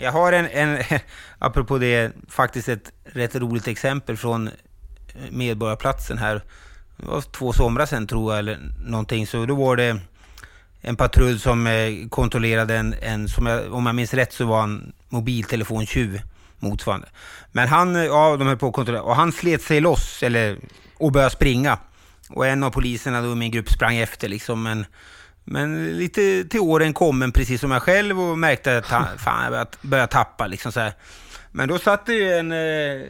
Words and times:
Jag 0.00 0.12
har 0.12 0.32
en, 0.32 0.46
en, 0.46 0.84
apropå 1.38 1.78
det, 1.78 2.12
faktiskt 2.28 2.68
ett 2.68 2.92
rätt 3.04 3.34
roligt 3.36 3.68
exempel 3.68 4.16
från 4.16 4.48
eh, 4.48 4.52
Medborgarplatsen 5.30 6.18
här. 6.18 6.42
Det 6.96 7.06
var 7.06 7.20
två 7.20 7.52
somrar 7.52 7.86
sedan 7.86 8.06
tror 8.06 8.32
jag, 8.32 8.38
eller 8.38 8.58
någonting. 8.86 9.26
Så 9.26 9.46
då 9.46 9.54
var 9.54 9.76
det 9.76 10.00
en 10.80 10.96
patrull 10.96 11.40
som 11.40 11.66
eh, 11.66 12.08
kontrollerade 12.08 12.76
en, 12.76 12.94
en 13.02 13.28
som 13.28 13.46
jag, 13.46 13.72
om 13.72 13.86
jag 13.86 13.94
minns 13.94 14.14
rätt 14.14 14.32
så 14.32 14.46
var 14.46 14.60
han 14.60 14.92
mobiltelefontjuv 15.08 16.20
motsvarande. 16.58 17.08
Men 17.52 17.68
han, 17.68 17.96
eh, 17.96 18.04
ja 18.04 18.36
de 18.36 18.48
höll 18.48 18.56
på 18.56 18.68
att 18.68 18.74
kontrollera, 18.74 19.02
och 19.02 19.16
han 19.16 19.32
slet 19.32 19.62
sig 19.62 19.80
loss, 19.80 20.22
eller, 20.22 20.58
och 20.96 21.12
började 21.12 21.34
springa. 21.34 21.78
Och 22.30 22.46
en 22.46 22.62
av 22.62 22.70
poliserna 22.70 23.20
då 23.20 23.32
i 23.32 23.34
min 23.34 23.50
grupp 23.50 23.70
sprang 23.70 23.96
efter 23.96 24.28
liksom, 24.28 24.62
men 24.62 24.86
men 25.50 25.98
lite 25.98 26.44
till 26.44 26.60
åren 26.60 26.92
kommen, 26.92 27.32
precis 27.32 27.60
som 27.60 27.70
jag 27.70 27.82
själv, 27.82 28.20
och 28.20 28.38
märkte 28.38 28.78
att 28.78 28.86
fan, 29.20 29.42
jag 29.42 29.50
började, 29.50 29.70
började 29.82 30.12
tappa. 30.12 30.46
Liksom 30.46 30.72
så 30.72 30.80
här. 30.80 30.92
Men 31.50 31.68
då 31.68 31.78
satt 31.78 32.06
det 32.06 32.14
ju 32.14 32.32
en 32.32 32.52
eh, 32.52 33.06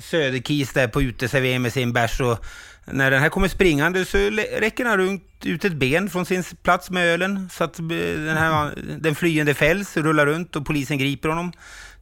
söderkis 0.00 0.72
där 0.72 0.88
på 0.88 1.02
uteserveringen 1.02 1.62
med 1.62 1.72
sin 1.72 1.92
bärs 1.92 2.20
och 2.20 2.44
när 2.84 3.10
den 3.10 3.22
här 3.22 3.28
kommer 3.28 3.48
springande 3.48 4.04
så 4.04 4.18
räcker 4.58 4.84
han 4.84 4.96
runt, 4.96 5.22
ut 5.44 5.64
ett 5.64 5.72
ben 5.72 6.10
från 6.10 6.26
sin 6.26 6.44
plats 6.62 6.90
med 6.90 7.06
ölen 7.06 7.48
så 7.52 7.64
att 7.64 7.78
eh, 7.78 7.86
den, 7.86 8.36
här, 8.36 8.74
den 9.00 9.14
flyende 9.14 9.54
fälls, 9.54 9.96
rullar 9.96 10.26
runt 10.26 10.56
och 10.56 10.66
polisen 10.66 10.98
griper 10.98 11.28
honom. 11.28 11.52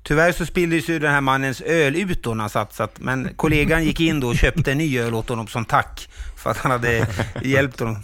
Tyvärr 0.03 0.33
så 0.33 0.47
spilldes 0.47 0.89
ju 0.89 0.99
den 0.99 1.13
här 1.13 1.21
mannens 1.21 1.61
öl 1.61 1.97
ut 1.97 2.23
då 2.23 2.35
när 2.35 2.41
han 2.41 2.51
satt, 2.51 2.75
så 2.75 2.83
att, 2.83 3.01
men 3.01 3.29
kollegan 3.37 3.85
gick 3.85 4.01
in 4.01 4.21
då 4.21 4.29
och 4.29 4.37
köpte 4.37 4.73
en 4.73 4.79
ny 4.79 4.99
öl 4.99 5.15
åt 5.15 5.29
honom 5.29 5.47
som 5.47 5.65
tack 5.65 6.09
för 6.37 6.51
att 6.51 6.57
han 6.57 6.71
hade 6.71 7.07
hjälpt 7.43 7.81
honom. 7.81 7.97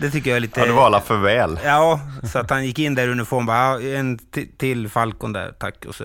Det 0.00 0.10
tycker 0.10 0.30
jag 0.30 0.36
är 0.36 0.40
lite... 0.40 0.60
Ja, 0.60 0.66
det 0.66 0.72
var 0.72 0.86
alla 0.86 1.00
för 1.00 1.16
väl. 1.16 1.58
Ja, 1.64 2.00
så 2.32 2.38
att 2.38 2.50
han 2.50 2.66
gick 2.66 2.78
in 2.78 2.94
där 2.94 3.08
i 3.08 3.10
uniform 3.10 3.46
bara, 3.46 3.80
en 3.80 4.18
till 4.58 4.88
Falcon 4.88 5.32
där, 5.32 5.52
tack. 5.58 5.84
Och 5.88 5.94
så 5.94 6.04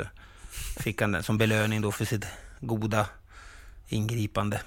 fick 0.79 1.01
han 1.01 1.11
den 1.11 1.23
som 1.23 1.37
belöning 1.37 1.81
då 1.81 1.91
för 1.91 2.05
sitt 2.05 2.25
goda 2.59 3.05
ingripande. 3.87 4.61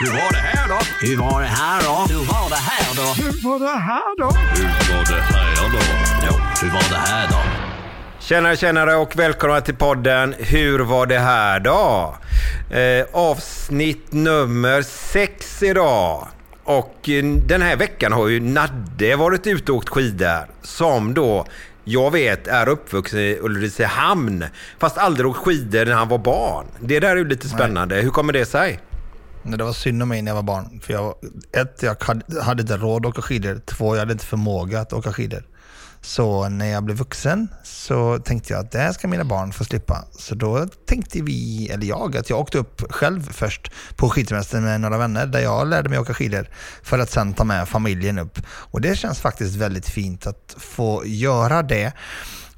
Hur 0.00 0.10
var 0.10 0.32
det 0.32 0.38
här 0.38 0.68
då? 0.68 1.06
Hur 1.06 1.16
var 1.16 1.40
det 1.40 1.46
här 1.46 1.82
då? 1.82 2.14
Hur 2.14 2.26
var 2.26 2.50
det 2.50 2.56
här 2.56 2.96
då? 2.96 3.22
Hur 3.22 3.48
var 3.48 3.58
det 3.58 3.78
här 3.78 4.18
då? 4.18 4.26
Hur 4.26 4.94
var 4.94 5.04
det 5.04 5.22
här 5.22 5.68
då? 5.72 5.78
Ja, 6.26 6.52
hur 6.62 6.70
var 6.70 6.90
det 6.90 7.10
här 7.10 7.28
då? 7.28 7.36
Tjenare, 8.20 8.56
tjenare 8.56 8.94
och 8.94 9.16
välkomna 9.16 9.60
till 9.60 9.74
podden 9.74 10.34
Hur 10.38 10.78
var 10.78 11.06
det 11.06 11.18
här 11.18 11.60
då? 11.60 12.16
Eh, 12.70 13.06
avsnitt 13.12 14.12
nummer 14.12 14.82
sex 14.82 15.62
idag. 15.62 16.28
Och 16.64 17.08
eh, 17.08 17.24
den 17.24 17.62
här 17.62 17.76
veckan 17.76 18.12
har 18.12 18.28
ju 18.28 18.40
Nadde 18.40 19.16
varit 19.16 19.46
ute 19.46 19.72
och 19.72 19.78
åkt 19.78 19.88
skidor. 19.88 20.46
Som 20.62 21.14
då, 21.14 21.46
jag 21.84 22.10
vet, 22.10 22.46
är 22.46 22.68
uppvuxen 22.68 23.18
i 23.18 23.38
Ulricehamn. 23.40 24.44
Fast 24.78 24.98
aldrig 24.98 25.26
åkt 25.26 25.38
skidor 25.38 25.84
när 25.84 25.92
han 25.92 26.08
var 26.08 26.18
barn. 26.18 26.66
Det 26.80 27.00
där 27.00 27.10
är 27.10 27.16
ju 27.16 27.28
lite 27.28 27.48
spännande. 27.48 27.94
Hur 27.96 28.10
kommer 28.10 28.32
det 28.32 28.46
sig? 28.46 28.80
Nej, 29.42 29.58
det 29.58 29.64
var 29.64 29.72
synd 29.72 30.02
om 30.02 30.08
mig 30.08 30.22
när 30.22 30.30
jag 30.30 30.36
var 30.36 30.42
barn. 30.42 30.80
För 30.82 30.92
jag, 30.92 31.14
ett, 31.52 31.82
jag 31.82 31.96
hade 32.42 32.62
inte 32.62 32.76
råd 32.76 33.06
att 33.06 33.10
åka 33.10 33.22
skidor. 33.22 33.60
Två, 33.66 33.94
jag 33.94 34.00
hade 34.00 34.12
inte 34.12 34.26
förmåga 34.26 34.80
att 34.80 34.92
åka 34.92 35.12
skidor. 35.12 35.42
Så 36.04 36.48
när 36.48 36.66
jag 36.66 36.84
blev 36.84 36.96
vuxen 36.96 37.48
så 37.62 38.18
tänkte 38.18 38.52
jag 38.52 38.60
att 38.60 38.72
det 38.72 38.78
här 38.78 38.92
ska 38.92 39.08
mina 39.08 39.24
barn 39.24 39.52
få 39.52 39.64
slippa. 39.64 40.04
Så 40.18 40.34
då 40.34 40.66
tänkte 40.86 41.22
vi, 41.22 41.68
eller 41.70 41.86
jag, 41.86 42.16
att 42.16 42.30
jag 42.30 42.40
åkte 42.40 42.58
upp 42.58 42.92
själv 42.92 43.32
först 43.32 43.70
på 43.96 44.08
skidsemester 44.08 44.60
med 44.60 44.80
några 44.80 44.98
vänner 44.98 45.26
där 45.26 45.40
jag 45.40 45.68
lärde 45.68 45.88
mig 45.88 45.98
åka 45.98 46.14
skidor 46.14 46.48
för 46.82 46.98
att 46.98 47.10
sen 47.10 47.34
ta 47.34 47.44
med 47.44 47.68
familjen 47.68 48.18
upp. 48.18 48.38
Och 48.46 48.80
det 48.80 48.96
känns 48.96 49.20
faktiskt 49.20 49.56
väldigt 49.56 49.88
fint 49.88 50.26
att 50.26 50.56
få 50.58 51.02
göra 51.06 51.62
det. 51.62 51.92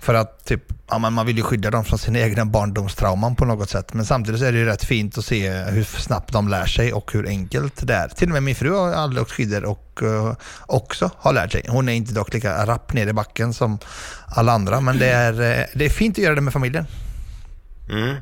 För 0.06 0.14
att 0.14 0.44
typ, 0.44 0.62
ja, 0.90 0.98
man 0.98 1.26
vill 1.26 1.36
ju 1.36 1.42
skydda 1.42 1.70
dem 1.70 1.84
från 1.84 1.98
sina 1.98 2.18
egna 2.18 2.44
barndomstrauman 2.44 3.36
på 3.36 3.44
något 3.44 3.70
sätt. 3.70 3.94
Men 3.94 4.04
samtidigt 4.04 4.42
är 4.42 4.52
det 4.52 4.58
ju 4.58 4.64
rätt 4.64 4.84
fint 4.84 5.18
att 5.18 5.24
se 5.24 5.50
hur 5.50 5.84
snabbt 5.84 6.32
de 6.32 6.48
lär 6.48 6.66
sig 6.66 6.92
och 6.92 7.12
hur 7.12 7.26
enkelt 7.26 7.86
det 7.86 7.94
är. 7.94 8.08
Till 8.08 8.28
och 8.28 8.32
med 8.32 8.42
min 8.42 8.54
fru 8.54 8.72
har 8.72 8.92
aldrig 8.92 9.22
åkt 9.22 9.32
skidor 9.32 9.64
och 9.64 10.00
uh, 10.02 10.32
också 10.66 11.10
har 11.18 11.32
lärt 11.32 11.52
sig. 11.52 11.66
Hon 11.68 11.88
är 11.88 11.92
inte 11.92 12.14
dock 12.14 12.34
lika 12.34 12.66
rapp 12.66 12.92
ner 12.92 13.06
i 13.06 13.12
backen 13.12 13.54
som 13.54 13.78
alla 14.26 14.52
andra. 14.52 14.80
Men 14.80 14.98
det 14.98 15.08
är, 15.08 15.32
eh, 15.32 15.66
det 15.74 15.84
är 15.84 15.90
fint 15.90 16.18
att 16.18 16.24
göra 16.24 16.34
det 16.34 16.40
med 16.40 16.52
familjen. 16.52 16.86
Mm. 17.90 18.16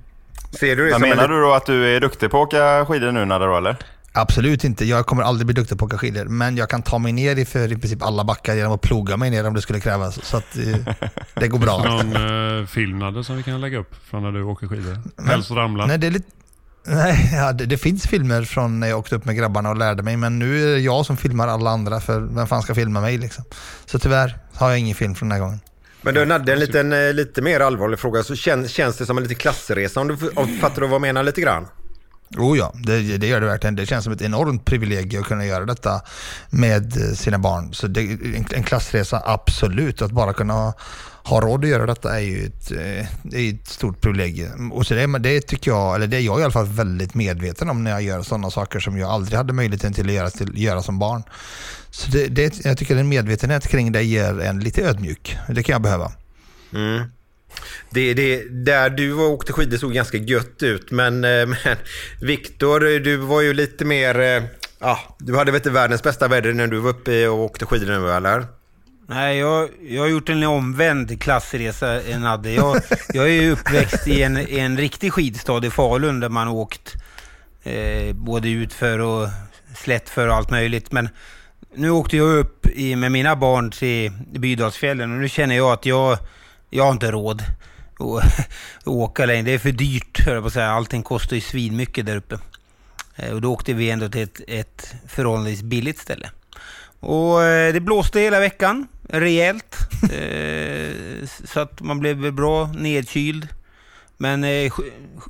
Ser 0.50 0.76
du 0.76 0.84
det 0.84 0.92
som 0.92 1.02
menar 1.02 1.24
en... 1.24 1.30
du 1.30 1.40
då 1.40 1.52
att 1.54 1.66
du 1.66 1.96
är 1.96 2.00
duktig 2.00 2.30
på 2.30 2.42
att 2.42 2.46
åka 2.46 2.86
skidor 2.86 3.12
nu 3.12 3.24
när 3.24 3.40
då 3.40 3.56
eller? 3.56 3.76
Absolut 4.16 4.64
inte. 4.64 4.84
Jag 4.84 5.06
kommer 5.06 5.22
aldrig 5.22 5.46
bli 5.46 5.54
duktig 5.54 5.78
på 5.78 5.84
att 5.84 5.92
åka 5.92 5.98
skidor. 5.98 6.24
Men 6.24 6.56
jag 6.56 6.70
kan 6.70 6.82
ta 6.82 6.98
mig 6.98 7.12
ner 7.12 7.36
i 7.36 7.44
för 7.44 7.72
i 7.72 7.76
princip 7.76 8.02
alla 8.02 8.24
backar 8.24 8.54
genom 8.54 8.72
att 8.72 8.80
ploga 8.80 9.16
mig 9.16 9.30
ner 9.30 9.46
om 9.46 9.54
det 9.54 9.62
skulle 9.62 9.80
krävas. 9.80 10.24
Så 10.24 10.36
att 10.36 10.56
eh, 10.56 10.94
det 11.34 11.48
går 11.48 11.58
bra. 11.58 11.84
Någon 11.84 12.16
eh, 12.60 12.66
film 12.66 13.24
som 13.24 13.36
vi 13.36 13.42
kan 13.42 13.60
lägga 13.60 13.78
upp 13.78 13.94
från 14.10 14.22
när 14.22 14.32
du 14.32 14.42
åker 14.42 14.66
skidor? 14.66 14.98
Helst 15.26 15.50
ramla? 15.50 15.86
Nej, 15.86 15.98
det 15.98 16.06
är 16.06 16.10
lite... 16.10 16.26
Nej, 16.86 17.30
ja, 17.34 17.52
det, 17.52 17.66
det, 17.66 17.78
finns 17.78 18.06
filmer 18.06 18.42
från 18.42 18.80
när 18.80 18.88
jag 18.88 18.98
åkte 18.98 19.16
upp 19.16 19.24
med 19.24 19.36
grabbarna 19.36 19.70
och 19.70 19.76
lärde 19.76 20.02
mig, 20.02 20.16
men 20.16 20.38
nu 20.38 20.62
är 20.62 20.74
det 20.74 20.80
jag 20.80 21.06
som 21.06 21.16
filmar 21.16 21.48
alla 21.48 21.70
andra, 21.70 22.00
för 22.00 22.20
vem 22.20 22.46
fan 22.46 22.62
ska 22.62 22.74
filma 22.74 23.00
mig 23.00 23.18
liksom? 23.18 23.44
Så 23.86 23.98
tyvärr 23.98 24.38
har 24.54 24.70
jag 24.70 24.78
ingen 24.78 24.94
film 24.94 25.14
från 25.14 25.28
den 25.28 25.38
här 25.38 25.44
gången. 25.44 25.60
Men 26.02 26.14
du 26.14 26.24
Nadde, 26.24 26.52
en 26.52 26.58
liten, 26.58 26.92
eh, 26.92 27.12
lite 27.12 27.42
mer 27.42 27.60
allvarlig 27.60 27.98
fråga. 27.98 28.22
Så 28.22 28.36
känns, 28.36 28.70
känns 28.70 28.96
det 28.96 29.06
som 29.06 29.16
en 29.18 29.22
liten 29.22 29.36
klassresa 29.36 30.00
om 30.00 30.08
du 30.08 30.16
om, 30.34 30.48
fattar 30.48 30.80
du 30.80 30.86
vad 30.86 30.94
jag 30.94 31.00
menar 31.00 31.22
lite 31.22 31.40
grann? 31.40 31.66
Oh 32.36 32.58
ja, 32.58 32.72
det, 32.74 33.18
det, 33.18 33.26
gör 33.26 33.40
det 33.40 33.46
verkligen. 33.46 33.76
Det 33.76 33.86
känns 33.86 34.04
som 34.04 34.12
ett 34.12 34.22
enormt 34.22 34.64
privilegium 34.64 35.22
att 35.22 35.28
kunna 35.28 35.46
göra 35.46 35.64
detta 35.64 36.00
med 36.50 36.96
eh, 36.96 37.14
sina 37.14 37.38
barn. 37.38 37.74
Så 37.74 37.86
det, 37.86 38.00
en, 38.00 38.46
en 38.50 38.62
klassresa, 38.62 39.22
absolut. 39.24 40.02
Att 40.02 40.10
bara 40.10 40.32
kunna 40.32 40.74
ha 41.24 41.40
råd 41.40 41.64
att 41.64 41.70
göra 41.70 41.86
detta 41.86 42.20
är 42.20 42.22
ju 42.22 42.46
ett, 42.46 42.70
eh, 42.70 43.06
det 43.22 43.38
är 43.38 43.54
ett 43.54 43.68
stort 43.68 44.00
privilegium. 44.00 44.72
Och 44.72 44.86
så 44.86 44.94
det, 44.94 45.18
det 45.18 45.40
tycker 45.40 45.70
jag, 45.70 45.94
eller 45.94 46.06
det 46.06 46.16
är 46.16 46.20
jag 46.20 46.40
i 46.40 46.42
alla 46.42 46.52
fall 46.52 46.66
väldigt 46.66 47.14
medveten 47.14 47.70
om 47.70 47.84
när 47.84 47.90
jag 47.90 48.02
gör 48.02 48.22
sådana 48.22 48.50
saker 48.50 48.80
som 48.80 48.98
jag 48.98 49.10
aldrig 49.10 49.36
hade 49.36 49.52
möjligheten 49.52 49.92
till 49.92 50.06
att 50.06 50.14
göra, 50.14 50.30
till, 50.30 50.62
göra 50.62 50.82
som 50.82 50.98
barn. 50.98 51.22
Så 51.90 52.10
det, 52.10 52.26
det, 52.26 52.64
jag 52.64 52.78
tycker 52.78 52.96
en 52.96 53.08
medvetenhet 53.08 53.68
kring 53.68 53.92
det 53.92 54.02
ger 54.02 54.40
en 54.40 54.60
lite 54.60 54.82
ödmjuk. 54.82 55.36
Det 55.48 55.62
kan 55.62 55.72
jag 55.72 55.82
behöva. 55.82 56.12
Mm. 56.72 57.04
Det, 57.90 58.14
det, 58.14 58.44
där 58.64 58.90
du 58.90 59.14
åkte 59.14 59.52
skidor 59.52 59.76
såg 59.76 59.92
ganska 59.92 60.18
gött 60.18 60.62
ut, 60.62 60.90
men, 60.90 61.24
eh, 61.24 61.46
men 61.46 61.76
Viktor, 62.20 62.80
du 63.00 63.16
var 63.16 63.40
ju 63.40 63.54
lite 63.54 63.84
mer... 63.84 64.42
Ja, 64.78 64.98
du 65.18 65.36
hade 65.36 65.52
väl 65.52 65.58
inte 65.58 65.70
världens 65.70 66.02
bästa 66.02 66.28
väder 66.28 66.52
när 66.52 66.66
du 66.66 66.78
var 66.78 66.90
uppe 66.90 67.28
och 67.28 67.38
åkte 67.38 67.66
skidor 67.66 67.86
nu, 67.86 68.10
eller? 68.10 68.46
Nej, 69.06 69.38
jag, 69.38 69.68
jag 69.88 70.02
har 70.02 70.08
gjort 70.08 70.28
en 70.28 70.44
omvänd 70.44 71.22
klassresa, 71.22 72.00
Nadde. 72.18 72.50
Jag, 72.50 72.82
jag 73.08 73.24
är 73.24 73.42
ju 73.42 73.52
uppväxt 73.52 74.08
i 74.08 74.22
en, 74.22 74.36
en 74.36 74.78
riktig 74.78 75.12
skidstad 75.12 75.66
i 75.66 75.70
Falun 75.70 76.20
där 76.20 76.28
man 76.28 76.48
åkt 76.48 76.94
eh, 77.62 78.14
både 78.14 78.48
utför 78.48 78.98
och 78.98 79.28
slättför 79.76 80.28
och 80.28 80.34
allt 80.34 80.50
möjligt. 80.50 80.92
Men 80.92 81.08
nu 81.74 81.90
åkte 81.90 82.16
jag 82.16 82.38
upp 82.38 82.66
i, 82.66 82.96
med 82.96 83.12
mina 83.12 83.36
barn 83.36 83.70
till 83.70 84.12
Bydalsfjällen 84.32 85.12
och 85.12 85.18
nu 85.18 85.28
känner 85.28 85.56
jag 85.56 85.72
att 85.72 85.86
jag 85.86 86.18
jag 86.74 86.84
har 86.84 86.92
inte 86.92 87.10
råd 87.10 87.42
att 87.98 88.44
åka 88.86 89.26
längre. 89.26 89.42
Det 89.42 89.54
är 89.54 89.58
för 89.58 89.72
dyrt, 89.72 90.20
hör 90.26 90.34
jag 90.34 90.42
på 90.42 90.46
att 90.46 90.52
säga. 90.52 90.70
Allting 90.70 91.02
kostar 91.02 91.36
ju 91.36 91.40
svinmycket 91.40 92.06
där 92.06 92.16
uppe. 92.16 92.38
Eh, 93.16 93.32
och 93.32 93.40
då 93.40 93.52
åkte 93.52 93.72
vi 93.72 93.90
ändå 93.90 94.08
till 94.08 94.22
ett, 94.22 94.40
ett 94.48 94.94
förhållandevis 95.08 95.62
billigt 95.62 95.98
ställe. 95.98 96.30
Och 97.00 97.42
eh, 97.42 97.72
det 97.72 97.80
blåste 97.80 98.20
hela 98.20 98.40
veckan. 98.40 98.88
rejält. 99.08 99.76
Eh, 100.12 101.26
så 101.44 101.60
att 101.60 101.80
man 101.80 102.00
blev 102.00 102.32
bra 102.32 102.66
nedkyld. 102.66 103.48
Men 104.16 104.70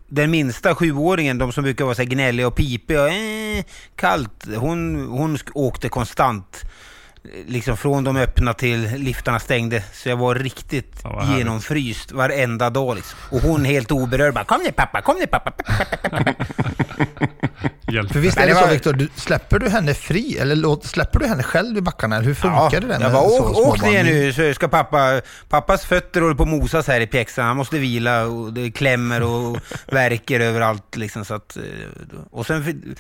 den 0.08 0.31
minsta 0.31 0.75
sjuåringen, 0.75 1.38
de 1.38 1.52
som 1.52 1.64
brukar 1.64 1.85
vara 1.85 1.94
så 1.94 2.02
här 2.02 2.08
gnälliga 2.08 2.47
och 2.47 2.56
pipiga 2.56 3.08
eh, 3.08 3.64
kallt, 3.97 4.47
hon, 4.56 5.08
hon 5.08 5.38
åkte 5.55 5.88
konstant. 5.88 6.64
Liksom 7.47 7.76
från 7.76 8.05
de 8.05 8.17
öppna 8.17 8.55
till 8.55 8.91
liftarna 8.97 9.38
stängde. 9.38 9.82
Så 9.93 10.09
jag 10.09 10.17
var 10.17 10.35
riktigt 10.35 11.00
Ja, 11.03 11.11
vad 11.11 11.38
genomfryst 11.38 12.12
varenda 12.12 12.71
dag. 12.71 12.97
Liksom. 12.97 13.19
Och 13.31 13.41
hon 13.41 13.65
helt 13.65 13.93
oberörd 13.93 14.35
bara 14.35 14.44
Kom 14.44 14.61
nu 14.65 14.73
pappa, 14.73 15.03
kom 15.03 15.17
nu 15.19 15.26
pappa. 15.26 15.53
För 18.12 18.19
visst 18.19 18.38
är 18.38 18.47
det 18.47 18.55
så 18.55 18.67
Viktor, 18.67 18.93
du, 18.93 19.09
släpper 19.17 19.59
du 19.59 19.69
henne 19.69 19.94
fri 19.94 20.38
eller 20.38 20.56
låt, 20.56 20.85
släpper 20.85 21.19
du 21.19 21.26
henne 21.26 21.43
själv 21.43 21.79
i 21.79 21.81
backarna? 21.81 22.21
Hur 22.21 22.35
funkar 22.35 22.81
det 22.81 22.87
där 22.87 22.93
jag 22.93 23.00
med 23.00 23.12
bara, 23.12 23.29
så 23.29 23.49
åk, 23.50 23.69
åk 23.69 23.82
ner 23.82 24.05
nu 24.05 24.32
så 24.32 24.55
ska 24.55 24.69
pappa... 24.69 25.21
Pappas 25.49 25.85
fötter 25.85 26.21
håller 26.21 26.35
på 26.35 26.43
att 26.43 26.49
mosas 26.49 26.87
här 26.87 27.00
i 27.00 27.06
pjäxan. 27.06 27.47
Han 27.47 27.56
måste 27.56 27.79
vila 27.79 28.25
och 28.26 28.53
det 28.53 28.71
klämmer 28.71 29.23
och 29.23 29.59
värker 29.87 30.41
överallt 30.41 30.97
liksom. 30.97 31.25
Så 31.25 31.35
att, 31.35 31.56
eh, 31.56 31.62
och 32.31 32.47
sen 32.47 32.94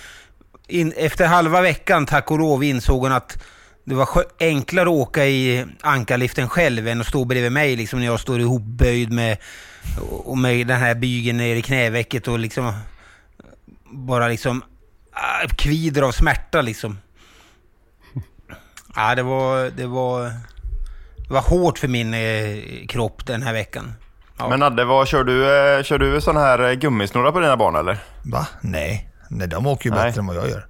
in, 0.68 0.92
efter 0.96 1.26
halva 1.26 1.60
veckan, 1.60 2.06
tack 2.06 2.30
och 2.30 2.38
lov, 2.38 2.64
insåg 2.64 3.02
hon 3.02 3.12
att 3.12 3.38
det 3.84 3.94
var 3.94 4.08
enklare 4.40 4.88
att 4.88 4.94
åka 4.94 5.26
i 5.26 5.66
ankarliften 5.80 6.48
själv 6.48 6.88
än 6.88 7.00
att 7.00 7.06
stå 7.06 7.24
bredvid 7.24 7.52
mig 7.52 7.76
liksom 7.76 7.98
när 7.98 8.06
jag 8.06 8.20
står 8.20 8.40
ihopböjd 8.40 9.12
med, 9.12 9.36
och 10.10 10.38
med 10.38 10.66
den 10.66 10.80
här 10.80 10.94
bygeln 10.94 11.38
ner 11.38 11.56
i 11.56 11.62
knävecket 11.62 12.28
och 12.28 12.38
liksom 12.38 12.72
bara 13.84 14.28
liksom 14.28 14.62
ah, 15.12 15.48
kvider 15.56 16.02
av 16.02 16.12
smärta 16.12 16.62
liksom. 16.62 16.98
Ja, 18.96 19.14
det 19.14 19.22
var, 19.22 19.70
det 19.70 19.86
var, 19.86 20.22
det 21.28 21.34
var 21.34 21.40
hårt 21.40 21.78
för 21.78 21.88
min 21.88 22.14
eh, 22.14 22.86
kropp 22.88 23.26
den 23.26 23.42
här 23.42 23.52
veckan. 23.52 23.92
Ja. 24.38 24.48
Men 24.48 24.62
Adde, 24.62 24.84
vad, 24.84 25.08
kör 25.08 25.24
du, 25.24 25.42
eh, 25.42 25.82
kör 25.82 25.98
du 25.98 26.20
sån 26.20 26.36
här 26.36 26.70
eh, 26.70 26.72
gummisnurra 26.72 27.32
på 27.32 27.40
dina 27.40 27.56
barn 27.56 27.76
eller? 27.76 27.98
Va? 28.22 28.46
Nej. 28.60 29.08
Nej, 29.28 29.48
de 29.48 29.66
åker 29.66 29.90
ju 29.90 29.96
Nej. 29.96 30.04
bättre 30.04 30.20
än 30.20 30.26
vad 30.26 30.36
jag 30.36 30.50
gör. 30.50 30.66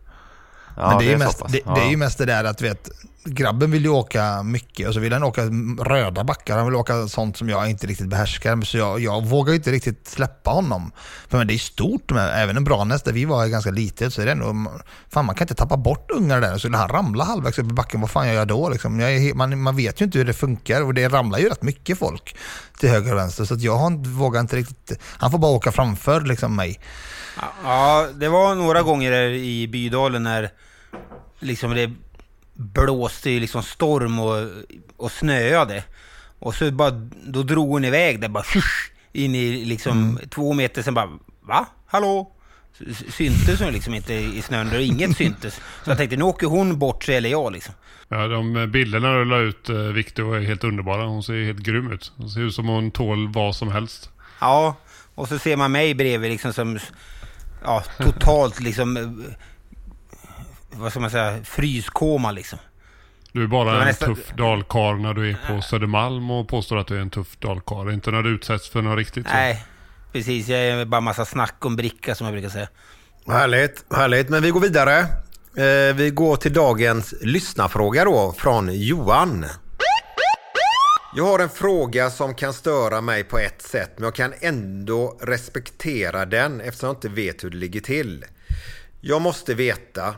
Ja, 0.76 0.88
Men 0.88 0.98
det 0.98 1.04
är, 1.04 1.12
ju 1.12 1.18
så 1.18 1.24
mest, 1.24 1.42
det, 1.48 1.60
det 1.74 1.80
är 1.80 1.90
ju 1.90 1.96
mest 1.96 2.18
det 2.18 2.24
där 2.24 2.44
att 2.44 2.60
vet, 2.60 2.88
grabben 3.24 3.70
vill 3.70 3.82
ju 3.82 3.88
åka 3.88 4.42
mycket 4.42 4.88
och 4.88 4.94
så 4.94 5.00
vill 5.00 5.12
han 5.12 5.22
åka 5.22 5.42
röda 5.84 6.24
backar. 6.24 6.56
Han 6.56 6.66
vill 6.66 6.74
åka 6.74 7.08
sånt 7.08 7.36
som 7.36 7.48
jag 7.48 7.70
inte 7.70 7.86
riktigt 7.86 8.08
behärskar. 8.08 8.62
Så 8.62 8.78
jag, 8.78 9.00
jag 9.00 9.26
vågar 9.26 9.54
inte 9.54 9.70
riktigt 9.70 10.08
släppa 10.08 10.50
honom. 10.50 10.92
För 11.28 11.38
men 11.38 11.46
det 11.46 11.54
är 11.54 11.58
stort, 11.58 12.10
men 12.12 12.28
även 12.28 12.56
en 12.56 12.64
Branäs 12.64 13.02
där 13.02 13.12
vi 13.12 13.24
var 13.24 13.46
ganska 13.46 13.70
litet 13.70 14.14
så 14.14 14.22
är 14.22 14.26
det 14.26 14.32
ändå, 14.32 14.70
fan 15.10 15.26
man 15.26 15.34
kan 15.34 15.44
inte 15.44 15.54
tappa 15.54 15.76
bort 15.76 16.10
ungar 16.10 16.40
där. 16.40 16.58
Skulle 16.58 16.76
han 16.76 16.88
ramla 16.88 17.24
halvvägs 17.24 17.58
upp 17.58 17.70
i 17.70 17.74
backen, 17.74 18.00
vad 18.00 18.10
fan 18.10 18.28
gör 18.28 18.34
jag 18.34 18.48
då? 18.48 18.68
Liksom? 18.68 19.00
Jag 19.00 19.16
är, 19.16 19.34
man, 19.34 19.62
man 19.62 19.76
vet 19.76 20.00
ju 20.00 20.04
inte 20.04 20.18
hur 20.18 20.24
det 20.24 20.34
funkar 20.34 20.82
och 20.82 20.94
det 20.94 21.08
ramlar 21.08 21.38
ju 21.38 21.48
rätt 21.48 21.62
mycket 21.62 21.98
folk 21.98 22.36
till 22.78 22.88
höger 22.88 23.12
och 23.12 23.18
vänster. 23.18 23.44
Så 23.44 23.54
att 23.54 23.62
jag 23.62 23.76
har 23.76 23.90
vågar 24.08 24.40
inte 24.40 24.56
riktigt, 24.56 24.98
han 25.02 25.30
får 25.30 25.38
bara 25.38 25.52
åka 25.52 25.72
framför 25.72 26.20
liksom 26.20 26.56
mig. 26.56 26.80
Ja, 27.64 28.06
det 28.14 28.28
var 28.28 28.54
några 28.54 28.82
gånger 28.82 29.12
i 29.30 29.68
Bydalen 29.68 30.22
när 30.22 30.50
liksom 31.40 31.70
det 31.70 31.92
blåste 32.54 33.30
ju 33.30 33.40
liksom 33.40 33.62
storm 33.62 34.18
och, 34.18 34.48
och 34.96 35.12
snöade. 35.12 35.84
Och 36.38 36.54
så 36.54 36.70
bara, 36.70 36.90
då 37.26 37.42
drog 37.42 37.68
hon 37.68 37.84
iväg 37.84 38.20
där 38.20 38.28
bara 38.28 38.44
fysch, 38.44 38.92
in 39.12 39.34
i 39.34 39.64
liksom 39.64 40.18
två 40.30 40.52
meter, 40.52 40.82
sen 40.82 40.94
bara 40.94 41.08
va? 41.40 41.66
Hallå? 41.86 42.30
Syntes 43.08 43.60
hon 43.60 43.72
liksom 43.72 43.94
inte 43.94 44.14
i 44.14 44.42
snön, 44.42 44.68
och 44.68 44.80
inget 44.80 45.16
syntes. 45.16 45.54
Så 45.54 45.90
jag 45.90 45.96
tänkte, 45.96 46.16
nu 46.16 46.24
åker 46.24 46.46
hon 46.46 46.78
bort 46.78 47.04
sig 47.04 47.16
eller 47.16 47.28
jag 47.30 47.52
liksom. 47.52 47.74
Ja, 48.08 48.28
de 48.28 48.70
bilderna 48.70 49.12
du 49.18 49.24
la 49.24 49.38
ut, 49.38 49.68
eh, 49.68 49.76
Victor, 49.76 50.36
är 50.36 50.40
helt 50.40 50.64
underbara. 50.64 51.06
Hon 51.06 51.22
ser 51.22 51.44
helt 51.44 51.58
grym 51.58 51.92
ut. 51.92 52.12
Hon 52.16 52.30
ser 52.30 52.40
ut 52.40 52.54
som 52.54 52.68
hon 52.68 52.90
tål 52.90 53.32
vad 53.32 53.56
som 53.56 53.72
helst. 53.72 54.10
Ja, 54.40 54.76
och 55.14 55.28
så 55.28 55.38
ser 55.38 55.56
man 55.56 55.72
mig 55.72 55.94
bredvid 55.94 56.30
liksom 56.30 56.52
som, 56.52 56.78
ja, 57.64 57.82
totalt 57.98 58.60
liksom, 58.60 58.96
eh, 58.96 59.34
vad 60.76 60.90
ska 60.90 61.00
man 61.00 61.10
säga, 61.10 61.44
fryskoma 61.44 62.30
liksom. 62.30 62.58
Du 63.32 63.42
är 63.42 63.46
bara 63.46 63.80
en 63.80 63.86
nästan- 63.86 64.14
tuff 64.14 64.30
dalkar 64.36 64.94
när 64.94 65.14
du 65.14 65.30
är 65.30 65.36
på 65.48 65.62
Södermalm 65.62 66.30
och 66.30 66.48
påstår 66.48 66.78
att 66.78 66.86
du 66.86 66.96
är 66.96 67.00
en 67.00 67.10
tuff 67.10 67.36
dalkar. 67.38 67.92
Inte 67.92 68.10
när 68.10 68.22
du 68.22 68.30
utsätts 68.34 68.68
för 68.68 68.82
något 68.82 68.98
riktigt. 68.98 69.26
så. 69.26 69.32
Nej, 69.34 69.64
precis. 70.12 70.48
Jag 70.48 70.60
är 70.60 70.84
bara 70.84 71.00
massa 71.00 71.24
snack 71.24 71.64
om 71.64 71.76
bricka 71.76 72.14
som 72.14 72.24
jag 72.26 72.34
brukar 72.34 72.48
säga. 72.48 72.68
Härligt, 73.26 73.84
härligt. 73.94 74.28
Men 74.28 74.42
vi 74.42 74.50
går 74.50 74.60
vidare. 74.60 74.98
Eh, 75.56 75.94
vi 75.94 76.10
går 76.14 76.36
till 76.36 76.52
dagens 76.52 77.14
lyssnarfråga 77.20 78.04
då 78.04 78.32
från 78.38 78.68
Johan. 78.72 79.46
Jag 81.16 81.24
har 81.24 81.38
en 81.38 81.48
fråga 81.48 82.10
som 82.10 82.34
kan 82.34 82.52
störa 82.52 83.00
mig 83.00 83.24
på 83.24 83.38
ett 83.38 83.62
sätt 83.62 83.90
men 83.96 84.04
jag 84.04 84.14
kan 84.14 84.34
ändå 84.40 85.18
respektera 85.22 86.26
den 86.26 86.60
eftersom 86.60 86.86
jag 86.86 86.96
inte 86.96 87.08
vet 87.08 87.44
hur 87.44 87.50
det 87.50 87.56
ligger 87.56 87.80
till. 87.80 88.24
Jag 89.00 89.22
måste 89.22 89.54
veta. 89.54 90.14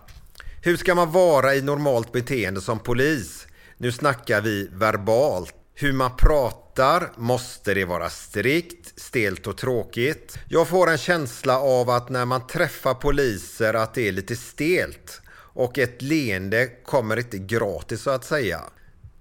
Hur 0.67 0.77
ska 0.77 0.95
man 0.95 1.13
vara 1.13 1.55
i 1.55 1.63
normalt 1.63 2.13
beteende 2.13 2.61
som 2.61 2.79
polis? 2.79 3.47
Nu 3.77 3.93
snackar 3.93 4.41
vi 4.41 4.69
verbalt. 4.73 5.55
Hur 5.75 5.93
man 5.93 6.17
pratar, 6.17 7.13
måste 7.17 7.75
det 7.75 7.85
vara 7.85 8.11
strikt, 8.11 9.01
stelt 9.01 9.47
och 9.47 9.57
tråkigt? 9.57 10.39
Jag 10.49 10.69
får 10.69 10.91
en 10.91 10.99
känsla 10.99 11.59
av 11.59 11.91
att 11.91 12.09
när 12.09 12.25
man 12.25 12.47
träffar 12.47 12.95
poliser 12.95 13.75
att 13.75 13.95
det 13.95 14.09
är 14.09 14.13
lite 14.13 14.37
stelt 14.37 15.21
och 15.31 15.79
ett 15.79 16.03
leende 16.03 16.67
kommer 16.85 17.17
inte 17.17 17.39
gratis 17.39 18.03
så 18.03 18.11
att 18.11 18.25
säga. 18.25 18.61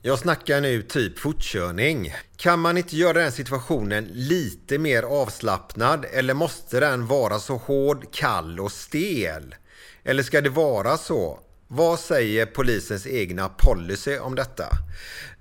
Jag 0.02 0.20
snackar 0.20 0.62
nu 0.62 0.82
typ 0.82 1.20
fortkörning. 1.20 2.14
Kan 2.38 2.60
man 2.60 2.78
inte 2.78 2.96
göra 2.96 3.20
den 3.20 3.32
situationen 3.32 4.10
lite 4.14 4.78
mer 4.78 5.04
avslappnad 5.04 6.06
eller 6.12 6.34
måste 6.34 6.80
den 6.80 7.08
vara 7.08 7.40
så 7.40 7.56
hård, 7.56 8.14
kall 8.14 8.60
och 8.60 8.72
stel? 8.72 9.56
Eller 10.04 10.24
ska 10.24 10.42
det 10.42 10.50
vara 10.50 10.98
så? 10.98 11.40
Vad 11.68 12.00
säger 12.00 12.46
polisens 12.46 13.08
egna 13.08 13.50
policy 13.50 14.18
om 14.18 14.36
detta? 14.36 14.64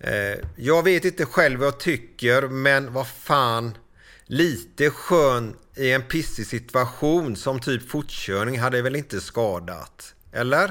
Eh, 0.01 0.39
jag 0.57 0.83
vet 0.83 1.05
inte 1.05 1.27
själv 1.27 1.59
vad 1.59 1.67
jag 1.67 1.81
tycker, 1.81 2.43
men 2.43 2.93
vad 2.93 3.07
fan. 3.07 3.75
Lite 4.27 4.91
skön 4.91 5.57
i 5.77 5.93
en 5.93 6.03
pissig 6.03 6.47
situation 6.47 7.37
som 7.37 7.61
typ 7.61 7.91
fortkörning 7.91 8.59
hade 8.59 8.83
väl 8.83 8.97
inte 8.97 9.21
skadat? 9.21 10.15
Eller? 10.33 10.71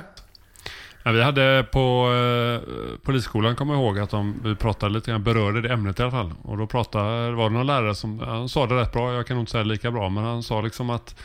Ja, 1.03 1.11
vi 1.11 1.21
hade 1.21 1.67
på 1.71 2.13
eh, 2.13 2.97
polisskolan, 3.05 3.55
kommer 3.55 3.73
jag 3.73 3.83
ihåg, 3.83 3.99
att 3.99 4.09
de, 4.09 4.41
vi 4.43 4.55
pratade 4.55 4.93
lite 4.93 5.11
grann, 5.11 5.23
berörde 5.23 5.61
det 5.61 5.73
ämnet 5.73 5.99
i 5.99 6.01
alla 6.01 6.11
fall. 6.11 6.33
Och 6.43 6.57
då 6.57 6.67
pratade, 6.67 7.31
var 7.31 7.49
det 7.49 7.55
någon 7.55 7.67
lärare 7.67 7.95
som, 7.95 8.19
han 8.19 8.49
sa 8.49 8.67
det 8.67 8.75
rätt 8.75 8.91
bra, 8.91 9.13
jag 9.13 9.27
kan 9.27 9.37
nog 9.37 9.41
inte 9.41 9.51
säga 9.51 9.63
det 9.63 9.69
lika 9.69 9.91
bra, 9.91 10.09
men 10.09 10.23
han 10.23 10.43
sa 10.43 10.61
liksom 10.61 10.89
att 10.89 11.15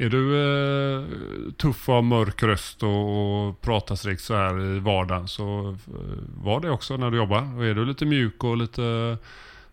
är 0.00 0.08
du 0.08 0.36
eh, 0.36 1.04
tuff 1.52 1.88
och 1.88 1.94
har 1.94 2.02
mörk 2.02 2.42
röst 2.42 2.82
och, 2.82 3.48
och 3.48 3.60
pratar 3.60 3.94
strikt 3.94 4.22
så 4.22 4.34
här 4.34 4.60
i 4.60 4.78
vardagen 4.78 5.28
så 5.28 5.68
eh, 5.68 6.44
var 6.44 6.60
det 6.60 6.70
också 6.70 6.96
när 6.96 7.10
du 7.10 7.16
jobbar. 7.16 7.56
Och 7.56 7.64
är 7.64 7.74
du 7.74 7.84
lite 7.84 8.06
mjuk 8.06 8.44
och 8.44 8.56
lite 8.56 8.84
eh, 8.84 9.26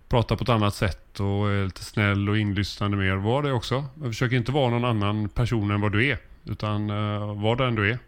pratar 0.09 0.35
på 0.35 0.43
ett 0.43 0.49
annat 0.49 0.75
sätt 0.75 1.19
och 1.19 1.49
är 1.49 1.65
lite 1.65 1.83
snäll 1.83 2.29
och 2.29 2.37
inlyssnande 2.37 2.97
mer, 2.97 3.15
var 3.15 3.43
det 3.43 3.51
också. 3.51 3.85
Men 3.93 4.11
försök 4.11 4.31
inte 4.31 4.51
vara 4.51 4.69
någon 4.69 4.85
annan 4.85 5.29
person 5.29 5.71
än 5.71 5.81
vad 5.81 5.91
du 5.91 6.07
är, 6.07 6.17
utan 6.45 6.89
eh, 6.89 7.41
var 7.41 7.55
den 7.55 7.75
du 7.75 7.89
är. 7.89 7.99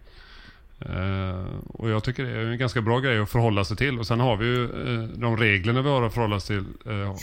Eh, 0.79 1.45
och 1.67 1.89
jag 1.89 2.03
tycker 2.03 2.23
det 2.23 2.31
är 2.31 2.45
en 2.45 2.57
ganska 2.57 2.81
bra 2.81 2.99
grej 2.99 3.19
att 3.19 3.29
förhålla 3.29 3.63
sig 3.63 3.77
till. 3.77 3.99
Och 3.99 4.07
sen 4.07 4.19
har 4.19 4.37
vi 4.37 4.45
ju 4.45 4.63
eh, 4.63 5.03
de 5.03 5.37
reglerna 5.37 5.81
vi 5.81 5.89
har 5.89 6.03
att 6.03 6.13
förhålla 6.13 6.35
oss 6.35 6.45
till. 6.45 6.65
Eh, 6.85 7.15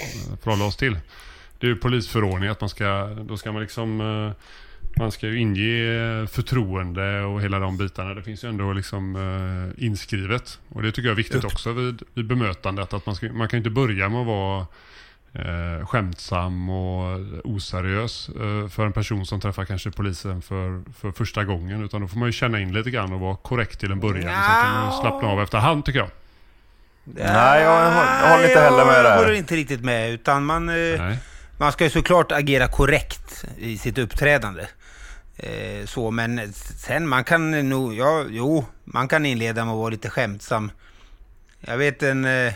förhålla 0.42 0.64
oss 0.64 0.76
till. 0.76 0.98
Det 1.58 1.66
är 1.66 1.70
ju 1.70 1.76
polisförordning 1.76 2.50
att 2.50 2.60
man 2.60 2.70
ska, 2.70 3.06
då 3.06 3.36
ska 3.36 3.52
man 3.52 3.62
liksom 3.62 4.00
eh, 4.00 4.32
man 4.98 5.12
ska 5.12 5.26
ju 5.26 5.38
inge 5.40 6.26
förtroende 6.26 7.20
och 7.22 7.42
hela 7.42 7.58
de 7.58 7.76
bitarna. 7.76 8.14
Det 8.14 8.22
finns 8.22 8.44
ju 8.44 8.48
ändå 8.48 8.72
liksom 8.72 9.16
eh, 9.16 9.84
inskrivet. 9.84 10.58
Och 10.68 10.82
det 10.82 10.92
tycker 10.92 11.08
jag 11.08 11.12
är 11.12 11.16
viktigt 11.16 11.44
också 11.44 11.72
vid, 11.72 12.02
vid 12.14 12.26
bemötandet. 12.26 12.92
Att 12.92 13.06
man, 13.06 13.14
ska, 13.16 13.26
man 13.32 13.48
kan 13.48 13.56
ju 13.56 13.60
inte 13.60 13.70
börja 13.70 14.08
med 14.08 14.20
att 14.20 14.26
vara 14.26 14.66
eh, 15.32 15.86
skämtsam 15.86 16.70
och 16.70 17.20
oseriös 17.44 18.28
eh, 18.28 18.68
för 18.68 18.86
en 18.86 18.92
person 18.92 19.26
som 19.26 19.40
träffar 19.40 19.64
kanske 19.64 19.90
polisen 19.90 20.42
för, 20.42 20.82
för 21.00 21.10
första 21.12 21.44
gången. 21.44 21.84
Utan 21.84 22.00
då 22.00 22.08
får 22.08 22.18
man 22.18 22.28
ju 22.28 22.32
känna 22.32 22.60
in 22.60 22.72
lite 22.72 22.90
grann 22.90 23.12
och 23.12 23.20
vara 23.20 23.36
korrekt 23.36 23.80
till 23.80 23.92
en 23.92 24.00
början. 24.00 24.28
Och 24.38 24.44
sen 24.44 24.62
kan 24.62 24.72
man 24.72 25.00
slappna 25.00 25.28
av 25.28 25.40
efterhand 25.42 25.84
tycker 25.84 25.98
jag. 25.98 26.10
Nej, 27.04 27.62
jag 27.62 27.70
hå- 27.70 28.22
jag 28.22 28.30
håller 28.30 28.48
inte 28.48 28.60
heller 28.60 28.84
med 28.84 28.94
Jag 28.96 29.04
där. 29.04 29.16
håller 29.16 29.32
inte 29.32 29.56
riktigt 29.56 29.80
med, 29.80 30.10
utan 30.10 30.44
man, 30.44 30.68
eh, 30.68 30.74
Nej. 30.74 31.18
man 31.58 31.72
ska 31.72 31.84
ju 31.84 31.90
såklart 31.90 32.32
agera 32.32 32.68
korrekt 32.68 33.44
i 33.58 33.78
sitt 33.78 33.98
uppträdande. 33.98 34.62
Eh, 35.36 35.86
så, 35.86 36.10
men 36.10 36.52
sen 36.52 37.08
man 37.08 37.24
kan 37.24 37.68
nog, 37.68 37.94
ja, 37.94 38.24
jo, 38.30 38.64
man 38.84 39.08
kan 39.08 39.26
inleda 39.26 39.64
med 39.64 39.72
att 39.72 39.78
vara 39.78 39.90
lite 39.90 40.10
skämtsam. 40.10 40.70
Jag 41.60 41.78
vet 41.78 42.02
en, 42.02 42.24
eh, 42.24 42.52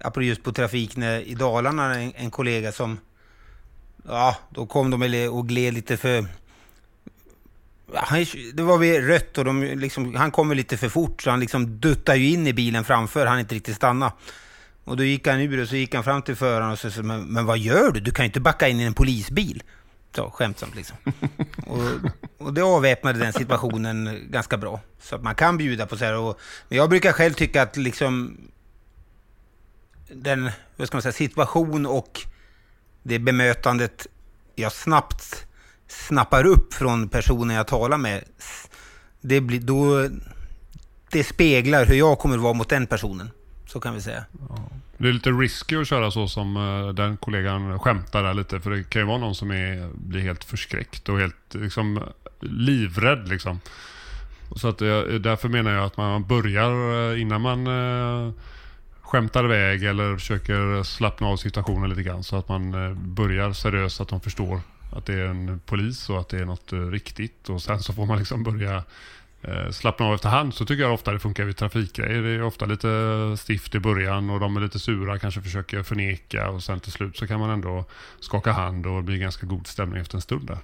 apropå 0.00 0.22
just 0.22 0.42
på 0.42 0.52
trafik, 0.52 0.96
när, 0.96 1.20
i 1.20 1.34
Dalarna, 1.34 1.94
en, 1.94 2.12
en 2.16 2.30
kollega 2.30 2.72
som, 2.72 2.98
ja, 4.08 4.36
då 4.50 4.66
kom 4.66 4.90
de 4.90 5.28
och 5.28 5.48
gled 5.48 5.74
lite 5.74 5.96
för, 5.96 6.26
han, 7.94 8.26
det 8.54 8.62
var 8.62 8.78
vid 8.78 9.06
rött 9.06 9.38
och 9.38 9.44
de 9.44 9.62
liksom, 9.62 10.14
han 10.14 10.30
kom 10.30 10.52
lite 10.52 10.76
för 10.76 10.88
fort 10.88 11.22
så 11.22 11.30
han 11.30 11.40
liksom 11.40 11.80
duttade 11.80 12.18
ju 12.18 12.30
in 12.30 12.46
i 12.46 12.52
bilen 12.52 12.84
framför, 12.84 13.26
han 13.26 13.38
inte 13.38 13.54
riktigt 13.54 13.76
stanna. 13.76 14.12
Och 14.84 14.96
då 14.96 15.04
gick 15.04 15.26
han 15.26 15.40
ur 15.40 15.62
och 15.62 15.68
så 15.68 15.76
gick 15.76 15.94
han 15.94 16.04
fram 16.04 16.22
till 16.22 16.36
föraren 16.36 16.70
och 16.70 16.78
sa 16.78 17.02
men, 17.02 17.24
men 17.24 17.46
vad 17.46 17.58
gör 17.58 17.92
du? 17.92 18.00
Du 18.00 18.10
kan 18.10 18.24
ju 18.24 18.26
inte 18.26 18.40
backa 18.40 18.68
in 18.68 18.80
i 18.80 18.84
en 18.84 18.94
polisbil. 18.94 19.62
Ja, 20.16 20.30
skämtsamt 20.30 20.74
liksom. 20.74 20.96
och, 21.66 21.80
och 22.46 22.54
det 22.54 22.62
avväpnade 22.62 23.18
den 23.18 23.32
situationen 23.32 24.26
ganska 24.30 24.56
bra. 24.56 24.80
Så 25.00 25.16
att 25.16 25.22
man 25.22 25.34
kan 25.34 25.58
bjuda 25.58 25.86
på 25.86 25.96
så 25.96 26.04
här. 26.04 26.16
Och, 26.16 26.40
men 26.68 26.78
jag 26.78 26.90
brukar 26.90 27.12
själv 27.12 27.32
tycka 27.32 27.62
att 27.62 27.76
liksom 27.76 28.36
den 30.12 30.50
hur 30.76 30.86
ska 30.86 30.96
man 30.96 31.02
säga, 31.02 31.12
situation 31.12 31.86
och 31.86 32.20
det 33.02 33.18
bemötandet 33.18 34.06
jag 34.54 34.72
snabbt 34.72 35.46
snappar 35.88 36.46
upp 36.46 36.74
från 36.74 37.08
personen 37.08 37.56
jag 37.56 37.66
talar 37.66 37.98
med, 37.98 38.24
det, 39.20 39.40
blir, 39.40 39.60
då, 39.60 40.08
det 41.10 41.24
speglar 41.24 41.86
hur 41.86 41.94
jag 41.94 42.18
kommer 42.18 42.34
att 42.34 42.42
vara 42.42 42.52
mot 42.52 42.68
den 42.68 42.86
personen. 42.86 43.30
Så 43.66 43.80
kan 43.80 43.94
vi 43.94 44.00
säga. 44.00 44.24
Det 44.98 45.08
är 45.08 45.12
lite 45.12 45.30
risky 45.30 45.76
att 45.76 45.88
köra 45.88 46.10
så 46.10 46.28
som 46.28 46.56
eh, 46.56 46.88
den 46.94 47.16
kollegan 47.16 47.78
skämtar 47.78 48.22
där 48.22 48.34
lite. 48.34 48.60
För 48.60 48.70
det 48.70 48.90
kan 48.90 49.02
ju 49.02 49.06
vara 49.06 49.18
någon 49.18 49.34
som 49.34 49.50
är, 49.50 49.88
blir 49.94 50.20
helt 50.20 50.44
förskräckt 50.44 51.08
och 51.08 51.18
helt 51.18 51.54
liksom, 51.54 52.02
livrädd. 52.40 53.28
Liksom. 53.28 53.60
Så 54.56 54.68
att, 54.68 54.78
därför 54.78 55.48
menar 55.48 55.70
jag 55.70 55.84
att 55.84 55.96
man 55.96 56.26
börjar 56.26 57.12
eh, 57.12 57.20
innan 57.20 57.40
man 57.40 57.66
eh, 57.66 58.32
skämtar 59.00 59.44
iväg 59.44 59.84
eller 59.84 60.16
försöker 60.16 60.82
slappna 60.82 61.26
av 61.26 61.36
situationen 61.36 61.90
lite 61.90 62.02
grann. 62.02 62.24
Så 62.24 62.36
att 62.36 62.48
man 62.48 62.72
börjar 63.14 63.52
seriöst, 63.52 63.96
så 63.96 64.02
att 64.02 64.08
de 64.08 64.20
förstår 64.20 64.60
att 64.92 65.06
det 65.06 65.14
är 65.14 65.26
en 65.26 65.60
polis 65.66 66.10
och 66.10 66.20
att 66.20 66.28
det 66.28 66.38
är 66.38 66.44
något 66.44 66.72
riktigt. 66.72 67.48
Och 67.48 67.62
sen 67.62 67.80
så 67.80 67.92
får 67.92 68.06
man 68.06 68.18
liksom 68.18 68.42
börja 68.42 68.82
slappna 69.70 70.06
av 70.06 70.14
efterhand 70.14 70.54
så 70.54 70.64
tycker 70.64 70.82
jag 70.82 70.94
ofta 70.94 71.12
det 71.12 71.18
funkar 71.18 71.44
vid 71.44 71.56
trafikgrejer. 71.56 72.22
Det 72.22 72.30
är 72.30 72.42
ofta 72.42 72.66
lite 72.66 72.88
stift 73.38 73.74
i 73.74 73.80
början 73.80 74.30
och 74.30 74.40
de 74.40 74.56
är 74.56 74.60
lite 74.60 74.78
sura, 74.78 75.18
kanske 75.18 75.42
försöker 75.42 75.82
förneka 75.82 76.50
och 76.50 76.62
sen 76.62 76.80
till 76.80 76.92
slut 76.92 77.16
så 77.16 77.26
kan 77.26 77.40
man 77.40 77.50
ändå 77.50 77.84
skaka 78.20 78.52
hand 78.52 78.86
och 78.86 78.96
det 78.96 79.02
blir 79.02 79.16
ganska 79.16 79.46
god 79.46 79.66
stämning 79.66 80.00
efter 80.00 80.16
en 80.16 80.22
stund 80.22 80.46
där. 80.46 80.58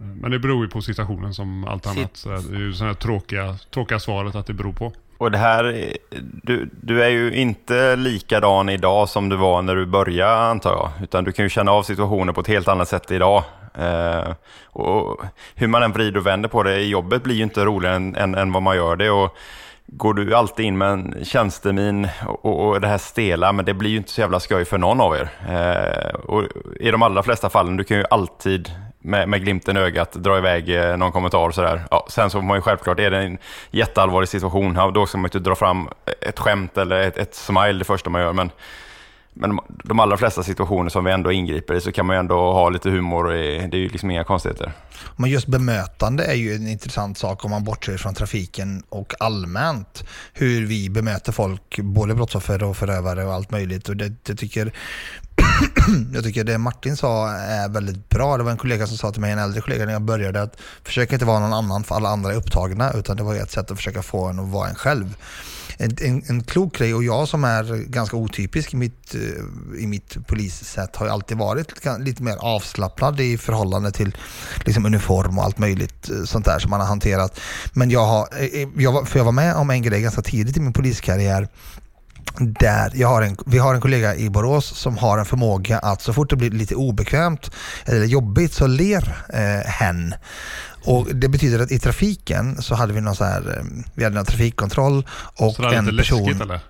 Eh, 0.00 0.06
men 0.06 0.30
det 0.30 0.38
beror 0.38 0.64
ju 0.64 0.70
på 0.70 0.82
situationen 0.82 1.34
som 1.34 1.64
allt 1.64 1.86
annat. 1.86 2.24
Det 2.24 2.56
är 2.56 2.60
ju 2.60 2.72
sådana 2.72 2.92
här 2.92 3.00
tråkiga, 3.00 3.58
tråkiga 3.70 4.00
svaret 4.00 4.34
att 4.34 4.46
det 4.46 4.54
beror 4.54 4.72
på. 4.72 4.92
Och 5.20 5.30
det 5.30 5.38
här, 5.38 5.64
eh, 5.64 6.18
du, 6.42 6.70
du 6.82 7.02
är 7.04 7.08
ju 7.08 7.34
inte 7.34 7.96
likadan 7.96 8.68
idag 8.68 9.08
som 9.08 9.28
du 9.28 9.36
var 9.36 9.62
när 9.62 9.76
du 9.76 9.86
började 9.86 10.40
antar 10.40 10.70
jag. 10.70 10.90
Utan 11.02 11.24
du 11.24 11.32
kan 11.32 11.44
ju 11.44 11.48
känna 11.48 11.72
av 11.72 11.82
situationer 11.82 12.32
på 12.32 12.40
ett 12.40 12.46
helt 12.46 12.68
annat 12.68 12.88
sätt 12.88 13.10
idag. 13.10 13.44
Eh, 13.74 14.32
och 14.64 15.20
hur 15.54 15.66
man 15.66 15.82
än 15.82 15.92
vrider 15.92 16.20
och 16.20 16.26
vänder 16.26 16.48
på 16.48 16.62
det, 16.62 16.82
jobbet 16.82 17.22
blir 17.22 17.34
ju 17.34 17.42
inte 17.42 17.64
roligare 17.64 17.96
än, 17.96 18.16
än, 18.16 18.34
än 18.34 18.52
vad 18.52 18.62
man 18.62 18.76
gör 18.76 18.96
det. 18.96 19.10
Och 19.10 19.36
går 19.86 20.14
du 20.14 20.34
alltid 20.34 20.66
in 20.66 20.78
med 20.78 20.88
en 20.88 21.24
tjänstemin 21.24 22.08
och, 22.26 22.68
och 22.68 22.80
det 22.80 22.88
här 22.88 22.98
stela, 22.98 23.52
men 23.52 23.64
det 23.64 23.74
blir 23.74 23.90
ju 23.90 23.96
inte 23.96 24.10
så 24.10 24.20
jävla 24.20 24.40
skoj 24.40 24.64
för 24.64 24.78
någon 24.78 25.00
av 25.00 25.16
er. 25.16 25.28
Eh, 25.48 26.14
och 26.14 26.44
I 26.80 26.90
de 26.90 27.02
allra 27.02 27.22
flesta 27.22 27.50
fallen, 27.50 27.76
du 27.76 27.84
kan 27.84 27.96
ju 27.96 28.04
alltid 28.10 28.70
med, 29.00 29.28
med 29.28 29.42
glimten 29.42 29.76
i 29.76 29.80
ögat 29.80 30.12
dra 30.12 30.38
iväg 30.38 30.76
eh, 30.76 30.96
någon 30.96 31.12
kommentar 31.12 31.50
sådär. 31.50 31.82
Ja, 31.90 32.06
sen 32.08 32.30
så 32.30 32.38
får 32.38 32.46
man 32.46 32.56
ju 32.56 32.62
självklart, 32.62 33.00
är 33.00 33.10
det 33.10 33.18
en 33.18 33.38
jätteallvarlig 33.70 34.28
situation, 34.28 34.92
då 34.94 35.06
ska 35.06 35.18
man 35.18 35.22
ju 35.22 35.38
inte 35.38 35.48
dra 35.48 35.54
fram 35.54 35.88
ett 36.20 36.38
skämt 36.38 36.78
eller 36.78 37.00
ett, 37.00 37.18
ett 37.18 37.34
smile 37.34 37.78
det 37.78 37.84
första 37.84 38.10
man 38.10 38.20
gör. 38.20 38.32
Men 38.32 38.50
men 39.34 39.58
de 39.84 40.00
allra 40.00 40.16
flesta 40.16 40.42
situationer 40.42 40.90
som 40.90 41.04
vi 41.04 41.12
ändå 41.12 41.32
ingriper 41.32 41.74
i 41.74 41.80
så 41.80 41.92
kan 41.92 42.06
man 42.06 42.16
ju 42.16 42.20
ändå 42.20 42.52
ha 42.52 42.68
lite 42.68 42.90
humor. 42.90 43.34
I, 43.34 43.68
det 43.70 43.76
är 43.76 43.80
ju 43.80 43.88
liksom 43.88 44.10
inga 44.10 44.24
konstigheter. 44.24 44.72
Men 45.16 45.30
just 45.30 45.46
bemötande 45.46 46.24
är 46.24 46.34
ju 46.34 46.54
en 46.54 46.68
intressant 46.68 47.18
sak 47.18 47.44
om 47.44 47.50
man 47.50 47.64
bortser 47.64 47.96
från 47.96 48.14
trafiken 48.14 48.82
och 48.88 49.14
allmänt. 49.20 50.04
Hur 50.32 50.66
vi 50.66 50.90
bemöter 50.90 51.32
folk, 51.32 51.78
både 51.78 52.14
brottsoffer 52.14 52.62
och 52.62 52.76
förövare 52.76 53.24
och 53.24 53.32
allt 53.32 53.50
möjligt. 53.50 53.88
Och 53.88 53.96
det, 53.96 54.12
det 54.22 54.34
tycker 54.34 54.72
jag 56.14 56.24
tycker 56.24 56.44
det 56.44 56.58
Martin 56.58 56.96
sa 56.96 57.30
är 57.32 57.68
väldigt 57.68 58.08
bra. 58.08 58.36
Det 58.36 58.42
var 58.42 58.50
en 58.50 58.56
kollega 58.56 58.86
som 58.86 58.96
sa 58.96 59.12
till 59.12 59.20
mig, 59.20 59.32
en 59.32 59.38
äldre 59.38 59.60
kollega 59.60 59.86
när 59.86 59.92
jag 59.92 60.02
började, 60.02 60.42
att 60.42 60.60
försök 60.84 61.12
inte 61.12 61.24
vara 61.24 61.38
någon 61.38 61.52
annan 61.52 61.84
för 61.84 61.94
alla 61.94 62.08
andra 62.08 62.32
är 62.32 62.36
upptagna, 62.36 62.92
utan 62.92 63.16
det 63.16 63.22
var 63.22 63.34
ett 63.34 63.50
sätt 63.50 63.70
att 63.70 63.76
försöka 63.76 64.02
få 64.02 64.26
en 64.26 64.38
att 64.38 64.48
vara 64.48 64.68
en 64.68 64.74
själv 64.74 65.16
en, 65.80 65.96
en, 66.00 66.22
en 66.28 66.42
klok 66.42 66.78
grej 66.78 66.94
och 66.94 67.04
jag 67.04 67.28
som 67.28 67.44
är 67.44 67.76
ganska 67.76 68.16
otypisk 68.16 68.74
i 68.74 68.76
mitt, 68.76 69.14
eh, 69.14 69.82
i 69.82 69.86
mitt 69.86 70.26
polissätt 70.26 70.96
har 70.96 71.06
ju 71.06 71.12
alltid 71.12 71.38
varit 71.38 71.86
lite 71.98 72.22
mer 72.22 72.36
avslappnad 72.36 73.20
i 73.20 73.38
förhållande 73.38 73.92
till 73.92 74.16
liksom 74.64 74.86
uniform 74.86 75.38
och 75.38 75.44
allt 75.44 75.58
möjligt 75.58 76.10
eh, 76.10 76.24
sånt 76.24 76.44
där 76.44 76.58
som 76.58 76.70
man 76.70 76.80
har 76.80 76.86
hanterat. 76.86 77.40
Men 77.72 77.90
jag 77.90 78.06
har, 78.06 78.28
eh, 78.38 78.68
jag, 78.76 79.08
för 79.08 79.18
jag 79.18 79.24
var 79.24 79.32
med 79.32 79.54
om 79.54 79.70
en 79.70 79.82
grej 79.82 80.02
ganska 80.02 80.22
tidigt 80.22 80.56
i 80.56 80.60
min 80.60 80.72
poliskarriär 80.72 81.48
där 82.38 82.92
jag 82.94 83.08
har 83.08 83.22
en, 83.22 83.36
vi 83.46 83.58
har 83.58 83.74
en 83.74 83.80
kollega 83.80 84.16
i 84.16 84.30
Borås 84.30 84.66
som 84.66 84.98
har 84.98 85.18
en 85.18 85.24
förmåga 85.24 85.78
att 85.78 86.02
så 86.02 86.12
fort 86.12 86.30
det 86.30 86.36
blir 86.36 86.50
lite 86.50 86.74
obekvämt 86.74 87.50
eller 87.84 88.06
jobbigt 88.06 88.52
så 88.52 88.66
ler 88.66 89.24
eh, 89.28 89.70
hen. 89.70 90.14
Och 90.84 91.06
det 91.14 91.28
betyder 91.28 91.58
att 91.58 91.70
i 91.70 91.78
trafiken 91.78 92.62
så 92.62 92.74
hade 92.74 92.92
vi 92.92 93.00
någon 93.00 93.16
så 93.16 93.24
här, 93.24 93.58
eh, 93.58 93.64
vi 93.94 94.04
hade 94.04 94.16
någon 94.16 94.24
trafikkontroll 94.24 95.06
och 95.36 95.54
så 95.54 95.62
det 95.62 95.76
en 95.76 95.84
lite 95.84 95.96
person... 95.96 96.18
Läskigt, 96.18 96.42
eller? 96.42 96.60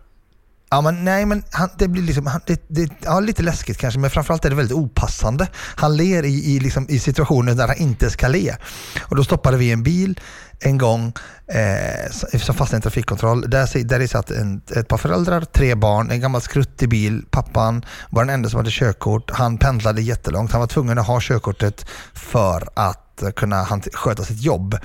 Ja, 0.72 0.80
men 0.80 1.04
nej, 1.04 1.26
men 1.26 1.42
han, 1.50 1.68
det 1.78 1.88
blir 1.88 2.02
liksom, 2.02 2.26
han, 2.26 2.40
det, 2.46 2.62
det, 2.68 2.90
ja, 3.04 3.20
lite 3.20 3.42
läskigt 3.42 3.78
kanske, 3.78 4.00
men 4.00 4.10
framförallt 4.10 4.44
är 4.44 4.50
det 4.50 4.56
väldigt 4.56 4.76
opassande. 4.76 5.48
Han 5.54 5.96
ler 5.96 6.22
i, 6.22 6.54
i, 6.54 6.60
liksom, 6.60 6.86
i 6.88 6.98
situationer 6.98 7.54
där 7.54 7.68
han 7.68 7.76
inte 7.76 8.10
ska 8.10 8.28
le. 8.28 8.56
Och 9.00 9.16
då 9.16 9.24
stoppade 9.24 9.56
vi 9.56 9.72
en 9.72 9.82
bil 9.82 10.20
en 10.60 10.78
gång 10.78 11.12
eh, 11.46 12.10
som 12.38 12.54
fastnade 12.54 12.74
i 12.74 12.76
en 12.76 12.82
trafikkontroll. 12.82 13.50
Där, 13.50 13.84
där 13.84 14.06
satt 14.06 14.30
en, 14.30 14.62
ett 14.76 14.88
par 14.88 14.98
föräldrar, 14.98 15.40
tre 15.40 15.74
barn, 15.74 16.10
en 16.10 16.20
gammal 16.20 16.40
skruttig 16.40 16.88
bil. 16.88 17.24
Pappan 17.30 17.84
var 18.10 18.24
den 18.24 18.34
enda 18.34 18.48
som 18.48 18.56
hade 18.56 18.70
körkort. 18.70 19.30
Han 19.30 19.58
pendlade 19.58 20.02
jättelångt. 20.02 20.52
Han 20.52 20.60
var 20.60 20.68
tvungen 20.68 20.98
att 20.98 21.06
ha 21.06 21.18
körkortet 21.20 21.86
för 22.14 22.68
att 22.74 23.09
kunna 23.36 23.66
sköta 23.92 24.24
sitt 24.24 24.42
jobb. 24.42 24.78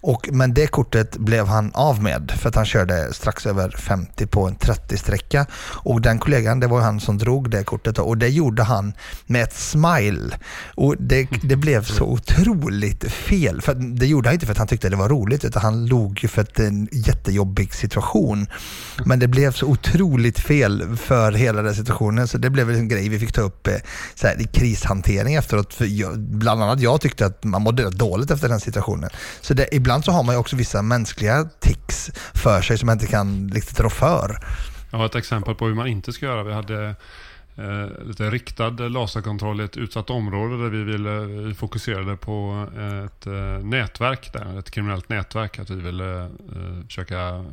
Och, 0.00 0.28
men 0.32 0.54
det 0.54 0.66
kortet 0.66 1.16
blev 1.16 1.46
han 1.46 1.70
av 1.74 2.02
med 2.02 2.32
för 2.36 2.48
att 2.48 2.54
han 2.54 2.66
körde 2.66 3.12
strax 3.12 3.46
över 3.46 3.70
50 3.70 4.26
på 4.26 4.46
en 4.46 4.56
30-sträcka. 4.56 5.46
Och 5.84 6.00
den 6.00 6.18
kollegan, 6.18 6.60
det 6.60 6.66
var 6.66 6.80
han 6.80 7.00
som 7.00 7.18
drog 7.18 7.50
det 7.50 7.64
kortet 7.64 7.98
och 7.98 8.18
det 8.18 8.28
gjorde 8.28 8.62
han 8.62 8.92
med 9.26 9.42
ett 9.42 9.54
smile. 9.54 10.38
Och 10.74 10.96
det, 10.98 11.28
det 11.42 11.56
blev 11.56 11.84
så 11.84 12.04
otroligt 12.04 13.12
fel. 13.12 13.60
För 13.60 13.74
det 13.74 14.06
gjorde 14.06 14.28
han 14.28 14.34
inte 14.34 14.46
för 14.46 14.52
att 14.52 14.58
han 14.58 14.66
tyckte 14.66 14.88
det 14.88 14.96
var 14.96 15.08
roligt 15.08 15.44
utan 15.44 15.62
han 15.62 15.86
log 15.86 16.26
för 16.28 16.42
att 16.42 16.54
det 16.54 16.62
är 16.62 16.68
en 16.68 16.88
jättejobbig 16.92 17.74
situation. 17.74 18.46
Men 19.04 19.18
det 19.18 19.28
blev 19.28 19.52
så 19.52 19.66
otroligt 19.66 20.38
fel 20.38 20.96
för 20.96 21.32
hela 21.32 21.62
den 21.62 21.74
situationen 21.74 22.28
så 22.28 22.38
det 22.38 22.50
blev 22.50 22.70
en 22.70 22.88
grej 22.88 23.08
vi 23.08 23.18
fick 23.18 23.32
ta 23.32 23.40
upp 23.40 23.66
eh, 23.66 23.74
så 24.14 24.26
här, 24.26 24.40
i 24.40 24.44
krishantering 24.44 25.34
efteråt. 25.34 25.74
För 25.74 25.84
jag, 25.84 26.18
bland 26.18 26.62
annat 26.62 26.80
jag 26.80 27.00
tyckte 27.00 27.26
att 27.26 27.44
man 27.44 27.62
mådde 27.62 27.81
rätt 27.84 27.98
dåligt 27.98 28.30
efter 28.30 28.48
den 28.48 28.60
situationen. 28.60 29.10
Så 29.40 29.54
det, 29.54 29.68
ibland 29.72 30.04
så 30.04 30.12
har 30.12 30.22
man 30.22 30.34
ju 30.34 30.38
också 30.38 30.56
vissa 30.56 30.82
mänskliga 30.82 31.44
tics 31.60 32.10
för 32.34 32.62
sig 32.62 32.78
som 32.78 32.86
man 32.86 32.92
inte 32.92 33.06
kan 33.06 33.50
riktigt 33.54 33.80
rå 33.80 33.90
för. 33.90 34.38
Jag 34.90 34.98
har 34.98 35.06
ett 35.06 35.14
exempel 35.14 35.54
på 35.54 35.66
hur 35.66 35.74
man 35.74 35.86
inte 35.86 36.12
ska 36.12 36.26
göra. 36.26 36.42
Vi 36.42 36.52
hade 36.52 36.94
eh, 37.56 38.04
lite 38.04 38.30
riktad 38.30 38.70
laserkontroll 38.70 39.60
i 39.60 39.64
ett 39.64 39.76
utsatt 39.76 40.10
område 40.10 40.62
där 40.62 40.70
vi, 40.70 40.82
ville, 40.82 41.20
vi 41.20 41.54
fokuserade 41.54 42.16
på 42.16 42.66
eh, 42.76 43.04
ett 43.04 43.26
eh, 43.26 43.66
nätverk, 43.66 44.32
där, 44.32 44.58
ett 44.58 44.70
kriminellt 44.70 45.08
nätverk. 45.08 45.58
Att 45.58 45.70
vi 45.70 45.80
ville 45.80 46.20
eh, 46.22 46.28
försöka 46.86 47.44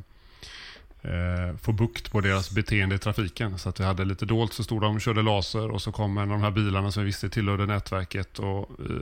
eh, 1.01 1.57
få 1.61 1.71
bukt 1.71 2.11
på 2.11 2.21
deras 2.21 2.51
beteende 2.51 2.95
i 2.95 2.97
trafiken. 2.97 3.57
Så 3.57 3.69
att 3.69 3.79
vi 3.79 3.83
hade 3.83 4.05
lite 4.05 4.25
dolt 4.25 4.53
så 4.53 4.63
stod 4.63 4.81
de 4.81 4.95
och 4.95 5.01
körde 5.01 5.21
laser 5.21 5.71
och 5.71 5.81
så 5.81 5.91
kom 5.91 6.17
en 6.17 6.23
av 6.23 6.29
de 6.29 6.41
här 6.43 6.51
bilarna 6.51 6.91
som 6.91 7.03
vi 7.03 7.05
visste 7.07 7.29
tillhörde 7.29 7.65
nätverket 7.65 8.39
och 8.39 8.69
eh, 8.79 8.95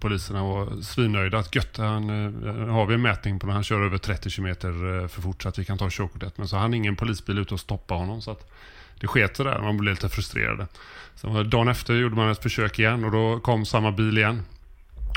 poliserna 0.00 0.44
var 0.44 0.82
svinnöjda. 0.82 1.38
Att 1.38 1.54
gött, 1.54 1.76
han, 1.76 2.10
eh, 2.10 2.66
har 2.66 2.86
vi 2.86 2.94
en 2.94 3.02
mätning 3.02 3.38
på 3.38 3.46
när 3.46 3.54
han 3.54 3.64
kör 3.64 3.82
över 3.82 3.98
30 3.98 4.30
km 4.30 4.46
eh, 4.46 5.08
för 5.08 5.22
fort 5.22 5.42
så 5.42 5.48
att 5.48 5.58
vi 5.58 5.64
kan 5.64 5.78
ta 5.78 5.90
körkortet. 5.90 6.38
Men 6.38 6.48
så 6.48 6.56
hann 6.56 6.74
ingen 6.74 6.96
polisbil 6.96 7.38
ut 7.38 7.52
och 7.52 7.60
stoppa 7.60 7.94
honom. 7.94 8.22
Så 8.22 8.30
att 8.30 8.50
det 9.00 9.06
sket 9.06 9.36
sig 9.36 9.44
där, 9.44 9.60
man 9.60 9.76
blev 9.76 9.94
lite 9.94 10.08
frustrerad. 10.08 10.66
Sen 11.14 11.50
dagen 11.50 11.68
efter 11.68 11.94
gjorde 11.94 12.16
man 12.16 12.30
ett 12.30 12.42
försök 12.42 12.78
igen 12.78 13.04
och 13.04 13.10
då 13.10 13.40
kom 13.40 13.66
samma 13.66 13.92
bil 13.92 14.18
igen. 14.18 14.42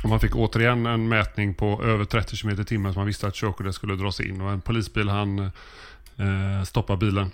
Och 0.03 0.09
man 0.09 0.19
fick 0.19 0.35
återigen 0.35 0.85
en 0.85 1.09
mätning 1.09 1.53
på 1.53 1.83
över 1.83 2.05
30 2.05 2.37
km 2.37 2.61
i 2.61 2.65
timmen 2.65 2.93
så 2.93 2.99
man 2.99 3.07
visste 3.07 3.27
att 3.27 3.35
körkortet 3.35 3.75
skulle 3.75 3.95
dras 3.95 4.19
in. 4.19 4.41
Och 4.41 4.51
en 4.51 4.61
polisbil 4.61 5.09
han 5.09 5.51
eh, 6.17 6.63
stoppa 6.63 6.95
bilen. 6.95 7.31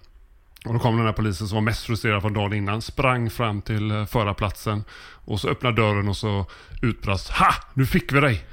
Och 0.66 0.74
då 0.74 0.80
kom 0.80 0.98
den 0.98 1.06
här 1.06 1.14
polisen 1.14 1.48
som 1.48 1.56
var 1.56 1.62
mest 1.62 1.84
frustrerad 1.84 2.22
från 2.22 2.34
dagen 2.34 2.54
innan, 2.54 2.82
sprang 2.82 3.30
fram 3.30 3.62
till 3.62 3.92
eh, 3.92 4.06
förarplatsen 4.06 4.84
och 5.26 5.40
så 5.40 5.50
öppnade 5.50 5.82
dörren 5.82 6.08
och 6.08 6.18
så 6.18 6.46
utbrast 6.82 7.30
Ha! 7.30 7.54
Nu 7.74 7.86
fick 7.86 8.14
vi 8.14 8.20
dig! 8.20 8.46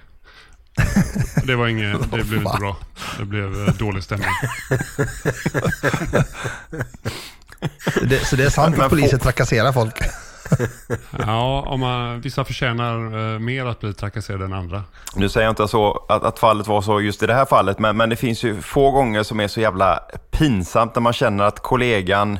Det 1.45 1.56
var 1.56 1.68
inget, 1.68 2.00
det 2.11 2.25
blev 2.25 2.42
inte 2.42 2.56
bra. 2.59 2.76
Det 3.18 3.25
blev 3.25 3.68
eh, 3.68 3.75
dålig 3.75 4.02
stämning. 4.02 4.28
det, 8.09 8.26
så 8.26 8.37
det 8.37 8.45
är 8.45 8.50
sant 8.50 8.78
att 8.78 8.90
polisen 8.90 9.18
trakasserar 9.18 9.73
folk? 9.73 9.95
ja, 11.26 11.64
om 11.66 11.80
man, 11.80 12.20
vissa 12.20 12.44
förtjänar 12.44 13.16
uh, 13.16 13.38
mer 13.38 13.66
att 13.66 13.80
bli 13.80 13.94
trakasserade 13.94 14.44
än 14.44 14.52
andra. 14.52 14.82
Nu 15.14 15.28
säger 15.28 15.46
jag 15.46 15.52
inte 15.52 15.68
så 15.68 16.04
att, 16.08 16.24
att 16.24 16.38
fallet 16.38 16.66
var 16.66 16.82
så 16.82 17.00
just 17.00 17.22
i 17.22 17.26
det 17.26 17.34
här 17.34 17.44
fallet, 17.44 17.78
men, 17.78 17.96
men 17.96 18.10
det 18.10 18.16
finns 18.16 18.42
ju 18.42 18.62
få 18.62 18.90
gånger 18.90 19.22
som 19.22 19.40
är 19.40 19.48
så 19.48 19.60
jävla 19.60 20.00
pinsamt 20.30 20.94
när 20.94 21.02
man 21.02 21.12
känner 21.12 21.44
att 21.44 21.60
kollegan 21.60 22.38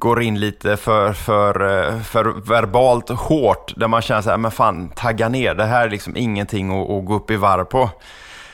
går 0.00 0.22
in 0.22 0.40
lite 0.40 0.76
för, 0.76 1.12
för, 1.12 1.84
eh, 1.86 2.00
för 2.00 2.24
verbalt 2.24 3.08
hårt. 3.08 3.72
Där 3.76 3.88
man 3.88 4.02
känner 4.02 4.22
så 4.22 4.30
här, 4.30 4.36
men 4.36 4.50
fan, 4.50 4.88
tagga 4.88 5.28
ner. 5.28 5.54
Det 5.54 5.64
här 5.64 5.86
är 5.86 5.90
liksom 5.90 6.16
ingenting 6.16 6.82
att, 6.82 6.90
att 6.90 7.04
gå 7.04 7.14
upp 7.14 7.30
i 7.30 7.36
varv 7.36 7.64
på. 7.64 7.90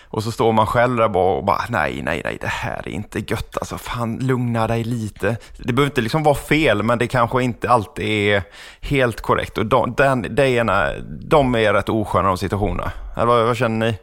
Och 0.08 0.22
så 0.22 0.32
står 0.32 0.52
man 0.52 0.66
själv 0.66 0.96
där 0.96 1.16
och 1.16 1.44
bara, 1.44 1.60
nej, 1.68 2.02
nej, 2.02 2.20
nej, 2.24 2.38
det 2.40 2.46
här 2.46 2.82
är 2.84 2.88
inte 2.88 3.18
gött. 3.18 3.58
Alltså, 3.58 3.78
fan, 3.78 4.18
lugna 4.18 4.66
dig 4.66 4.84
lite. 4.84 5.36
Det 5.56 5.72
behöver 5.72 5.90
inte 5.90 6.00
liksom 6.00 6.22
vara 6.22 6.34
fel, 6.34 6.82
men 6.82 6.98
det 6.98 7.06
kanske 7.06 7.42
inte 7.42 7.70
alltid 7.70 8.06
är 8.06 8.42
helt 8.80 9.20
korrekt. 9.20 9.58
Och 9.58 9.66
de, 9.66 9.94
den, 9.96 10.26
det 10.30 10.48
ena, 10.48 10.88
de 11.20 11.54
är 11.54 11.72
rätt 11.72 11.88
osköna 11.88 12.28
de 12.28 12.38
situationerna. 12.38 12.92
Eller 13.16 13.26
vad, 13.26 13.46
vad 13.46 13.56
känner 13.56 13.86
ni? 13.86 13.98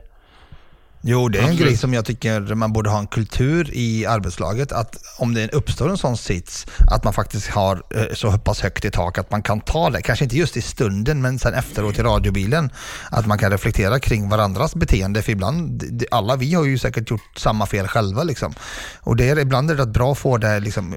Jo, 1.05 1.29
det 1.29 1.37
är 1.37 1.43
en 1.43 1.49
Absolut. 1.49 1.67
grej 1.67 1.77
som 1.77 1.93
jag 1.93 2.05
tycker 2.05 2.55
man 2.55 2.73
borde 2.73 2.89
ha 2.89 2.99
en 2.99 3.07
kultur 3.07 3.69
i 3.73 4.05
arbetslaget. 4.05 4.71
Att 4.71 4.97
om 5.17 5.33
det 5.33 5.53
uppstår 5.53 5.89
en 5.89 5.97
sån 5.97 6.17
sits, 6.17 6.65
att 6.91 7.03
man 7.03 7.13
faktiskt 7.13 7.47
har 7.47 7.83
eh, 7.95 8.13
så 8.13 8.37
pass 8.37 8.61
högt 8.61 8.85
i 8.85 8.91
tak 8.91 9.17
att 9.17 9.31
man 9.31 9.41
kan 9.41 9.61
ta 9.61 9.89
det. 9.89 10.01
Kanske 10.01 10.25
inte 10.25 10.37
just 10.37 10.57
i 10.57 10.61
stunden, 10.61 11.21
men 11.21 11.39
sen 11.39 11.53
efteråt 11.53 11.99
i 11.99 12.01
radiobilen. 12.01 12.69
Att 13.09 13.25
man 13.25 13.37
kan 13.37 13.51
reflektera 13.51 13.99
kring 13.99 14.29
varandras 14.29 14.75
beteende. 14.75 15.21
För 15.21 15.31
ibland, 15.31 15.83
alla 16.11 16.35
vi 16.35 16.53
har 16.53 16.65
ju 16.65 16.77
säkert 16.77 17.09
gjort 17.09 17.37
samma 17.37 17.65
fel 17.65 17.87
själva. 17.87 18.23
Liksom. 18.23 18.53
Och 18.99 19.15
det 19.15 19.29
är, 19.29 19.39
ibland 19.39 19.71
är 19.71 19.75
det 19.75 19.81
rätt 19.81 19.89
bra 19.89 20.11
att 20.11 20.17
få 20.17 20.37
det 20.37 20.59
liksom, 20.59 20.95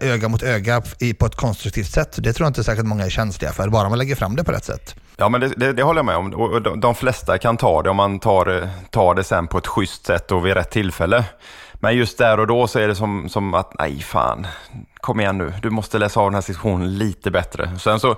öga 0.00 0.28
mot 0.28 0.42
öga 0.42 0.82
på 1.18 1.26
ett 1.26 1.36
konstruktivt 1.36 1.90
sätt. 1.90 2.16
Det 2.18 2.32
tror 2.32 2.44
jag 2.44 2.50
inte 2.50 2.64
säkert 2.64 2.84
många 2.84 3.04
är 3.04 3.10
känsliga 3.10 3.52
för, 3.52 3.68
bara 3.68 3.88
man 3.88 3.98
lägger 3.98 4.14
fram 4.14 4.36
det 4.36 4.44
på 4.44 4.52
rätt 4.52 4.64
sätt. 4.64 4.94
Ja, 5.16 5.28
men 5.28 5.40
det, 5.40 5.48
det, 5.56 5.72
det 5.72 5.82
håller 5.82 5.98
jag 5.98 6.06
med 6.06 6.16
om. 6.16 6.34
Och 6.34 6.62
de, 6.62 6.80
de 6.80 6.94
flesta 6.94 7.38
kan 7.38 7.56
ta 7.56 7.82
det 7.82 7.90
om 7.90 7.96
man 7.96 8.18
tar, 8.20 8.44
det- 8.44 8.70
tar 8.90 9.14
det 9.14 9.24
sen 9.24 9.46
på 9.46 9.58
ett 9.58 9.66
schysst 9.66 10.06
sätt 10.06 10.32
och 10.32 10.46
vid 10.46 10.54
rätt 10.54 10.70
tillfälle. 10.70 11.24
Men 11.74 11.96
just 11.96 12.18
där 12.18 12.40
och 12.40 12.46
då 12.46 12.66
så 12.66 12.78
är 12.78 12.88
det 12.88 12.94
som, 12.94 13.28
som 13.28 13.54
att, 13.54 13.74
nej 13.78 13.98
fan, 14.00 14.46
kom 15.00 15.20
igen 15.20 15.38
nu, 15.38 15.52
du 15.62 15.70
måste 15.70 15.98
läsa 15.98 16.20
av 16.20 16.26
den 16.26 16.34
här 16.34 16.40
situationen 16.40 16.98
lite 16.98 17.30
bättre. 17.30 17.78
Sen 17.78 18.00
så, 18.00 18.16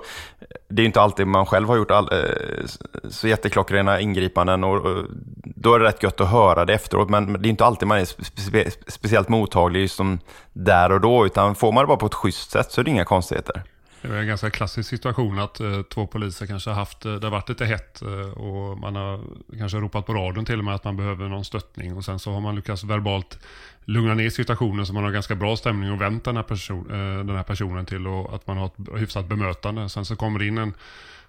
det 0.69 0.79
är 0.79 0.83
ju 0.83 0.85
inte 0.85 1.01
alltid 1.01 1.27
man 1.27 1.45
själv 1.45 1.67
har 1.67 1.75
gjort 1.77 1.91
all, 1.91 2.09
eh, 2.11 2.65
så 3.09 3.27
jätteklockrena 3.27 3.99
ingripanden 3.99 4.63
och, 4.63 4.85
och 4.85 5.03
då 5.43 5.73
är 5.75 5.79
det 5.79 5.85
rätt 5.85 6.03
gött 6.03 6.21
att 6.21 6.29
höra 6.29 6.65
det 6.65 6.73
efteråt. 6.73 7.09
Men 7.09 7.33
det 7.41 7.47
är 7.47 7.49
inte 7.49 7.65
alltid 7.65 7.87
man 7.87 7.97
är 7.99 8.05
spe, 8.41 8.71
speciellt 8.87 9.29
mottaglig 9.29 9.81
just 9.81 9.95
som 9.95 10.19
där 10.53 10.91
och 10.91 11.01
då, 11.01 11.25
utan 11.25 11.55
får 11.55 11.71
man 11.71 11.83
det 11.83 11.87
bara 11.87 11.97
på 11.97 12.05
ett 12.05 12.13
schysst 12.13 12.51
sätt 12.51 12.71
så 12.71 12.81
är 12.81 12.85
det 12.85 12.91
inga 12.91 13.05
konstigheter. 13.05 13.63
Det 14.01 14.07
är 14.07 14.13
en 14.13 14.27
ganska 14.27 14.49
klassisk 14.49 14.89
situation 14.89 15.39
att 15.39 15.59
eh, 15.59 15.81
två 15.81 16.07
poliser 16.07 16.45
kanske 16.45 16.69
har 16.69 16.75
haft, 16.75 17.05
eh, 17.05 17.13
det 17.13 17.27
har 17.27 17.31
varit 17.31 17.49
lite 17.49 17.65
hett 17.65 18.01
eh, 18.01 18.31
och 18.31 18.77
man 18.77 18.95
har 18.95 19.19
kanske 19.57 19.77
ropat 19.77 20.05
på 20.05 20.13
radion 20.13 20.45
till 20.45 20.59
och 20.59 20.65
med 20.65 20.75
att 20.75 20.83
man 20.83 20.97
behöver 20.97 21.29
någon 21.29 21.45
stöttning 21.45 21.97
och 21.97 22.05
sen 22.05 22.19
så 22.19 22.31
har 22.31 22.41
man 22.41 22.55
lyckats 22.55 22.83
verbalt 22.83 23.39
lugna 23.85 24.13
ner 24.13 24.29
situationen 24.29 24.85
så 24.85 24.93
man 24.93 25.03
har 25.03 25.11
ganska 25.11 25.35
bra 25.35 25.57
stämning 25.57 25.91
och 25.91 26.01
vänt 26.01 26.23
den 26.23 26.35
här, 26.35 26.43
person, 26.43 26.91
eh, 26.91 27.25
den 27.25 27.35
här 27.35 27.43
personen 27.43 27.85
till 27.85 28.07
och 28.07 28.35
att 28.35 28.47
man 28.47 28.57
har 28.57 28.65
ett 28.65 28.99
hyfsat 28.99 29.25
bemötande. 29.25 29.89
Sen 29.89 30.05
så 30.05 30.15
kommer 30.15 30.39
det 30.39 30.47
in 30.47 30.57
en 30.57 30.73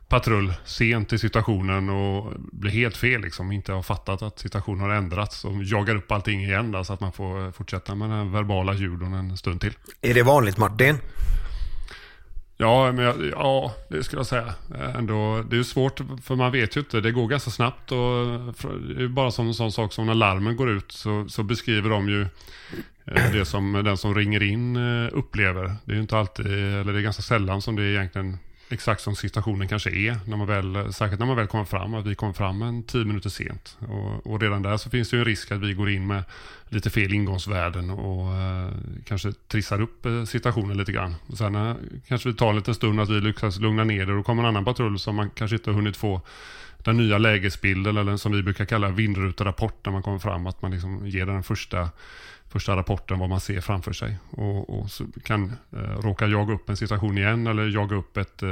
patrull 0.09 0.55
sent 0.65 1.13
i 1.13 1.19
situationen 1.19 1.91
och 1.91 2.33
blir 2.37 2.71
helt 2.71 2.97
fel 2.97 3.21
liksom. 3.21 3.53
Inte 3.53 3.73
har 3.73 3.83
fattat 3.83 4.23
att 4.23 4.39
situationen 4.39 4.81
har 4.81 4.91
ändrats 4.91 5.45
och 5.45 5.65
jagar 5.65 5.95
upp 5.97 6.13
allting 6.13 6.45
igen 6.45 6.73
där, 6.73 6.83
så 6.83 6.93
att 6.93 7.01
man 7.01 7.13
får 7.13 7.45
eh, 7.45 7.51
fortsätta 7.51 7.95
med 7.95 8.11
den 8.11 8.19
här 8.19 8.25
verbala 8.25 8.75
judon 8.75 9.15
en 9.15 9.37
stund 9.37 9.61
till. 9.61 9.73
Är 10.03 10.15
det 10.15 10.23
vanligt 10.23 10.59
Martin? 10.59 10.99
Ja, 12.57 12.93
men 12.93 13.05
jag, 13.05 13.33
ja, 13.33 13.75
det 13.89 14.03
skulle 14.03 14.21
jag 14.21 14.27
säga. 14.27 14.55
Eh, 14.75 14.97
ändå, 14.97 15.43
det 15.43 15.57
är 15.57 15.59
ju 15.59 15.65
svårt, 15.65 16.01
för 16.23 16.37
man 16.37 16.53
vet 16.53 16.77
ju 16.77 16.81
inte. 16.81 17.01
Det 17.01 17.13
går 17.13 17.29
ganska 17.29 17.51
snabbt 17.51 17.93
och 17.93 17.99
det 18.97 19.03
är 19.05 19.09
bara 19.09 19.31
som 19.31 19.47
en 19.47 19.55
sån 19.55 19.73
sak 19.73 19.93
som 19.93 20.07
när 20.07 20.15
larmen 20.15 20.57
går 20.57 20.71
ut 20.71 20.93
så, 20.93 21.29
så 21.29 21.43
beskriver 21.43 21.91
de 21.91 22.09
ju 22.09 22.23
eh, 23.05 23.33
det 23.33 23.45
som 23.45 23.73
den 23.73 23.97
som 23.97 24.15
ringer 24.15 24.43
in 24.43 24.77
eh, 24.77 25.09
upplever. 25.13 25.75
Det 25.85 25.93
är 25.93 25.97
ju 25.97 26.03
inte 26.03 26.19
alltid, 26.19 26.47
eller 26.47 26.93
det 26.93 26.99
är 26.99 27.03
ganska 27.03 27.23
sällan 27.23 27.63
som 27.63 27.77
det 27.77 27.83
är 27.83 27.87
egentligen 27.87 28.39
exakt 28.69 29.01
som 29.01 29.17
situationen 29.17 29.69
kanske 29.69 29.91
är. 29.91 30.19
När 30.27 30.37
man 30.37 30.47
väl, 30.47 30.93
särskilt 30.93 31.21
när 31.21 31.27
man 31.27 31.37
väl 31.37 31.47
kommer 31.47 31.65
fram, 31.65 31.95
att 31.95 32.07
vi 32.07 32.15
kommer 32.15 32.33
fram 32.33 32.63
en 32.63 32.83
tio 32.83 33.05
minuter 33.05 33.31
sent. 33.31 33.77
Och, 33.89 34.27
och 34.27 34.41
redan 34.41 34.63
där 34.63 34.77
så 34.77 34.91
finns 34.91 35.11
det 35.11 35.17
ju 35.17 35.21
en 35.21 35.25
risk 35.25 35.53
att 35.53 35.61
vi 35.61 35.73
går 35.73 35.91
in 35.91 36.07
med 36.07 36.23
lite 36.69 36.91
fel 36.91 37.13
ingångsvärden 37.13 37.91
och 37.91 38.35
eh, 38.35 38.69
kanske 39.05 39.33
trissar 39.33 39.81
upp 39.81 40.07
eh, 40.07 40.25
situationen 40.25 40.77
lite 40.77 40.93
grann. 40.93 41.15
Och 41.27 41.39
sen 41.39 41.55
eh, 41.55 41.75
kanske 42.09 42.29
vi 42.29 42.35
tar 42.35 42.51
en 42.51 42.57
liten 42.57 42.75
stund 42.75 43.01
att 43.01 43.11
vi 43.11 43.21
lyckas 43.21 43.59
lugna 43.61 43.85
ner 43.85 44.07
det 44.07 44.13
och 44.13 44.19
då 44.19 44.23
kommer 44.23 44.43
en 44.43 44.49
annan 44.49 44.65
patrull 44.65 44.99
som 44.99 45.17
man 45.17 45.31
kanske 45.31 45.57
inte 45.57 45.71
har 45.71 45.75
hunnit 45.75 45.97
få 45.97 46.21
den 46.79 46.97
nya 46.97 47.19
lägesbilden 47.19 47.97
eller 47.97 48.17
som 48.17 48.33
vi 48.33 48.43
brukar 48.43 48.65
kalla 48.65 48.91
vindruterapport 48.91 49.85
när 49.85 49.93
man 49.93 50.03
kommer 50.03 50.19
fram. 50.19 50.47
Att 50.47 50.63
man 50.63 50.71
liksom 50.71 51.07
ger 51.07 51.27
den 51.27 51.43
första, 51.43 51.91
första 52.49 52.77
rapporten 52.77 53.19
vad 53.19 53.29
man 53.29 53.41
ser 53.41 53.61
framför 53.61 53.93
sig. 53.93 54.19
Och, 54.31 54.79
och 54.79 54.91
så 54.91 55.05
kan 55.25 55.53
eh, 55.73 55.79
råka 55.79 56.27
jaga 56.27 56.55
upp 56.55 56.69
en 56.69 56.77
situation 56.77 57.19
igen 57.19 57.47
eller 57.47 57.69
jaga 57.69 57.97
upp 57.97 58.17
ett, 58.17 58.43
eh, 58.43 58.49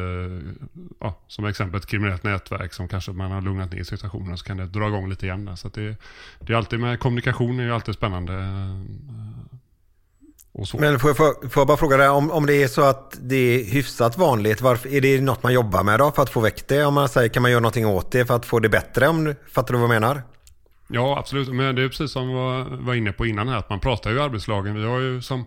ja, 1.00 1.18
som 1.26 1.46
exempel 1.46 1.80
ett 1.80 1.87
kriminellt 1.87 2.24
nätverk 2.24 2.72
som 2.72 2.88
kanske 2.88 3.12
man 3.12 3.30
har 3.30 3.40
lugnat 3.40 3.72
ner 3.72 3.85
situationen 3.85 4.38
så 4.38 4.44
kan 4.44 4.57
det 4.57 4.66
dra 4.66 4.88
igång 4.88 5.11
lite 5.11 5.26
igen. 5.26 5.44
Där. 5.44 5.57
Så 5.57 5.66
att 5.66 5.74
det, 5.74 5.96
det 6.40 6.52
är 6.52 6.57
alltid 6.57 6.80
med 6.80 7.00
kommunikation 7.00 7.61
är 7.61 7.64
ju 7.64 7.74
alltid 7.74 7.94
spännande. 7.94 8.35
Eh, 8.35 9.54
och 10.52 10.68
så. 10.68 10.78
Men 10.78 10.98
får 10.98 11.11
jag, 11.11 11.52
får 11.52 11.61
jag 11.61 11.66
bara 11.66 11.76
fråga 11.76 11.96
dig, 11.96 12.09
om, 12.09 12.30
om 12.30 12.46
det 12.46 12.62
är 12.62 12.68
så 12.68 12.83
att 12.83 13.18
det 13.20 13.37
är 13.37 13.64
hyfsat 13.64 14.18
vanligt, 14.18 14.61
varför, 14.61 14.88
är 14.88 15.00
det 15.00 15.20
något 15.20 15.42
man 15.42 15.52
jobbar 15.52 15.83
med 15.83 15.98
då 15.98 16.11
för 16.11 16.22
att 16.22 16.30
få 16.30 16.40
väck 16.40 16.68
det? 16.68 16.85
Om 16.85 16.94
man 16.94 17.09
säger, 17.09 17.28
kan 17.28 17.42
man 17.42 17.50
göra 17.50 17.61
någonting 17.61 17.87
åt 17.87 18.11
det 18.11 18.26
för 18.26 18.37
att 18.37 18.46
få 18.46 18.59
det 18.59 18.68
bättre? 18.68 19.09
Om, 19.09 19.35
fattar 19.52 19.74
du 19.74 19.80
vad 19.80 19.94
jag 19.94 20.00
menar? 20.00 20.22
Ja, 20.94 21.18
absolut. 21.18 21.48
Men 21.48 21.74
det 21.74 21.83
är 21.83 21.88
precis 21.88 22.11
som 22.11 22.28
vi 22.28 22.35
var, 22.85 22.94
inne 22.94 23.12
på 23.12 23.26
innan 23.26 23.48
här, 23.48 23.57
att 23.57 23.70
man 23.70 23.80
pratar 23.80 24.11
ju 24.11 24.16
i 24.16 24.20
arbetslagen. 24.20 24.74
Vi 24.74 24.85
har 24.85 25.00
ju 25.00 25.22
som 25.22 25.44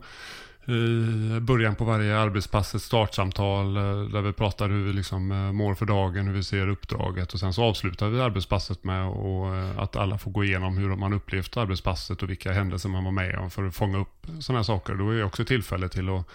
i 0.68 1.40
början 1.40 1.76
på 1.76 1.86
varje 1.86 2.20
arbetspass 2.20 2.76
ett 2.76 2.82
startsamtal 2.82 3.78
eh, 3.78 4.00
där 4.00 4.22
vi 4.22 4.34
pratar 4.34 4.70
hur 4.70 4.84
vi 4.84 4.94
liksom 4.94 5.32
eh, 5.32 5.52
mår 5.52 5.76
för 5.76 5.86
dagen, 5.86 6.28
hur 6.28 6.34
vi 6.34 6.44
ser 6.44 6.68
uppdraget 6.68 7.34
och 7.34 7.40
sen 7.40 7.54
så 7.54 7.64
avslutar 7.64 8.10
vi 8.10 8.22
arbetspasset 8.22 8.84
med 8.84 9.08
och, 9.08 9.56
eh, 9.56 9.80
att 9.80 9.96
alla 9.96 10.18
får 10.18 10.32
gå 10.32 10.44
igenom 10.44 10.78
hur 10.78 10.96
man 10.96 11.14
upplevt 11.14 11.58
arbetspasset 11.58 12.24
och 12.24 12.30
vilka 12.30 12.52
händelser 12.52 12.90
man 12.90 13.04
var 13.04 13.12
med 13.12 13.36
om 13.36 13.50
för 13.50 13.68
att 13.68 13.76
fånga 13.76 13.98
upp 13.98 14.28
sådana 14.40 14.60
här 14.60 14.64
saker. 14.64 14.96
Då 14.96 15.10
är 15.10 15.16
det 15.16 15.24
också 15.24 15.46
tillfälle 15.46 15.90
till 15.90 16.10
att 16.10 16.28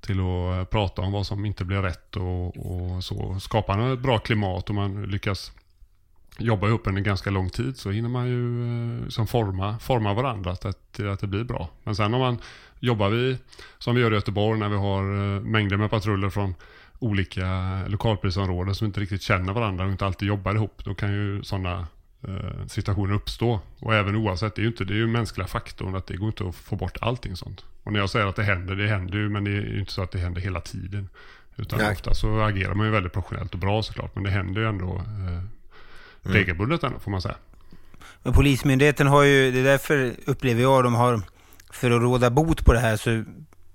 till 0.00 0.20
att 0.20 0.70
prata 0.70 1.02
om 1.02 1.12
vad 1.12 1.26
som 1.26 1.44
inte 1.44 1.64
blev 1.64 1.82
rätt 1.82 2.16
och, 2.16 2.46
och 2.56 3.04
så. 3.04 3.40
Skapa 3.40 3.92
ett 3.92 3.98
bra 3.98 4.18
klimat 4.18 4.68
och 4.68 4.74
man 4.74 5.02
lyckas 5.02 5.52
jobba 6.38 6.68
ihop 6.68 6.86
en 6.86 7.02
ganska 7.02 7.30
lång 7.30 7.50
tid 7.50 7.76
så 7.76 7.90
hinner 7.90 8.08
man 8.08 8.26
ju 8.26 8.62
eh, 9.02 9.08
som 9.08 9.26
forma, 9.26 9.78
forma 9.78 10.14
varandra 10.14 10.56
till 10.56 10.70
att, 10.70 10.92
till 10.92 11.08
att 11.08 11.20
det 11.20 11.26
blir 11.26 11.44
bra. 11.44 11.68
Men 11.84 11.96
sen 11.96 12.14
om 12.14 12.20
man 12.20 12.38
jobbar 12.80 13.08
vi, 13.08 13.38
som 13.78 13.94
vi 13.94 14.00
gör 14.00 14.10
i 14.10 14.14
Göteborg 14.14 14.60
när 14.60 14.68
vi 14.68 14.76
har 14.76 15.02
eh, 15.02 15.40
mängder 15.40 15.76
med 15.76 15.90
patruller 15.90 16.30
från 16.30 16.54
olika 16.98 17.46
lokalpolisområden 17.86 18.74
som 18.74 18.86
inte 18.86 19.00
riktigt 19.00 19.22
känner 19.22 19.52
varandra 19.52 19.84
och 19.84 19.90
inte 19.90 20.06
alltid 20.06 20.28
jobbar 20.28 20.54
ihop, 20.54 20.84
då 20.84 20.94
kan 20.94 21.12
ju 21.12 21.42
sådana 21.42 21.86
eh, 22.28 22.66
situationer 22.66 23.14
uppstå. 23.14 23.60
Och 23.78 23.94
även 23.94 24.16
oavsett, 24.16 24.54
det 24.54 24.60
är 24.60 24.62
ju 24.62 24.68
inte 24.68 24.84
det 24.84 24.94
är 24.94 24.96
ju 24.96 25.06
mänskliga 25.06 25.46
faktorn 25.46 25.94
att 25.94 26.06
det 26.06 26.16
går 26.16 26.28
inte 26.28 26.48
att 26.48 26.54
få 26.54 26.76
bort 26.76 26.96
allting 27.00 27.36
sånt. 27.36 27.64
Och 27.82 27.92
när 27.92 28.00
jag 28.00 28.10
säger 28.10 28.26
att 28.26 28.36
det 28.36 28.42
händer, 28.42 28.76
det 28.76 28.88
händer 28.88 29.18
ju, 29.18 29.28
men 29.28 29.44
det 29.44 29.50
är 29.50 29.62
ju 29.62 29.80
inte 29.80 29.92
så 29.92 30.02
att 30.02 30.10
det 30.10 30.18
händer 30.18 30.40
hela 30.40 30.60
tiden. 30.60 31.08
Utan 31.56 31.78
Nej. 31.78 31.92
ofta 31.92 32.14
så 32.14 32.40
agerar 32.40 32.74
man 32.74 32.86
ju 32.86 32.92
väldigt 32.92 33.12
professionellt 33.12 33.52
och 33.54 33.58
bra 33.58 33.82
såklart, 33.82 34.14
men 34.14 34.24
det 34.24 34.30
händer 34.30 34.60
ju 34.60 34.68
ändå 34.68 34.96
eh, 34.96 35.42
regelbundet 36.22 36.82
ändå 36.82 36.98
får 36.98 37.10
man 37.10 37.22
säga. 37.22 37.36
Men 38.22 38.32
Polismyndigheten 38.32 39.06
har 39.06 39.22
ju, 39.22 39.52
det 39.52 39.60
är 39.60 39.64
därför 39.64 40.14
upplever 40.24 40.62
jag 40.62 40.84
de 40.84 40.94
har, 40.94 41.20
för 41.70 41.90
att 41.90 42.02
råda 42.02 42.30
bot 42.30 42.64
på 42.64 42.72
det 42.72 42.78
här 42.78 42.96
så 42.96 43.24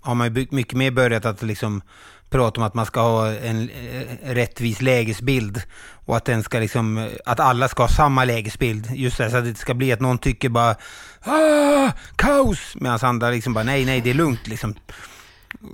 har 0.01 0.15
man 0.15 0.36
ju 0.36 0.47
mycket 0.51 0.73
mer 0.73 0.91
börjat 0.91 1.25
att 1.25 1.41
liksom 1.41 1.81
prata 2.29 2.62
om 2.62 2.67
att 2.67 2.73
man 2.73 2.86
ska 2.86 3.01
ha 3.01 3.31
en 3.31 3.69
eh, 3.69 4.33
rättvis 4.33 4.81
lägesbild 4.81 5.62
och 6.05 6.17
att 6.17 6.25
den 6.25 6.43
ska 6.43 6.60
liksom, 6.60 7.10
att 7.25 7.39
alla 7.39 7.67
ska 7.67 7.83
ha 7.83 7.88
samma 7.88 8.25
lägesbild. 8.25 8.88
Just 8.95 9.17
det, 9.17 9.29
så 9.31 9.38
att 9.38 9.43
det 9.43 9.49
inte 9.49 9.62
ska 9.62 9.73
bli 9.73 9.91
att 9.91 9.99
någon 9.99 10.17
tycker 10.17 10.49
bara 10.49 10.75
ah, 11.21 11.91
kaos, 12.15 12.75
medan 12.75 12.99
andra 13.01 13.29
liksom 13.29 13.53
bara 13.53 13.63
nej, 13.63 13.86
nej, 13.86 14.01
det 14.01 14.10
är 14.10 14.13
lugnt 14.13 14.47
liksom. 14.47 14.75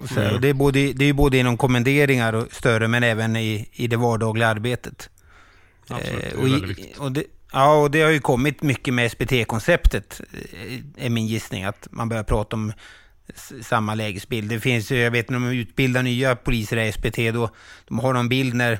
Så, 0.05 0.33
och 0.33 0.41
det, 0.41 0.49
är 0.49 0.53
både, 0.53 0.93
det 0.93 1.03
är 1.03 1.07
ju 1.07 1.13
både 1.13 1.37
inom 1.37 1.57
kommenderingar 1.57 2.33
och 2.33 2.47
större, 2.51 2.87
men 2.87 3.03
även 3.03 3.35
i, 3.35 3.69
i 3.71 3.87
det 3.87 3.97
vardagliga 3.97 4.47
arbetet. 4.47 5.09
Absolut, 5.87 6.21
det 6.21 6.27
Eh, 6.27 6.33
är 6.33 6.37
och, 6.37 6.43
väldigt 6.43 6.69
viktigt. 6.69 6.97
och, 6.97 7.11
det, 7.11 7.23
ja, 7.51 7.73
och 7.81 7.91
det 7.91 8.01
har 8.01 8.11
ju 8.11 8.19
kommit 8.19 8.63
mycket 8.63 8.93
med 8.93 9.11
SPT-konceptet, 9.11 10.21
eh, 10.33 11.05
är 11.05 11.09
min 11.09 11.27
gissning, 11.27 11.63
att 11.63 11.87
man 11.91 12.09
börjar 12.09 12.23
prata 12.23 12.55
om 12.55 12.73
samma 13.61 13.95
lägesbild. 13.95 14.49
Det 14.49 14.59
finns 14.59 14.91
ju, 14.91 14.97
jag 14.97 15.11
vet 15.11 15.29
när 15.29 15.39
de 15.39 15.47
utbildar 15.47 16.03
nya 16.03 16.35
poliser 16.35 16.77
i 16.77 16.91
SPT, 16.91 17.17
då 17.33 17.49
de 17.87 17.99
har 17.99 18.13
någon 18.13 18.29
bild 18.29 18.53
när 18.53 18.79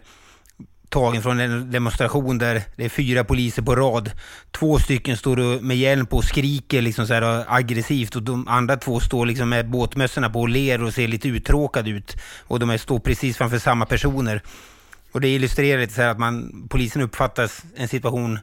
tagen 0.94 1.22
från 1.22 1.40
en 1.40 1.72
demonstration 1.72 2.38
där 2.38 2.62
det 2.76 2.86
är 2.86 2.90
fyra 2.90 3.24
poliser 3.24 3.62
på 3.62 3.76
rad. 3.76 4.12
Två 4.52 4.80
stycken 4.80 5.18
står 5.18 5.62
med 5.62 5.78
hjälm 5.78 6.06
på 6.06 6.18
och 6.18 6.24
skriker 6.24 6.82
liksom 6.82 7.08
så 7.08 7.14
här 7.14 7.46
aggressivt 7.48 8.16
och 8.16 8.24
de 8.24 8.48
andra 8.48 8.78
två 8.78 9.00
står 9.00 9.26
liksom 9.26 9.50
med 9.50 9.70
båtmössorna 9.70 10.30
på 10.30 10.42
och 10.42 10.50
ler 10.50 10.84
och 10.84 10.94
ser 10.94 11.08
lite 11.08 11.28
uttråkade 11.28 11.90
ut. 11.90 12.18
Och 12.48 12.60
de 12.60 12.78
står 12.78 13.00
precis 13.00 13.38
framför 13.38 13.60
samma 13.60 13.86
personer. 13.86 14.42
Och 15.14 15.22
det 15.22 15.28
illustrerar 15.28 15.82
lite 15.82 15.94
så 15.94 16.02
här 16.02 16.10
att 16.10 16.20
man, 16.20 16.68
polisen 16.70 17.02
uppfattar 17.02 17.52
en 17.76 17.88
situation 17.88 18.40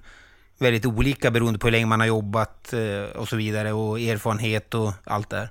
väldigt 0.59 0.87
olika 0.87 1.31
beroende 1.31 1.59
på 1.59 1.67
hur 1.67 1.73
länge 1.73 1.87
man 1.87 2.01
har 2.01 2.07
jobbat 2.07 2.73
eh, 2.73 3.17
och 3.17 3.29
så 3.29 3.37
vidare 3.37 3.73
och 3.73 4.01
erfarenhet 4.01 4.75
och 4.75 4.93
allt 5.05 5.31
det 5.31 5.37
här. 5.37 5.51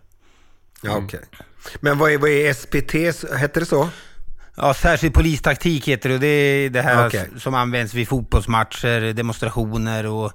Ja, 0.81 0.97
okej. 0.97 1.19
Men 1.79 1.97
vad 1.97 2.11
är, 2.11 2.17
vad 2.17 2.29
är 2.29 2.53
SPT? 2.53 2.93
Hette 3.37 3.59
det 3.59 3.65
så? 3.65 3.89
Ja, 4.55 4.73
särskild 4.73 5.13
polistaktik 5.13 5.87
heter 5.87 6.09
det 6.09 6.15
och 6.15 6.21
det 6.21 6.27
är 6.27 6.69
det 6.69 6.81
här 6.81 7.07
Okej. 7.07 7.29
som 7.37 7.53
används 7.53 7.93
vid 7.93 8.07
fotbollsmatcher, 8.07 9.13
demonstrationer 9.13 10.05
och 10.05 10.31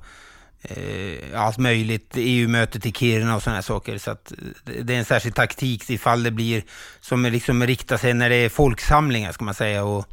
eh, 0.62 1.42
allt 1.42 1.58
möjligt. 1.58 2.12
EU-mötet 2.14 2.86
i 2.86 2.92
Kiruna 2.92 3.36
och 3.36 3.42
sådana 3.42 3.56
här 3.56 3.62
saker. 3.62 3.98
Så 3.98 4.10
att 4.10 4.32
eh, 4.32 4.84
det 4.84 4.94
är 4.94 4.98
en 4.98 5.04
särskild 5.04 5.34
taktik 5.34 5.90
ifall 5.90 6.22
det 6.22 6.30
blir 6.30 6.62
som 7.00 7.22
liksom 7.22 7.66
riktar 7.66 7.96
sig 7.96 8.14
när 8.14 8.30
det 8.30 8.36
är 8.36 8.48
folksamlingar 8.48 9.32
ska 9.32 9.44
man 9.44 9.54
säga. 9.54 9.84
Och, 9.84 10.06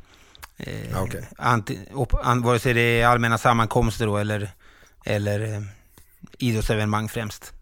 eh, 0.67 1.01
Okej. 1.03 1.27
anti, 1.37 1.79
op, 1.93 2.13
an, 2.23 2.41
vare 2.41 2.59
sig 2.59 2.73
det 2.73 3.01
är 3.01 3.07
allmänna 3.07 3.37
sammankomster 3.37 4.05
då 4.05 4.17
eller, 4.17 4.49
eller 5.05 5.53
eh, 5.53 5.61
idrottsevenemang 6.37 7.09
främst. 7.09 7.53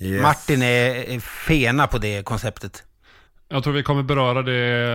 Yes. 0.00 0.22
Martin 0.22 0.62
är, 0.62 0.94
är 0.94 1.20
fena 1.20 1.86
på 1.86 1.98
det 1.98 2.24
konceptet. 2.24 2.84
Jag 3.50 3.64
tror 3.64 3.72
vi 3.72 3.82
kommer 3.82 4.02
beröra 4.02 4.42
det 4.42 4.88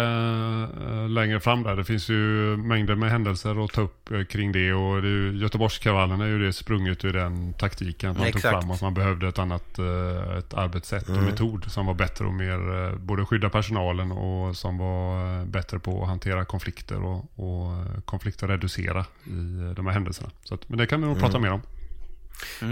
eh, 0.84 1.10
längre 1.10 1.40
fram 1.40 1.64
där. 1.64 1.76
Det 1.76 1.84
finns 1.84 2.10
ju 2.10 2.16
mängder 2.58 2.96
med 2.96 3.12
händelser 3.12 3.66
att 3.66 3.72
ta 3.72 3.82
upp 3.82 4.12
eh, 4.12 4.24
kring 4.24 4.52
det 4.52 4.74
och 4.74 5.02
det 5.02 5.08
är 5.08 5.12
ju, 5.12 5.38
Göteborgskravallen 5.38 6.22
är 6.22 6.26
ju 6.26 6.46
det 6.46 6.54
sprunget 6.54 7.06
ur 7.06 7.14
den 7.14 7.54
taktiken. 7.54 8.12
Att 8.12 8.18
man 8.18 8.26
tog 8.26 8.36
Exakt. 8.36 8.60
fram 8.60 8.72
att 8.72 8.82
man 8.82 8.94
behövde 8.94 9.28
ett 9.28 9.40
annat 9.40 9.80
eh, 9.80 10.38
ett 10.38 10.54
arbetssätt 10.54 11.10
och 11.10 11.24
metod 11.24 11.72
som 11.72 11.86
var 11.86 11.94
bättre 11.94 12.26
och 12.26 12.34
mer 12.34 12.96
både 12.96 13.26
skydda 13.26 13.50
personalen 13.50 14.12
och 14.12 14.58
som 14.58 14.78
var 14.78 15.46
bättre 15.46 15.80
på 15.80 16.02
att 16.02 16.08
hantera 16.08 16.46
konflikter 16.46 17.04
och, 17.04 17.18
och 17.36 18.06
konflikter 18.06 18.48
reducera 18.48 19.06
i 19.26 19.74
de 19.76 19.86
här 19.86 19.94
händelserna. 19.94 20.30
Så 20.44 20.54
att, 20.54 20.70
men 20.70 20.78
det 20.78 20.88
kan 20.88 21.02
vi 21.02 21.08
nog 21.08 21.20
prata 21.20 21.40
mer 21.40 21.52
om. 21.52 21.62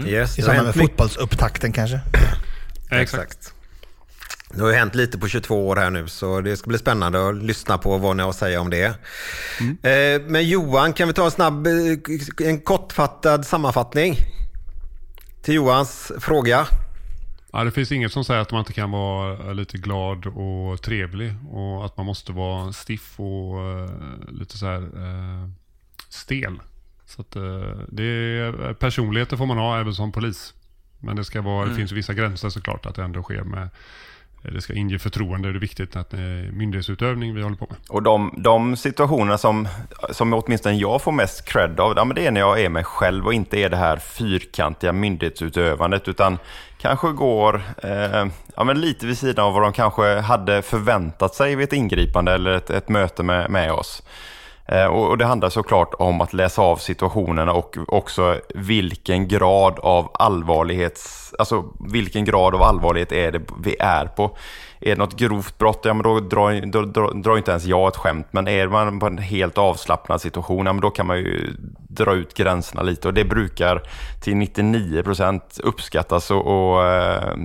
Yes, 0.06 0.38
I 0.38 0.42
samband 0.42 0.66
med 0.66 0.74
fotbollsupptakten 0.74 1.72
kanske. 1.72 2.00
Exakt. 2.90 3.54
Det 4.54 4.60
har 4.60 4.68
ju 4.68 4.74
hänt 4.74 4.94
lite 4.94 5.18
på 5.18 5.28
22 5.28 5.68
år 5.68 5.76
här 5.76 5.90
nu 5.90 6.08
så 6.08 6.40
det 6.40 6.56
ska 6.56 6.68
bli 6.68 6.78
spännande 6.78 7.28
att 7.28 7.34
lyssna 7.34 7.78
på 7.78 7.98
vad 7.98 8.16
ni 8.16 8.22
har 8.22 8.30
att 8.30 8.36
säga 8.36 8.60
om 8.60 8.70
det. 8.70 8.84
Eh, 9.82 10.22
Men 10.26 10.48
Johan, 10.48 10.92
kan 10.92 11.08
vi 11.08 11.14
ta 11.14 11.24
en 11.24 11.30
snabb, 11.30 11.66
eh, 11.66 12.48
en 12.48 12.60
kortfattad 12.60 13.46
sammanfattning? 13.46 14.16
Till 15.42 15.54
Johans 15.54 16.12
fråga. 16.20 16.66
Ja, 17.52 17.64
det 17.64 17.70
finns 17.70 17.92
inget 17.92 18.12
som 18.12 18.24
säger 18.24 18.40
att 18.40 18.52
man 18.52 18.58
inte 18.58 18.72
kan 18.72 18.90
vara 18.90 19.32
eh, 19.32 19.54
lite 19.54 19.78
glad 19.78 20.26
och 20.26 20.82
trevlig 20.82 21.34
och 21.50 21.84
att 21.86 21.96
man 21.96 22.06
måste 22.06 22.32
vara 22.32 22.72
stiff 22.72 23.20
och 23.20 23.54
lite 24.28 24.58
så 24.58 24.66
här 24.66 24.88
stel. 26.08 26.60
Så 27.06 27.20
att, 27.20 27.30
det 27.88 28.04
är, 28.04 28.74
personligheter 28.74 29.36
får 29.36 29.46
man 29.46 29.58
ha 29.58 29.80
även 29.80 29.94
som 29.94 30.12
polis. 30.12 30.54
Men 30.98 31.16
det, 31.16 31.24
ska 31.24 31.42
vara, 31.42 31.66
det 31.66 31.74
finns 31.74 31.92
vissa 31.92 32.14
gränser 32.14 32.48
såklart 32.48 32.86
att 32.86 32.94
det 32.94 33.02
ändå 33.02 33.22
sker 33.22 33.42
med 33.42 33.68
det 34.42 34.60
ska 34.60 34.72
inge 34.72 34.98
förtroende. 34.98 35.52
Det 35.52 35.58
är 35.58 35.60
viktigt 35.60 35.96
att 35.96 36.10
det 36.10 36.16
är 36.16 36.52
myndighetsutövning 36.52 37.34
vi 37.34 37.42
håller 37.42 37.56
på 37.56 37.66
med. 37.70 37.78
Och 37.88 38.02
de, 38.02 38.34
de 38.36 38.76
situationerna 38.76 39.38
som, 39.38 39.68
som 40.10 40.32
åtminstone 40.32 40.74
jag 40.74 41.02
får 41.02 41.12
mest 41.12 41.44
cred 41.44 41.80
av, 41.80 41.92
ja, 41.96 42.04
men 42.04 42.14
det 42.14 42.26
är 42.26 42.30
när 42.30 42.40
jag 42.40 42.60
är 42.60 42.68
mig 42.68 42.84
själv 42.84 43.26
och 43.26 43.34
inte 43.34 43.58
är 43.58 43.70
det 43.70 43.76
här 43.76 43.96
fyrkantiga 43.96 44.92
myndighetsutövandet, 44.92 46.08
utan 46.08 46.38
kanske 46.78 47.08
går 47.08 47.62
eh, 47.82 48.26
ja, 48.56 48.64
men 48.64 48.80
lite 48.80 49.06
vid 49.06 49.18
sidan 49.18 49.44
av 49.44 49.52
vad 49.52 49.62
de 49.62 49.72
kanske 49.72 50.20
hade 50.20 50.62
förväntat 50.62 51.34
sig 51.34 51.56
vid 51.56 51.64
ett 51.64 51.72
ingripande 51.72 52.32
eller 52.32 52.50
ett, 52.50 52.70
ett 52.70 52.88
möte 52.88 53.22
med, 53.22 53.50
med 53.50 53.72
oss. 53.72 54.02
Eh, 54.72 54.86
och, 54.86 55.10
och 55.10 55.18
det 55.18 55.24
handlar 55.24 55.48
såklart 55.48 55.94
om 55.98 56.20
att 56.20 56.32
läsa 56.32 56.62
av 56.62 56.76
situationerna 56.76 57.52
och 57.52 57.76
också 57.88 58.40
vilken 58.54 59.28
grad 59.28 59.78
av 59.78 60.10
allvarlighets, 60.14 61.34
alltså 61.38 61.64
vilken 61.90 62.24
grad 62.24 62.54
av 62.54 62.62
allvarlighet 62.62 63.12
är 63.12 63.32
det 63.32 63.40
vi 63.62 63.76
är 63.80 64.06
på. 64.06 64.36
Är 64.80 64.90
det 64.90 64.96
något 64.96 65.16
grovt 65.16 65.58
brott, 65.58 65.80
ja 65.84 65.94
men 65.94 66.02
då 66.02 66.20
drar, 66.20 66.66
då, 66.66 66.82
då, 66.82 67.10
drar 67.10 67.36
inte 67.36 67.50
ens 67.50 67.64
jag 67.64 67.88
ett 67.88 67.96
skämt. 67.96 68.26
Men 68.30 68.48
är 68.48 68.68
man 68.68 68.98
på 69.00 69.06
en 69.06 69.18
helt 69.18 69.58
avslappnad 69.58 70.20
situation, 70.20 70.66
ja 70.66 70.72
men 70.72 70.80
då 70.80 70.90
kan 70.90 71.06
man 71.06 71.18
ju 71.18 71.56
dra 71.88 72.14
ut 72.14 72.34
gränserna 72.34 72.82
lite. 72.82 73.08
Och 73.08 73.14
det 73.14 73.24
brukar 73.24 73.82
till 74.22 74.34
99% 74.34 75.40
uppskattas 75.62 76.30
och, 76.30 76.46
och 76.46 76.84
eh, 76.86 77.36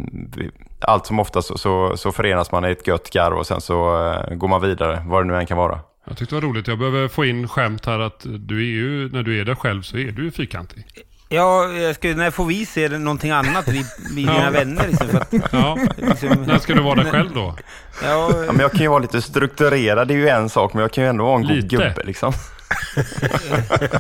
allt 0.82 1.06
som 1.06 1.20
oftast 1.20 1.48
så, 1.48 1.58
så, 1.58 1.98
så 1.98 2.12
förenas 2.12 2.52
man 2.52 2.66
i 2.66 2.72
ett 2.72 2.88
gött 2.88 3.10
garv 3.10 3.38
och 3.38 3.48
sen 3.48 3.62
så 3.62 4.08
eh, 4.08 4.36
går 4.36 4.48
man 4.48 4.62
vidare, 4.62 5.04
vad 5.08 5.22
det 5.22 5.28
nu 5.28 5.38
än 5.38 5.46
kan 5.46 5.58
vara. 5.58 5.80
Jag 6.08 6.18
tyckte 6.18 6.36
det 6.36 6.42
var 6.42 6.48
roligt. 6.48 6.68
Jag 6.68 6.80
behöver 6.80 7.08
få 7.08 7.26
in 7.26 7.48
skämt 7.48 7.86
här 7.86 8.00
att 8.00 8.22
du 8.26 8.58
är 8.58 8.62
ju, 8.72 9.10
när 9.10 9.24
du 9.24 9.42
är 9.42 9.46
där 9.46 9.56
själv 9.56 9.82
så 9.82 9.98
är 9.98 10.12
du 10.12 10.24
ju 10.24 10.32
fyrkantig. 10.32 10.86
Ja, 11.30 11.68
jag 11.72 11.96
ska, 11.96 12.08
när 12.08 12.32
får 12.32 12.46
vi 12.46 12.66
se 12.66 12.90
någonting 12.90 13.32
annat, 13.32 13.68
vi, 13.68 13.86
vi 14.10 14.16
dina 14.16 14.44
Ja. 14.44 14.50
vänner? 14.50 14.88
Liksom, 14.88 15.08
för 15.08 15.18
att, 15.18 15.34
Ja. 15.52 15.78
liksom, 15.98 16.44
När 16.44 16.60
ska 16.60 16.74
du 16.74 16.82
vara 16.82 17.04
där 17.04 17.12
själv 17.12 17.34
då? 17.34 17.56
Ja, 18.04 18.32
Ja, 18.46 18.52
men 18.52 18.60
jag 18.60 18.72
kan 18.72 18.82
ju 18.82 18.88
vara 18.88 19.00
lite 19.00 19.22
strukturerad, 19.22 20.08
det 20.08 20.14
är 20.14 20.18
ju 20.18 20.30
en 20.30 20.50
sak, 20.50 20.74
men 20.74 20.82
jag 20.82 20.92
kan 20.92 21.04
ju 21.04 21.10
ändå 21.10 21.24
vara 21.26 21.36
en 21.36 21.48
Lite. 21.48 21.62
god 21.62 21.70
gubbe 21.70 22.02
liksom. 22.06 22.34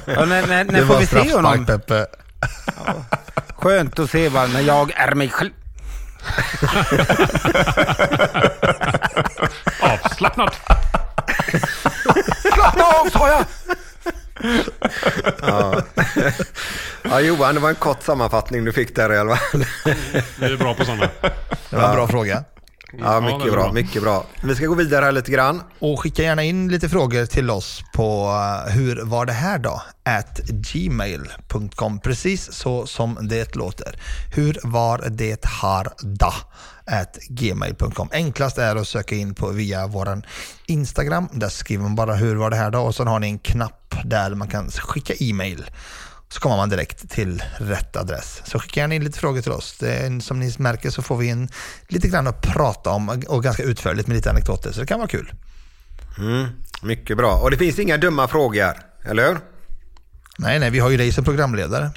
ja, 0.05 0.25
när, 0.25 0.47
när, 0.47 0.63
när 0.63 0.85
får 0.85 0.99
vi 0.99 1.05
se 1.05 1.33
honom? 1.33 1.65
Peppe. 1.65 2.05
Skönt 3.55 3.99
att 3.99 4.09
se 4.09 4.29
bara 4.29 4.47
när 4.47 4.61
jag 4.61 4.91
är 4.95 5.15
mig 5.15 5.29
själv. 5.29 5.49
Ja, 17.03 17.19
Johan, 17.21 17.55
det 17.55 17.61
var 17.61 17.69
en 17.69 17.75
kort 17.75 18.03
sammanfattning 18.03 18.65
du 18.65 18.73
fick 18.73 18.95
där 18.95 19.13
i 19.13 19.17
alla 19.17 19.35
fall. 19.35 19.65
Vi 20.39 20.45
är 20.45 20.57
bra 20.57 20.73
på 20.73 20.85
sådana. 20.85 21.09
Det 21.69 21.75
var 21.75 21.89
en 21.89 21.95
bra 21.95 22.07
fråga. 22.07 22.43
Ja, 22.99 23.21
mycket 23.21 23.47
är 23.47 23.51
bra, 23.51 23.63
bra. 23.63 23.71
mycket 23.73 24.01
bra. 24.01 24.25
Vi 24.43 24.55
ska 24.55 24.65
gå 24.65 24.75
vidare 24.75 25.05
här 25.05 25.11
lite 25.11 25.31
grann. 25.31 25.61
Och 25.79 25.99
skicka 25.99 26.23
gärna 26.23 26.43
in 26.43 26.67
lite 26.67 26.89
frågor 26.89 27.25
till 27.25 27.49
oss 27.49 27.83
på 27.93 28.27
uh, 28.27 28.71
hur 28.73 29.01
var 29.03 29.25
det 29.25 29.33
här 29.33 29.59
då? 29.59 29.81
At 30.03 30.39
gmail.com. 30.39 31.99
Precis 31.99 32.53
så 32.53 32.85
som 32.85 33.17
det 33.21 33.55
låter. 33.55 33.99
Hur 34.35 34.59
var 34.63 34.97
det 35.09 35.47
här 35.47 35.87
då? 36.17 36.31
At 36.85 37.17
gmail.com. 37.29 38.09
Enklast 38.11 38.57
är 38.57 38.75
att 38.75 38.87
söka 38.87 39.15
in 39.15 39.35
på 39.35 39.49
via 39.49 39.87
våran 39.87 40.25
Instagram. 40.65 41.29
Där 41.31 41.49
skriver 41.49 41.83
man 41.83 41.95
bara 41.95 42.15
hur 42.15 42.35
var 42.35 42.49
det 42.49 42.55
här 42.55 42.71
då? 42.71 42.79
Och 42.79 42.95
så 42.95 43.03
har 43.03 43.19
ni 43.19 43.27
en 43.27 43.39
knapp 43.39 43.76
där 44.05 44.35
man 44.35 44.47
kan 44.47 44.71
skicka 44.71 45.13
e-mail. 45.19 45.65
Så 46.29 46.39
kommer 46.39 46.57
man 46.57 46.69
direkt 46.69 47.09
till 47.09 47.43
rätt 47.57 47.95
adress. 47.95 48.41
Så 48.45 48.59
skicka 48.59 48.79
gärna 48.79 48.95
in 48.95 49.03
lite 49.03 49.19
frågor 49.19 49.41
till 49.41 49.51
oss. 49.51 49.77
Det 49.79 49.93
är, 49.93 50.19
som 50.19 50.39
ni 50.39 50.53
märker 50.57 50.89
så 50.89 51.01
får 51.01 51.17
vi 51.17 51.27
in 51.27 51.49
lite 51.87 52.07
grann 52.07 52.27
att 52.27 52.41
prata 52.41 52.89
om 52.89 53.23
och 53.27 53.43
ganska 53.43 53.63
utförligt 53.63 54.07
med 54.07 54.15
lite 54.15 54.29
anekdoter. 54.29 54.71
Så 54.71 54.79
det 54.79 54.85
kan 54.85 54.99
vara 54.99 55.09
kul. 55.09 55.33
Mm, 56.17 56.47
mycket 56.81 57.17
bra. 57.17 57.35
Och 57.35 57.51
det 57.51 57.57
finns 57.57 57.79
inga 57.79 57.97
dumma 57.97 58.27
frågor, 58.27 58.73
eller 59.03 59.27
hur? 59.27 59.37
Nej, 60.39 60.59
nej, 60.59 60.69
vi 60.69 60.79
har 60.79 60.89
ju 60.89 60.97
dig 60.97 61.11
som 61.11 61.23
programledare. 61.23 61.89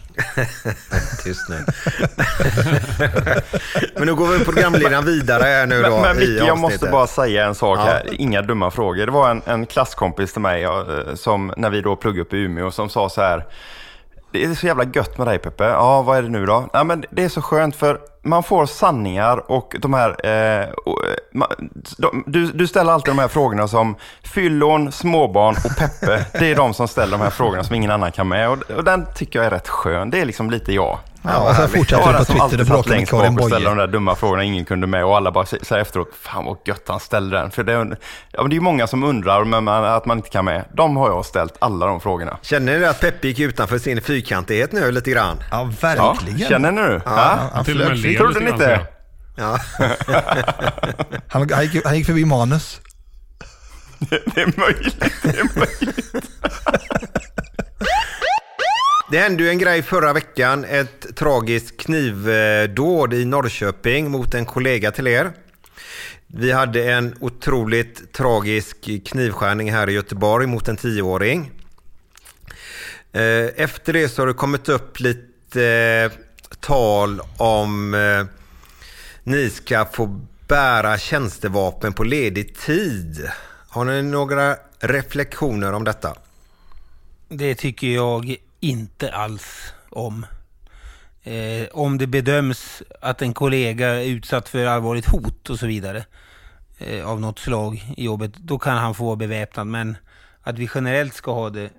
Tyst 1.24 1.48
nu. 1.48 1.56
Men 3.96 4.06
nu 4.06 4.14
går 4.14 4.26
vi 4.38 4.44
programledaren 4.44 5.04
vidare 5.04 5.42
här 5.42 5.66
nu 5.66 5.82
då 5.82 5.90
Men, 5.90 6.02
men 6.02 6.16
Micke, 6.16 6.42
jag 6.46 6.58
måste 6.58 6.86
bara 6.86 7.06
säga 7.06 7.46
en 7.46 7.54
sak 7.54 7.78
Ja. 7.78 7.82
här. 7.82 8.20
Inga 8.20 8.42
dumma 8.42 8.70
frågor. 8.70 9.06
Det 9.06 9.12
var 9.12 9.30
en, 9.30 9.42
en 9.46 9.66
klasskompis 9.66 10.32
till 10.32 10.42
mig, 10.42 10.66
som, 11.14 11.52
när 11.56 11.70
vi 11.70 11.80
då 11.80 11.96
pluggade 11.96 12.22
upp 12.22 12.32
i 12.34 12.36
Umeå, 12.36 12.70
som 12.70 12.88
sa 12.88 13.08
så 13.08 13.20
här. 13.20 13.46
Det 14.32 14.44
är 14.44 14.54
så 14.54 14.66
jävla 14.66 14.84
gött 14.94 15.18
med 15.18 15.26
dig 15.26 15.38
Peppe. 15.38 15.64
Ja, 15.64 16.02
vad 16.02 16.18
är 16.18 16.22
det 16.22 16.28
nu 16.28 16.46
då? 16.46 16.68
Ja, 16.72 16.84
men 16.84 17.04
det 17.10 17.24
är 17.24 17.28
så 17.28 17.42
skönt 17.42 17.76
för 17.76 17.98
man 18.22 18.42
får 18.42 18.66
sanningar 18.66 19.50
och 19.50 19.76
de 19.78 19.94
här... 19.94 20.26
Eh, 20.26 20.68
de, 21.98 22.24
du, 22.26 22.46
du 22.46 22.66
ställer 22.66 22.92
alltid 22.92 23.10
de 23.10 23.18
här 23.18 23.28
frågorna 23.28 23.68
som 23.68 23.96
fyllon, 24.22 24.92
småbarn 24.92 25.56
och 25.64 25.76
Peppe. 25.78 26.26
Det 26.32 26.50
är 26.50 26.56
de 26.56 26.74
som 26.74 26.88
ställer 26.88 27.12
de 27.12 27.20
här 27.20 27.30
frågorna 27.30 27.64
som 27.64 27.74
ingen 27.76 27.90
annan 27.90 28.12
kan 28.12 28.28
med. 28.28 28.50
Och, 28.50 28.70
och 28.70 28.84
den 28.84 29.06
tycker 29.14 29.38
jag 29.38 29.46
är 29.46 29.50
rätt 29.50 29.68
skön. 29.68 30.10
Det 30.10 30.20
är 30.20 30.24
liksom 30.24 30.50
lite 30.50 30.72
jag. 30.72 30.98
Ja, 31.22 31.48
och 31.50 31.56
sen 31.56 31.70
du 31.72 31.96
var 31.96 32.12
på 32.18 32.24
Twitter 32.24 32.60
och 32.60 32.66
bråkar 32.66 32.90
med 32.96 33.08
Karin 33.08 33.38
och 33.38 33.44
ställde 33.46 33.68
de 33.68 33.74
Boye. 33.74 33.86
där 33.86 33.92
dumma 33.92 34.14
frågorna 34.14 34.44
ingen 34.44 34.64
kunde 34.64 34.86
med 34.86 35.04
och 35.04 35.16
alla 35.16 35.30
bara 35.32 35.44
sä- 35.44 35.64
säger 35.64 35.82
efteråt, 35.82 36.08
fan 36.22 36.44
vad 36.44 36.56
gött 36.64 36.84
han 36.88 37.00
ställde 37.00 37.36
den. 37.36 37.50
För 37.50 37.62
det 37.64 37.72
är, 37.72 37.76
ja, 38.32 38.42
men 38.42 38.50
det 38.50 38.52
är 38.52 38.56
ju 38.56 38.60
många 38.60 38.86
som 38.86 39.04
undrar 39.04 39.44
men 39.44 39.64
man, 39.64 39.84
att 39.84 40.06
man 40.06 40.16
inte 40.16 40.28
kan 40.30 40.44
med. 40.44 40.64
De 40.74 40.96
har 40.96 41.08
jag 41.08 41.24
ställt, 41.26 41.54
alla 41.58 41.86
de 41.86 42.00
frågorna. 42.00 42.38
Känner 42.42 42.78
ni 42.78 42.84
att 42.84 43.00
Peppe 43.00 43.28
gick 43.28 43.38
utanför 43.38 43.78
sin 43.78 44.00
fyrkantighet 44.02 44.72
nu 44.72 44.90
lite 44.92 45.10
grann? 45.10 45.36
Ja, 45.50 45.70
Ja, 45.96 45.96
verkligen. 45.96 46.48
känner 46.48 46.70
ni 46.72 46.80
nu? 46.82 47.00
Ja. 47.04 47.38
Han, 47.52 47.64
Till 47.64 47.82
och 47.82 47.88
med 47.98 48.16
Trodde 48.18 48.40
ni 48.40 48.50
inte? 48.50 48.86
Ja. 49.36 49.58
Han, 51.28 51.50
han, 51.52 51.62
gick, 51.66 51.84
han 51.86 51.96
gick 51.96 52.06
förbi 52.06 52.24
manus. 52.24 52.80
Det 53.98 54.40
är 54.40 54.60
möjligt. 54.60 55.04
Det 55.22 55.28
är 55.28 55.58
möjligt. 55.58 56.14
Det 59.10 59.18
hände 59.18 59.42
ju 59.42 59.48
en 59.48 59.58
grej 59.58 59.82
förra 59.82 60.12
veckan. 60.12 60.64
Ett 60.64 61.16
tragiskt 61.16 61.76
knivdåd 61.76 63.14
i 63.14 63.24
Norrköping 63.24 64.10
mot 64.10 64.34
en 64.34 64.46
kollega 64.46 64.90
till 64.90 65.06
er. 65.06 65.32
Vi 66.26 66.52
hade 66.52 66.92
en 66.92 67.14
otroligt 67.20 68.12
tragisk 68.12 68.76
knivskärning 69.06 69.72
här 69.72 69.90
i 69.90 69.92
Göteborg 69.92 70.46
mot 70.46 70.68
en 70.68 70.76
tioåring. 70.76 71.50
Eh, 73.12 73.46
efter 73.56 73.92
det 73.92 74.08
så 74.08 74.22
har 74.22 74.26
det 74.26 74.34
kommit 74.34 74.68
upp 74.68 75.00
lite 75.00 75.64
eh, 75.64 76.12
tal 76.60 77.20
om 77.36 77.94
eh, 77.94 78.24
ni 79.22 79.50
ska 79.50 79.84
få 79.84 80.20
bära 80.48 80.98
tjänstevapen 80.98 81.92
på 81.92 82.04
ledig 82.04 82.56
tid. 82.56 83.28
Har 83.68 83.84
ni 83.84 84.02
några 84.02 84.56
reflektioner 84.80 85.72
om 85.72 85.84
detta? 85.84 86.14
Det 87.28 87.54
tycker 87.54 87.86
jag 87.86 88.36
inte 88.60 89.12
alls 89.12 89.72
om. 89.90 90.26
Eh, 91.22 91.68
om 91.72 91.98
det 91.98 92.06
bedöms 92.06 92.82
att 93.00 93.22
en 93.22 93.34
kollega 93.34 93.88
är 93.88 94.04
utsatt 94.04 94.48
för 94.48 94.66
allvarligt 94.66 95.06
hot 95.06 95.50
och 95.50 95.58
så 95.58 95.66
vidare 95.66 96.04
eh, 96.78 97.06
av 97.06 97.20
något 97.20 97.38
slag 97.38 97.94
i 97.96 98.04
jobbet, 98.04 98.34
då 98.36 98.58
kan 98.58 98.76
han 98.76 98.94
få 98.94 99.04
vara 99.04 99.16
beväpnad. 99.16 99.66
Men 99.66 99.96
att 100.42 100.58
vi 100.58 100.68
generellt 100.74 101.14
ska 101.14 101.32
ha 101.32 101.50
det, 101.50 101.70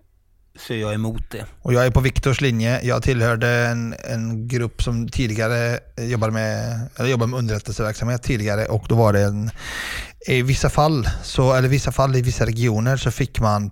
så 0.59 0.73
är 0.73 0.77
jag 0.77 0.93
emot 0.93 1.31
det. 1.31 1.45
Och 1.61 1.73
jag 1.73 1.85
är 1.85 1.91
på 1.91 1.99
Viktors 1.99 2.41
linje. 2.41 2.81
Jag 2.83 3.03
tillhörde 3.03 3.47
en, 3.47 3.95
en 4.03 4.47
grupp 4.47 4.83
som 4.83 5.09
tidigare 5.09 5.79
jobbade 5.97 6.33
med, 6.33 6.81
eller 6.95 7.09
jobbade 7.09 7.31
med 7.31 7.39
underrättelseverksamhet 7.39 8.23
tidigare 8.23 8.65
och 8.65 8.85
då 8.89 8.95
var 8.95 9.13
det 9.13 9.21
en, 9.21 9.51
i 10.27 10.41
vissa 10.41 10.69
fall, 10.69 11.09
så, 11.23 11.53
eller 11.53 11.69
vissa 11.69 11.91
fall 11.91 12.15
i 12.15 12.21
vissa 12.21 12.45
regioner 12.45 12.97
så 12.97 13.11
fick 13.11 13.39
man 13.39 13.71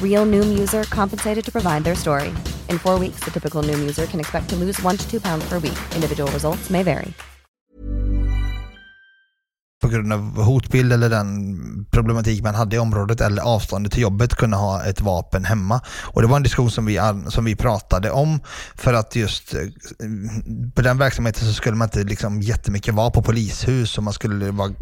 Real 0.00 0.24
Noom 0.24 0.56
user 0.56 0.84
compensated 0.84 1.44
to 1.44 1.50
provide 1.50 1.82
their 1.82 1.96
story. 1.96 2.32
In 2.70 2.78
four 2.78 3.00
weeks, 3.00 3.24
the 3.24 3.32
typical 3.32 3.64
Noom 3.64 3.80
user 3.80 4.06
can 4.06 4.20
expect 4.20 4.48
to 4.50 4.56
lose 4.56 4.80
one 4.82 4.96
to 4.96 5.10
two 5.10 5.20
pounds 5.20 5.48
per 5.48 5.58
week. 5.58 5.78
Individual 5.96 6.30
results 6.30 6.70
may 6.70 6.84
vary. 6.84 7.12
på 9.84 9.88
grund 9.88 10.12
av 10.12 10.42
hotbild 10.42 10.92
eller 10.92 11.10
den 11.10 11.56
problematik 11.90 12.42
man 12.42 12.54
hade 12.54 12.76
i 12.76 12.78
området 12.78 13.20
eller 13.20 13.42
avståndet 13.42 13.92
till 13.92 14.02
jobbet 14.02 14.34
kunna 14.34 14.56
ha 14.56 14.84
ett 14.84 15.00
vapen 15.00 15.44
hemma. 15.44 15.80
Och 16.02 16.22
Det 16.22 16.28
var 16.28 16.36
en 16.36 16.42
diskussion 16.42 16.70
som 16.70 16.86
vi, 16.86 17.00
som 17.28 17.44
vi 17.44 17.56
pratade 17.56 18.10
om 18.10 18.40
för 18.74 18.94
att 18.94 19.16
just 19.16 19.54
eh, 19.54 19.60
på 20.74 20.82
den 20.82 20.98
verksamheten 20.98 21.48
så 21.48 21.52
skulle 21.52 21.76
man 21.76 21.86
inte 21.86 22.04
liksom 22.04 22.40
jättemycket 22.40 22.94
vara 22.94 23.10
på 23.10 23.22
polishus 23.22 23.98
och 23.98 24.04
man 24.04 24.12
skulle 24.12 24.50
vara 24.50 24.72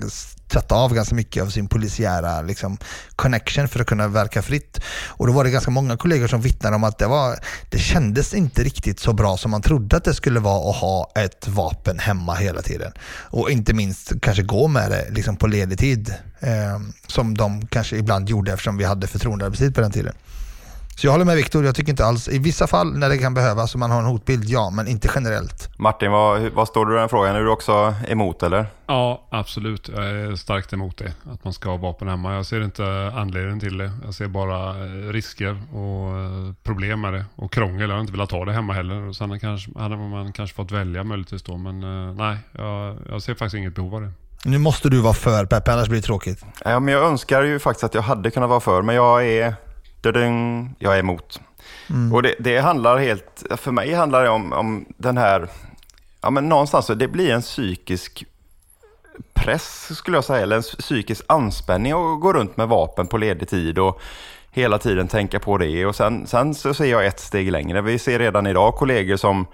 sätta 0.53 0.75
av 0.75 0.95
ganska 0.95 1.15
mycket 1.15 1.43
av 1.43 1.49
sin 1.49 1.69
polisiära 1.69 2.43
liksom, 2.43 2.79
connection 3.17 3.69
för 3.69 3.81
att 3.81 3.87
kunna 3.87 4.09
verka 4.09 4.43
fritt. 4.43 4.81
Och 5.09 5.27
då 5.27 5.33
var 5.33 5.45
det 5.45 5.51
ganska 5.51 5.71
många 5.71 5.97
kollegor 5.97 6.27
som 6.29 6.41
vittnade 6.41 6.77
om 6.77 6.85
att 6.85 6.99
det, 6.99 7.07
var, 7.07 7.39
det 7.71 7.79
kändes 7.79 8.35
inte 8.35 8.63
riktigt 8.63 9.01
så 9.01 9.13
bra 9.13 9.37
som 9.37 9.51
man 9.51 9.63
trodde 9.63 9.97
att 9.97 10.05
det 10.05 10.15
skulle 10.15 10.41
vara 10.41 10.71
att 10.71 10.77
ha 10.77 11.13
ett 11.15 11.49
vapen 11.49 11.99
hemma 11.99 12.35
hela 12.35 12.63
tiden. 12.63 12.93
Och 13.05 13.51
inte 13.51 13.75
minst 13.75 14.13
kanske 14.23 14.43
gå 14.43 14.69
med 14.69 14.91
det 14.91 15.11
liksom 15.11 15.37
på 15.37 15.47
ledig 15.47 15.79
tid. 15.79 16.15
Eh, 16.41 16.81
som 17.07 17.37
de 17.37 17.67
kanske 17.67 17.97
ibland 17.97 18.29
gjorde 18.29 18.53
eftersom 18.53 18.77
vi 18.77 18.85
hade 18.85 19.07
förtroendearbetstid 19.07 19.75
på 19.75 19.81
den 19.81 19.93
tiden. 19.93 20.15
Så 20.97 21.07
jag 21.07 21.13
håller 21.13 21.25
med 21.25 21.37
Viktor, 21.37 21.65
jag 21.65 21.75
tycker 21.75 21.91
inte 21.91 22.05
alls, 22.05 22.29
i 22.29 22.39
vissa 22.39 22.67
fall 22.67 22.99
när 22.99 23.09
det 23.09 23.19
kan 23.19 23.35
behövas 23.35 23.75
och 23.75 23.81
man 23.81 23.91
har 23.91 23.99
en 23.99 24.05
hotbild, 24.05 24.45
ja, 24.45 24.71
men 24.71 24.89
inte 24.89 25.09
generellt. 25.15 25.69
Martin, 25.79 26.11
vad, 26.11 26.43
vad 26.43 26.69
står 26.69 26.87
du 26.87 26.97
i 26.97 26.99
den 26.99 27.09
frågan? 27.09 27.37
Är 27.37 27.41
du 27.41 27.51
också 27.51 27.95
emot 28.09 28.43
eller? 28.43 28.67
Ja, 28.87 29.27
absolut. 29.31 29.89
Jag 29.89 30.05
är 30.05 30.37
starkt 30.37 30.73
emot 30.73 30.97
det. 30.97 31.13
Att 31.33 31.45
man 31.45 31.53
ska 31.53 31.69
ha 31.71 31.77
vapen 31.77 32.09
hemma. 32.09 32.35
Jag 32.35 32.47
ser 32.47 32.65
inte 32.65 33.13
anledningen 33.15 33.61
till 33.61 33.79
det. 33.79 33.91
Jag 34.05 34.15
ser 34.15 34.29
bara 34.29 34.85
eh, 34.85 35.13
risker 35.13 35.63
och 35.73 36.19
eh, 36.19 36.53
problem 36.63 37.01
med 37.01 37.13
det. 37.13 37.25
Och 37.37 37.53
krångel. 37.53 37.89
Jag 37.89 37.97
har 37.97 38.01
inte 38.01 38.13
velat 38.13 38.31
ha 38.31 38.45
det 38.45 38.53
hemma 38.53 38.73
heller. 38.73 39.09
Och 39.09 39.17
sen 39.17 39.41
kanske, 39.41 39.79
hade 39.79 39.97
man 39.97 40.33
kanske 40.33 40.57
fått 40.57 40.71
välja 40.71 41.05
möjligtvis 41.05 41.43
då. 41.43 41.57
Men 41.57 41.83
eh, 41.83 42.15
nej, 42.15 42.37
jag, 42.53 42.97
jag 43.09 43.23
ser 43.23 43.35
faktiskt 43.35 43.55
inget 43.55 43.75
behov 43.75 43.95
av 43.95 44.01
det. 44.01 44.13
Nu 44.45 44.59
måste 44.59 44.89
du 44.89 45.01
vara 45.01 45.15
för 45.15 45.47
Peppe, 45.47 45.73
annars 45.73 45.89
blir 45.89 46.01
det 46.01 46.07
tråkigt. 46.07 46.45
Ja, 46.65 46.81
men 46.81 46.95
jag 46.95 47.03
önskar 47.07 47.43
ju 47.43 47.59
faktiskt 47.59 47.85
att 47.85 47.95
jag 47.95 48.03
hade 48.03 48.31
kunnat 48.31 48.49
vara 48.49 48.61
för, 48.61 48.83
men 48.83 48.95
jag 48.95 49.27
är 49.27 49.55
Jag 50.79 50.95
är 50.95 50.99
emot. 50.99 51.41
Mm. 51.91 52.13
Och 52.13 52.23
det, 52.23 52.35
det, 52.39 52.59
handlar 52.59 52.99
helt, 52.99 53.43
för 53.57 53.73
mig 53.73 53.95
handlar 53.95 54.23
det 54.23 54.29
om, 54.29 54.53
om 54.53 54.85
den 54.97 55.17
här, 55.17 55.49
ja 56.21 56.31
men 56.31 56.49
någonstans, 56.49 56.87
det 56.87 57.09
blir 57.09 57.31
en 57.31 57.43
psykisk 57.43 58.25
press 59.35 59.97
skulle 59.97 60.17
jag 60.17 60.25
säga, 60.25 60.43
eller 60.43 60.57
en 60.57 60.63
psykisk 60.63 61.25
anspänning 61.27 61.93
att 61.93 62.21
gå 62.21 62.33
runt 62.33 62.57
med 62.57 62.69
vapen 62.69 63.07
på 63.07 63.19
ledig 63.19 63.49
tid 63.49 63.79
och 63.79 64.01
hela 64.51 64.79
tiden 64.79 65.09
tänka 65.09 65.41
på 65.41 65.59
det. 65.59 65.87
Och 65.87 65.97
sen, 65.97 66.27
sen 66.27 66.55
så 66.55 66.75
ser 66.75 66.85
jag 66.85 67.07
ett 67.07 67.21
steg 67.21 67.53
längre. 67.53 67.81
Vi 67.81 67.99
ser 67.99 68.19
redan 68.19 68.47
idag 68.47 68.75
kollegor 68.75 69.17
som 69.17 69.47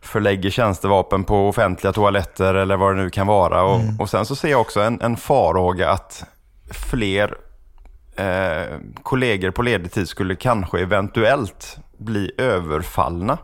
förlägger 0.00 0.50
tjänstevapen 0.50 1.24
på 1.24 1.48
offentliga 1.48 1.92
toaletter 1.92 2.54
eller 2.54 2.76
vad 2.76 2.96
det 2.96 3.02
nu 3.02 3.10
kan 3.10 3.26
vara. 3.26 3.62
Och, 3.62 3.80
mm. 3.80 4.00
och 4.00 4.10
sen 4.10 4.26
så 4.26 4.36
ser 4.36 4.50
jag 4.50 4.60
också 4.60 4.80
en, 4.80 5.00
en 5.00 5.16
farhåga 5.16 5.90
att 5.90 6.24
fler 6.90 7.34
eh, 8.16 8.78
kollegor 9.02 9.50
på 9.50 9.62
ledig 9.62 9.92
tid 9.92 10.08
skulle 10.08 10.36
kanske 10.36 10.80
eventuellt 10.80 11.78
bli 11.98 12.30
överfallna. 12.38 13.38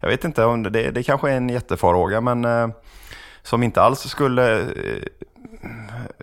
Jag 0.00 0.08
vet 0.08 0.24
inte 0.24 0.44
om 0.44 0.62
det, 0.62 0.90
det 0.90 1.02
kanske 1.02 1.30
är 1.30 1.36
en 1.36 1.48
jättefarhåga 1.48 2.20
men 2.20 2.44
eh, 2.44 2.68
som 3.42 3.62
inte 3.62 3.82
alls 3.82 4.00
skulle, 4.00 4.58
eh, 4.60 5.02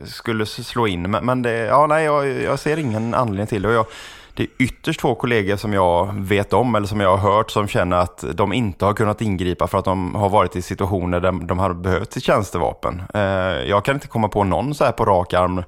skulle 0.04 0.46
slå 0.46 0.88
in. 0.88 1.12
Men, 1.12 1.26
men 1.26 1.42
det, 1.42 1.52
ja, 1.52 1.88
nej, 1.88 2.06
jag, 2.06 2.28
jag, 2.28 2.60
ser 2.60 2.78
ingen 2.78 3.14
anledning 3.14 3.48
till 3.48 3.62
det. 3.62 3.74
Jag, 3.74 3.86
det 4.34 4.44
är 4.44 4.50
ytterst 4.60 5.02
få 5.02 5.16
kollegor 5.16 5.56
som 5.56 5.74
jag 5.74 6.14
vet 6.16 6.54
om 6.54 6.76
eller 6.76 6.88
som 6.88 7.00
jag 7.00 7.18
har 7.18 7.34
hört 7.34 7.52
som 7.52 7.68
känner 7.68 7.98
att 7.98 8.24
de 8.34 8.54
inte 8.54 8.86
har 8.86 8.94
kunnat 8.94 9.22
ingripa 9.22 9.68
för 9.68 9.78
att 9.78 9.86
de 9.86 10.16
har 10.16 10.30
varit 10.30 10.56
i 10.56 10.62
situationer 10.62 11.20
där 11.20 11.32
de 11.32 11.60
har 11.60 11.74
behövt 11.74 12.14
sitt 12.14 12.24
tjänstevapen. 12.24 13.02
Eh, 13.14 13.22
jag 13.70 13.86
kan 13.86 13.96
inte 13.96 14.08
komma 14.08 14.28
på 14.28 14.44
någon 14.44 14.76
så 14.76 14.84
här 14.84 14.92
på 14.92 15.06
rak 15.06 15.34
arm 15.34 15.64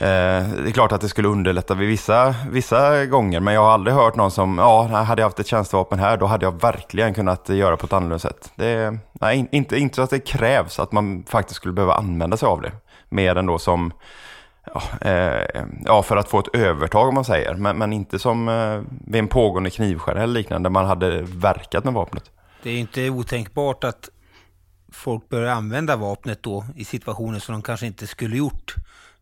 Eh, 0.00 0.48
det 0.48 0.68
är 0.68 0.72
klart 0.72 0.92
att 0.92 1.00
det 1.00 1.08
skulle 1.08 1.28
underlätta 1.28 1.74
vid 1.74 1.88
vissa, 1.88 2.34
vissa 2.50 3.06
gånger, 3.06 3.40
men 3.40 3.54
jag 3.54 3.60
har 3.60 3.70
aldrig 3.70 3.96
hört 3.96 4.16
någon 4.16 4.30
som, 4.30 4.58
ja, 4.58 4.82
hade 4.82 5.22
jag 5.22 5.26
haft 5.26 5.40
ett 5.40 5.46
tjänstevapen 5.46 5.98
här, 5.98 6.16
då 6.16 6.26
hade 6.26 6.46
jag 6.46 6.60
verkligen 6.60 7.14
kunnat 7.14 7.48
göra 7.48 7.76
på 7.76 7.86
ett 7.86 7.92
annorlunda 7.92 8.18
sätt. 8.18 8.52
Det, 8.54 8.98
nej, 9.12 9.48
inte, 9.52 9.78
inte 9.78 9.96
så 9.96 10.02
att 10.02 10.10
det 10.10 10.18
krävs 10.18 10.78
att 10.78 10.92
man 10.92 11.24
faktiskt 11.28 11.56
skulle 11.56 11.74
behöva 11.74 11.94
använda 11.94 12.36
sig 12.36 12.46
av 12.46 12.60
det, 12.60 12.72
mer 13.08 13.36
än 13.36 13.46
då 13.46 13.58
som, 13.58 13.92
ja, 14.74 14.82
eh, 15.00 15.62
ja 15.84 16.02
för 16.02 16.16
att 16.16 16.28
få 16.28 16.38
ett 16.38 16.54
övertag 16.54 17.08
om 17.08 17.14
man 17.14 17.24
säger, 17.24 17.54
men, 17.54 17.78
men 17.78 17.92
inte 17.92 18.18
som 18.18 18.48
eh, 18.48 18.80
vid 19.06 19.18
en 19.18 19.28
pågående 19.28 19.70
knivskär 19.70 20.14
eller 20.14 20.34
liknande, 20.34 20.68
där 20.68 20.72
man 20.72 20.86
hade 20.86 21.22
verkat 21.22 21.84
med 21.84 21.94
vapnet. 21.94 22.30
Det 22.62 22.70
är 22.70 22.78
inte 22.78 23.10
otänkbart 23.10 23.84
att 23.84 24.08
folk 24.92 25.28
börjar 25.28 25.52
använda 25.52 25.96
vapnet 25.96 26.42
då 26.42 26.64
i 26.76 26.84
situationer 26.84 27.38
som 27.38 27.52
de 27.52 27.62
kanske 27.62 27.86
inte 27.86 28.06
skulle 28.06 28.36
gjort. 28.36 28.74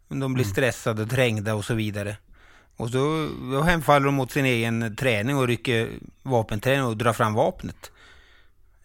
De 0.09 0.35
blir 0.35 0.45
mm. 0.45 0.53
stressade, 0.53 1.07
trängda 1.07 1.55
och 1.55 1.65
så 1.65 1.75
vidare. 1.75 2.17
Och 2.77 2.91
då, 2.91 3.29
då 3.53 3.63
hemfaller 3.63 4.07
de 4.07 4.15
mot 4.15 4.31
sin 4.31 4.45
egen 4.45 4.97
träning 4.97 5.37
och 5.37 5.47
rycker 5.47 5.89
vapenträning 6.23 6.85
och 6.85 6.97
drar 6.97 7.13
fram 7.13 7.35
vapnet. 7.35 7.93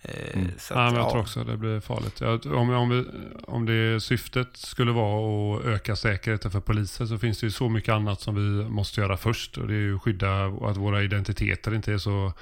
Eh, 0.02 0.34
mm. 0.34 0.52
Att, 0.58 0.70
ja, 0.70 0.76
men 0.76 0.94
jag 0.94 1.04
ja. 1.04 1.12
tror 1.12 1.22
också 1.22 1.44
det 1.44 1.58
blir 1.58 1.80
farligt. 1.80 2.22
Om, 2.46 2.70
om, 2.70 2.90
vi, 2.90 3.06
om 3.48 3.66
det 3.66 4.04
syftet 4.04 4.48
skulle 4.54 4.92
vara 4.92 5.58
att 5.58 5.66
öka 5.66 5.96
säkerheten 5.96 6.52
för 6.52 6.60
poliser 6.60 7.06
så 7.06 7.18
finns 7.18 7.40
det 7.40 7.46
ju 7.46 7.52
så 7.52 7.70
mycket 7.70 7.94
annat 7.94 8.22
som 8.22 8.36
vi 8.36 8.70
måste 8.70 9.02
göra 9.02 9.18
först. 9.18 9.58
Och 9.58 9.68
det 9.68 9.74
är 9.74 9.78
ju 9.78 9.96
att 9.96 10.02
skydda 10.02 10.46
att 10.46 10.78
våra 10.78 11.04
identiteter 11.04 11.76
inte 11.76 11.94
är 11.94 11.98
så 11.98 12.34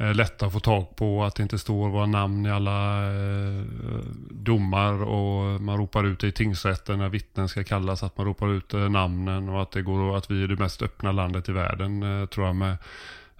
Eh, 0.00 0.14
lätta 0.14 0.46
att 0.46 0.52
få 0.52 0.60
tag 0.60 0.96
på, 0.96 1.24
att 1.24 1.34
det 1.34 1.42
inte 1.42 1.58
står 1.58 1.88
våra 1.88 2.06
namn 2.06 2.46
i 2.46 2.50
alla 2.50 3.04
eh, 3.04 3.64
domar 4.30 5.02
och 5.02 5.60
man 5.60 5.76
ropar 5.76 6.04
ut 6.04 6.20
det 6.20 6.26
i 6.26 6.32
tingsrätten 6.32 6.98
när 6.98 7.08
vittnen 7.08 7.48
ska 7.48 7.64
kallas, 7.64 8.02
att 8.02 8.18
man 8.18 8.26
ropar 8.26 8.52
ut 8.52 8.74
eh, 8.74 8.88
namnen 8.88 9.48
och 9.48 9.62
att 9.62 9.70
det 9.70 9.82
går 9.82 10.16
att 10.16 10.30
vi 10.30 10.44
är 10.44 10.48
det 10.48 10.56
mest 10.56 10.82
öppna 10.82 11.12
landet 11.12 11.48
i 11.48 11.52
världen, 11.52 12.02
eh, 12.02 12.26
tror 12.26 12.46
jag 12.46 12.56
med 12.56 12.76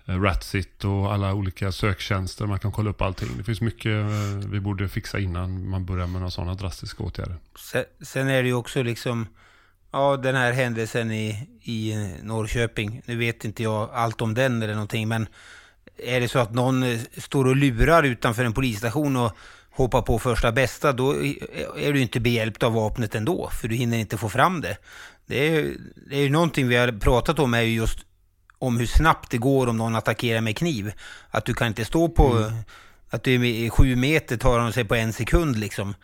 eh, 0.07 0.21
Ratsit 0.21 0.85
och 0.85 1.13
alla 1.13 1.35
olika 1.35 1.73
söktjänster. 1.73 2.47
Man 2.47 2.59
kan 2.59 2.73
kolla 2.73 2.91
upp 2.91 3.03
allting. 3.03 3.29
Det 3.39 3.45
finns 3.45 3.61
mycket 3.61 3.93
eh, 3.93 4.51
vi 4.51 4.61
borde 4.61 4.89
fixa 4.89 5.19
innan 5.19 5.69
man 5.69 5.85
börjar 5.85 6.07
med 6.07 6.21
några 6.21 6.31
sådana 6.31 6.55
drastiska 6.55 7.03
åtgärder. 7.05 7.37
Sen, 7.59 7.85
sen 8.01 8.29
är 8.29 8.43
det 8.43 8.49
ju 8.49 8.55
också 8.55 8.83
liksom 8.83 9.27
Ja, 9.93 10.17
den 10.17 10.35
här 10.35 10.53
händelsen 10.53 11.11
i, 11.13 11.49
i 11.63 11.95
Norrköping. 12.23 13.03
Nu 13.05 13.17
vet 13.17 13.45
inte 13.45 13.63
jag 13.63 13.91
allt 13.93 14.21
om 14.21 14.35
den 14.35 14.63
eller 14.63 14.75
någonting, 14.75 15.09
men 15.09 15.27
är 16.03 16.21
det 16.21 16.29
så 16.29 16.39
att 16.39 16.55
någon 16.55 16.83
eh, 16.83 17.01
står 17.17 17.45
och 17.45 17.57
lurar 17.57 18.03
utanför 18.03 18.45
en 18.45 18.53
polisstation 18.53 19.17
och 19.17 19.37
hoppar 19.71 20.03
på 20.03 20.19
första 20.19 20.53
bästa, 20.53 20.93
då 20.93 21.15
är 21.77 21.93
du 21.93 22.01
inte 22.01 22.21
behjälpt 22.21 22.63
av 22.63 22.73
vapnet 22.73 23.15
ändå, 23.15 23.51
för 23.51 23.69
du 23.69 23.75
hinner 23.75 23.99
inte 23.99 24.17
få 24.17 24.29
fram 24.29 24.61
det. 24.61 24.77
Det 25.27 25.49
är, 25.49 25.77
det 26.11 26.17
är 26.17 26.23
ju 26.23 26.31
någonting 26.31 26.69
vi 26.69 26.77
har 26.77 26.93
pratat 26.93 27.39
om, 27.39 27.55
är 27.55 27.61
ju 27.61 27.75
just 27.75 27.99
om 28.59 28.79
hur 28.79 28.87
snabbt 28.87 29.31
det 29.31 29.39
går 29.39 29.67
om 29.67 29.77
någon 29.77 29.97
attackerar 29.97 30.41
med 30.41 30.57
kniv. 30.57 30.93
Att 31.31 31.45
du 31.45 31.55
kan 31.55 31.67
inte 31.67 31.85
stå 31.85 32.09
på, 32.09 32.37
mm. 32.37 32.53
att 33.11 33.23
du 33.23 33.65
är 33.65 33.71
sju 33.71 33.97
meter 33.97 34.37
tar 34.37 34.59
de 34.59 34.73
sig 34.73 34.85
på 34.85 34.95
en 34.95 35.13
sekund 35.13 35.59
liksom. 35.59 35.95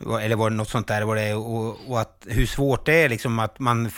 Eller 0.00 0.36
var 0.36 0.50
det 0.50 0.56
något 0.56 0.68
sånt 0.68 0.88
där 0.88 1.02
var 1.02 1.16
det 1.16 1.34
och, 1.34 1.90
och, 1.90 2.00
att 2.00 2.26
hur 2.26 2.46
svårt 2.46 2.86
det 2.86 2.94
är 2.94 3.08
liksom 3.08 3.38
att 3.38 3.58
man, 3.58 3.90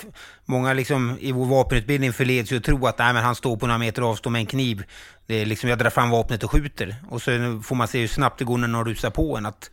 många 0.44 0.72
liksom 0.72 1.18
i 1.20 1.32
vår 1.32 1.46
vapenutbildning 1.46 2.12
förleds 2.12 2.52
ju 2.52 2.56
att 2.56 2.64
tro 2.64 2.86
att 2.86 2.98
nej, 2.98 3.12
men 3.12 3.24
han 3.24 3.34
står 3.34 3.56
på 3.56 3.66
några 3.66 3.78
meter 3.78 4.02
avstånd 4.02 4.32
med 4.32 4.40
en 4.40 4.46
kniv. 4.46 4.84
Det 5.26 5.34
är 5.34 5.46
liksom, 5.46 5.70
jag 5.70 5.78
drar 5.78 5.90
fram 5.90 6.10
vapnet 6.10 6.42
och 6.42 6.50
skjuter. 6.50 6.96
Och 7.10 7.22
så 7.22 7.60
får 7.64 7.74
man 7.74 7.88
se 7.88 8.00
hur 8.00 8.08
snabbt 8.08 8.38
det 8.38 8.44
går 8.44 8.58
när 8.58 8.68
någon 8.68 8.86
rusar 8.86 9.10
på 9.10 9.36
en. 9.36 9.46
Att 9.46 9.70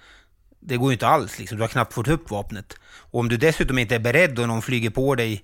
det 0.59 0.77
går 0.77 0.89
ju 0.89 0.93
inte 0.93 1.07
alls 1.07 1.39
liksom, 1.39 1.57
du 1.57 1.63
har 1.63 1.67
knappt 1.67 1.93
fått 1.93 2.07
upp 2.07 2.31
vapnet. 2.31 2.73
Och 2.83 3.19
om 3.19 3.29
du 3.29 3.37
dessutom 3.37 3.77
inte 3.77 3.95
är 3.95 3.99
beredd 3.99 4.39
och 4.39 4.47
någon 4.47 4.61
flyger 4.61 4.89
på 4.89 5.15
dig 5.15 5.43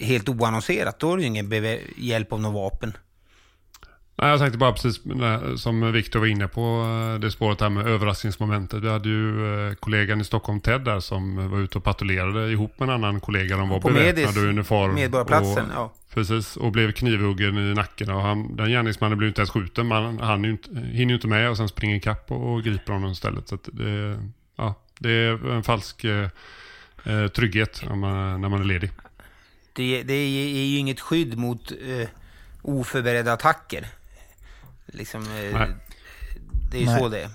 helt 0.00 0.28
oannonserat, 0.28 0.98
då 0.98 1.08
har 1.08 1.16
du 1.16 1.22
ju 1.22 1.28
ingen 1.28 1.78
hjälp 1.96 2.32
av 2.32 2.40
något 2.40 2.54
vapen. 2.54 2.96
Nej, 4.18 4.30
jag 4.30 4.38
tänkte 4.38 4.58
bara 4.58 4.72
precis 4.72 5.00
som 5.56 5.92
Viktor 5.92 6.20
var 6.20 6.26
inne 6.26 6.48
på, 6.48 6.60
eh, 6.60 7.20
det 7.20 7.30
spåret 7.30 7.60
här 7.60 7.68
med 7.68 7.86
överraskningsmomentet. 7.86 8.82
Vi 8.82 8.88
hade 8.88 9.08
ju 9.08 9.68
eh, 9.68 9.74
kollegan 9.74 10.20
i 10.20 10.24
Stockholm, 10.24 10.60
Ted, 10.60 10.80
där 10.80 11.00
som 11.00 11.50
var 11.50 11.58
ute 11.58 11.78
och 11.78 11.84
patrullerade 11.84 12.52
ihop 12.52 12.78
med 12.78 12.88
en 12.88 12.94
annan 12.94 13.20
kollega. 13.20 13.56
De 13.56 13.68
var 13.68 13.80
på 13.80 13.88
beväpnade 13.88 14.40
i 14.40 14.48
uniform. 14.48 14.94
Medborgarplatsen, 14.94 15.70
och, 15.70 15.76
ja. 15.76 15.92
Precis, 16.14 16.56
och 16.56 16.72
blev 16.72 16.92
knivhuggen 16.92 17.58
i 17.58 17.74
nacken. 17.74 18.10
Och 18.10 18.22
han, 18.22 18.56
den 18.56 18.70
gärningsmannen 18.70 19.18
blev 19.18 19.28
inte 19.28 19.40
ens 19.40 19.50
skjuten, 19.50 19.88
men 19.88 20.18
han 20.18 20.44
hinner 20.74 21.08
ju 21.08 21.14
inte 21.14 21.28
med 21.28 21.50
och 21.50 21.56
sen 21.56 21.68
springer 21.68 21.98
kapp 21.98 22.30
och, 22.30 22.52
och 22.52 22.62
griper 22.62 22.92
honom 22.92 23.12
istället. 23.12 23.48
Så 23.48 23.58
det, 23.64 24.18
ja, 24.56 24.74
det 24.98 25.10
är 25.10 25.50
en 25.50 25.62
falsk 25.62 26.04
eh, 26.04 26.28
eh, 27.04 27.28
trygghet 27.28 27.82
när 27.88 27.96
man, 27.96 28.40
när 28.40 28.48
man 28.48 28.60
är 28.60 28.64
ledig. 28.64 28.90
Det, 29.72 30.02
det 30.02 30.14
är 30.14 30.66
ju 30.66 30.78
inget 30.78 31.00
skydd 31.00 31.38
mot 31.38 31.70
eh, 31.70 32.08
oförberedda 32.62 33.32
attacker. 33.32 33.86
Liksom, 34.86 35.22
eh, 35.22 35.60
det 36.70 36.76
är 36.76 36.80
ju 36.80 36.98
så 36.98 37.08
det 37.08 37.20
är. 37.20 37.30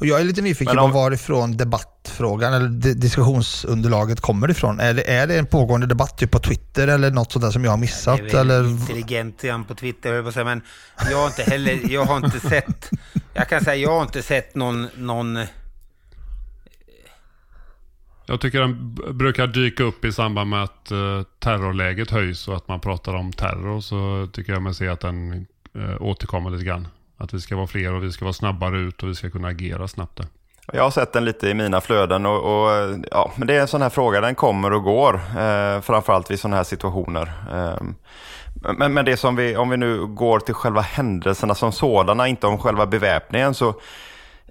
Och 0.00 0.06
jag 0.06 0.20
är 0.20 0.24
lite 0.24 0.42
nyfiken 0.42 0.78
om... 0.78 0.90
på 0.90 0.98
varifrån 0.98 1.56
debattfrågan 1.56 2.54
eller 2.54 2.68
diskussionsunderlaget 2.94 4.20
kommer 4.20 4.50
ifrån. 4.50 4.80
Är 4.80 4.94
det, 4.94 5.10
är 5.10 5.26
det 5.26 5.38
en 5.38 5.46
pågående 5.46 5.86
debatt 5.86 6.18
typ 6.18 6.30
på 6.30 6.38
Twitter 6.38 6.88
eller 6.88 7.10
något 7.10 7.32
sånt 7.32 7.44
där 7.44 7.50
som 7.50 7.64
jag 7.64 7.70
har 7.70 7.78
missat? 7.78 8.18
Det 8.18 8.34
är 8.34 8.40
eller? 8.40 8.68
intelligent 8.68 9.44
igen 9.44 9.64
på 9.64 9.74
Twitter, 9.74 10.44
men 10.44 10.62
jag 11.10 11.18
har 11.18 11.26
inte 11.26 11.42
heller, 11.42 11.80
jag 11.92 12.04
har 12.04 12.16
inte 12.16 12.40
sett, 12.40 12.90
jag 13.34 13.48
kan 13.48 13.64
säga 13.64 13.76
jag 13.76 13.90
har 13.90 14.02
inte 14.02 14.22
sett 14.22 14.54
någon, 14.54 14.88
någon 14.96 15.38
jag 18.28 18.40
tycker 18.40 18.60
den 18.60 18.94
brukar 18.94 19.46
dyka 19.46 19.84
upp 19.84 20.04
i 20.04 20.12
samband 20.12 20.50
med 20.50 20.62
att 20.62 20.92
uh, 20.92 21.22
terrorläget 21.38 22.10
höjs 22.10 22.48
och 22.48 22.56
att 22.56 22.68
man 22.68 22.80
pratar 22.80 23.14
om 23.14 23.32
terror. 23.32 23.80
Så 23.80 24.28
tycker 24.32 24.52
jag 24.52 24.62
mig 24.62 24.74
se 24.74 24.88
att 24.88 25.00
den 25.00 25.46
eh, 25.76 26.02
återkomma 26.02 26.50
lite 26.50 26.64
grann. 26.64 26.88
Att 27.16 27.34
vi 27.34 27.40
ska 27.40 27.56
vara 27.56 27.66
fler 27.66 27.94
och 27.94 28.04
vi 28.04 28.12
ska 28.12 28.24
vara 28.24 28.32
snabbare 28.32 28.78
ut 28.78 29.02
och 29.02 29.08
vi 29.08 29.14
ska 29.14 29.30
kunna 29.30 29.48
agera 29.48 29.88
snabbt. 29.88 30.16
Där. 30.16 30.26
Jag 30.72 30.82
har 30.82 30.90
sett 30.90 31.12
den 31.12 31.24
lite 31.24 31.48
i 31.48 31.54
mina 31.54 31.80
flöden 31.80 32.26
och, 32.26 32.38
och, 32.38 32.98
ja, 33.10 33.32
men 33.36 33.48
det 33.48 33.54
är 33.54 33.60
en 33.60 33.68
sån 33.68 33.82
här 33.82 33.90
fråga, 33.90 34.20
den 34.20 34.34
kommer 34.34 34.72
och 34.72 34.82
går. 34.82 35.14
Eh, 35.14 35.80
framförallt 35.80 36.30
vid 36.30 36.40
sådana 36.40 36.56
här 36.56 36.64
situationer. 36.64 37.32
Eh, 37.52 37.86
men, 38.78 38.94
men 38.94 39.04
det 39.04 39.16
som 39.16 39.36
vi, 39.36 39.56
om 39.56 39.68
vi 39.68 39.76
nu 39.76 40.06
går 40.06 40.40
till 40.40 40.54
själva 40.54 40.80
händelserna 40.80 41.54
som 41.54 41.72
sådana, 41.72 42.28
inte 42.28 42.46
om 42.46 42.58
själva 42.58 42.86
beväpningen, 42.86 43.54
så 43.54 43.74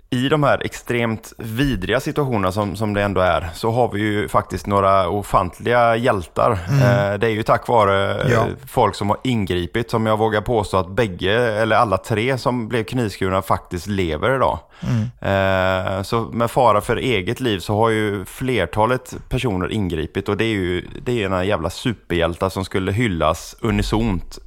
i 0.10 0.30
de 0.30 0.44
här 0.44 0.62
extremt 0.66 1.34
vidriga 1.38 2.00
situationerna 2.00 2.52
som, 2.52 2.76
som 2.76 2.94
det 2.94 3.02
ändå 3.02 3.22
är, 3.22 3.50
så 3.54 3.72
har 3.72 3.92
vi 3.92 4.00
ju 4.00 4.28
faktiskt 4.28 4.68
några 4.68 5.10
ofantliga 5.10 5.96
hjältar. 5.96 6.60
Mm. 6.70 6.82
Eh, 6.82 7.20
det 7.20 7.28
är 7.28 7.32
ju 7.32 7.44
tack 7.44 7.68
vare 7.68 8.22
eh, 8.22 8.32
ja. 8.32 8.46
folk 8.68 8.96
som 8.96 9.10
har 9.10 9.18
ingripit, 9.24 9.92
som 9.92 10.06
jag 10.06 10.18
vågar 10.18 10.42
påstå 10.42 10.78
att 10.78 10.90
bägge, 10.90 11.62
eller 11.62 11.76
alla 11.76 11.98
tre 11.98 12.38
som 12.38 12.68
blev 12.68 12.84
knivskurna 12.84 13.42
faktiskt 13.42 13.88
lever 13.88 14.36
idag. 14.36 14.60
Mm. 14.80 15.98
Eh, 15.98 16.02
så 16.04 16.22
med 16.22 16.52
fara 16.52 16.82
för 16.82 16.96
eget 16.96 17.40
liv 17.40 17.60
så 17.60 17.76
har 17.76 17.90
ju 17.90 18.26
flertalet 18.26 19.16
personer 19.30 19.72
ingripit 19.72 20.30
och 20.30 20.38
det 20.38 20.46
är 20.46 20.54
ju 20.54 20.88
det 21.06 21.24
är 21.24 21.30
en 21.30 21.48
jävla 21.48 21.70
superhjältar 21.70 22.50
som 22.50 22.66
skulle 22.66 22.92
hyllas 22.92 23.56
unisont 23.62 24.40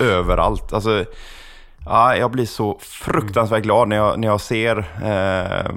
överallt. 0.00 0.72
Alltså, 0.72 1.04
Ja, 1.84 2.16
jag 2.16 2.30
blir 2.30 2.46
så 2.46 2.78
fruktansvärt 2.80 3.62
glad 3.62 3.88
när 3.88 3.96
jag, 3.96 4.18
när 4.18 4.28
jag 4.28 4.40
ser 4.40 4.78
eh, 4.78 5.72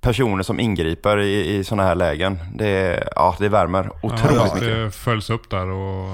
personer 0.00 0.42
som 0.42 0.60
ingriper 0.60 1.18
i, 1.18 1.56
i 1.56 1.64
sådana 1.64 1.88
här 1.88 1.94
lägen. 1.94 2.38
Det, 2.54 3.04
ja, 3.16 3.36
det 3.38 3.48
värmer 3.48 3.90
otroligt 4.02 4.36
ja, 4.36 4.54
mycket. 4.54 4.68
Det 4.68 4.90
följs 4.90 5.30
upp 5.30 5.50
där 5.50 5.70
och, 5.70 6.04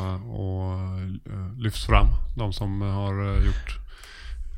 och 0.41 0.73
eh, 1.27 1.59
lyfts 1.59 1.87
fram. 1.87 2.07
De 2.37 2.53
som 2.53 2.81
har 2.81 3.37
eh, 3.37 3.45
gjort 3.47 3.82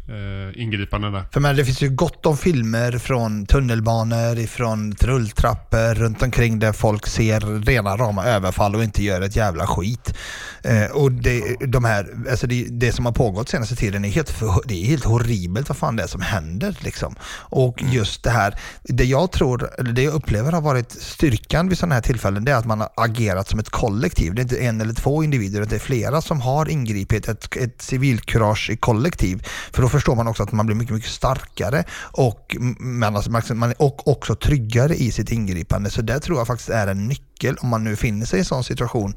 eh, 0.08 0.62
ingripanden 0.62 1.12
där. 1.12 1.24
För 1.32 1.40
men 1.40 1.56
det 1.56 1.64
finns 1.64 1.82
ju 1.82 1.88
gott 1.88 2.26
om 2.26 2.36
filmer 2.36 2.98
från 2.98 3.46
tunnelbanor, 3.46 4.38
ifrån 4.38 4.94
rulltrappor 5.00 5.94
runt 5.94 6.22
omkring 6.22 6.58
där 6.58 6.72
folk 6.72 7.06
ser 7.06 7.64
rena 7.64 7.96
rama 7.96 8.24
överfall 8.24 8.74
och 8.74 8.84
inte 8.84 9.02
gör 9.02 9.20
ett 9.20 9.36
jävla 9.36 9.66
skit. 9.66 10.14
Eh, 10.62 10.90
och 10.90 11.12
det, 11.12 11.56
de 11.66 11.84
här, 11.84 12.08
alltså 12.30 12.46
det, 12.46 12.66
det, 12.70 12.92
som 12.92 13.06
har 13.06 13.12
pågått 13.12 13.48
senaste 13.48 13.76
tiden 13.76 14.04
är 14.04 14.08
helt, 14.08 14.42
det 14.64 14.82
är 14.82 14.86
helt 14.86 15.04
horribelt 15.04 15.68
vad 15.68 15.76
fan 15.76 15.96
det 15.96 16.02
är 16.02 16.06
som 16.06 16.20
händer. 16.20 16.78
Liksom. 16.80 17.14
Och 17.36 17.82
mm. 17.82 17.94
just 17.94 18.22
det 18.22 18.30
här, 18.30 18.54
det 18.82 19.04
jag 19.04 19.32
tror, 19.32 19.70
det 19.92 20.02
jag 20.02 20.14
upplever 20.14 20.52
har 20.52 20.60
varit 20.60 20.90
styrkan 20.90 21.68
vid 21.68 21.78
sådana 21.78 21.94
här 21.94 22.02
tillfällen, 22.02 22.44
det 22.44 22.52
är 22.52 22.56
att 22.56 22.66
man 22.66 22.80
har 22.80 22.90
agerat 22.96 23.48
som 23.48 23.58
ett 23.58 23.70
kollektiv. 23.70 24.34
Det 24.34 24.40
är 24.40 24.42
inte 24.42 24.58
en 24.58 24.80
eller 24.80 24.94
två 24.94 25.24
individer, 25.24 25.66
det 25.66 25.74
är 25.74 25.78
flera 25.78 26.20
som 26.20 26.40
har 26.40 26.68
ingripit, 26.68 27.28
ett, 27.28 27.56
ett 27.56 27.82
civilkurage 27.82 28.70
i 28.70 28.76
kollektiv. 28.76 29.46
För 29.72 29.82
då 29.82 29.88
förstår 29.94 30.16
man 30.16 30.26
också 30.28 30.42
att 30.42 30.52
man 30.52 30.66
blir 30.66 30.76
mycket, 30.76 30.94
mycket 30.94 31.11
starkare 31.11 31.85
och, 32.12 32.57
man, 32.78 33.16
alltså, 33.16 33.54
man, 33.54 33.74
och 33.78 34.09
också 34.09 34.35
tryggare 34.35 34.94
i 34.94 35.11
sitt 35.11 35.30
ingripande. 35.30 35.90
Så 35.90 36.02
det 36.02 36.20
tror 36.20 36.38
jag 36.38 36.46
faktiskt 36.46 36.70
är 36.70 36.87
en 36.87 37.09
nyckel 37.09 37.57
om 37.61 37.68
man 37.68 37.85
nu 37.85 37.96
finner 37.96 38.26
sig 38.26 38.37
i 38.37 38.40
en 38.40 38.44
sån 38.44 38.64
situation. 38.64 39.14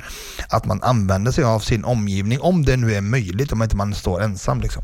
Att 0.50 0.66
man 0.66 0.84
använder 0.84 1.32
sig 1.32 1.44
av 1.44 1.60
sin 1.60 1.84
omgivning, 1.84 2.42
om 2.42 2.66
det 2.66 2.78
nu 2.78 2.94
är 2.94 3.02
möjligt, 3.02 3.52
om 3.52 3.64
inte 3.64 3.76
man 3.76 3.94
står 3.94 4.22
ensam. 4.22 4.62
Liksom. 4.62 4.84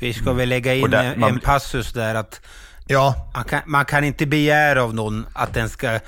Vi 0.00 0.12
ska 0.12 0.32
väl 0.32 0.48
lägga 0.48 0.74
in 0.74 0.90
där, 0.90 1.16
man... 1.16 1.30
en 1.30 1.40
passus 1.40 1.92
där 1.92 2.14
att 2.14 2.40
ja. 2.86 3.30
man, 3.34 3.44
kan, 3.44 3.60
man 3.66 3.84
kan 3.84 4.04
inte 4.04 4.26
begära 4.26 4.82
av 4.82 4.94
någon 4.94 5.26
att 5.32 5.54
den 5.54 5.68
ska 5.68 6.00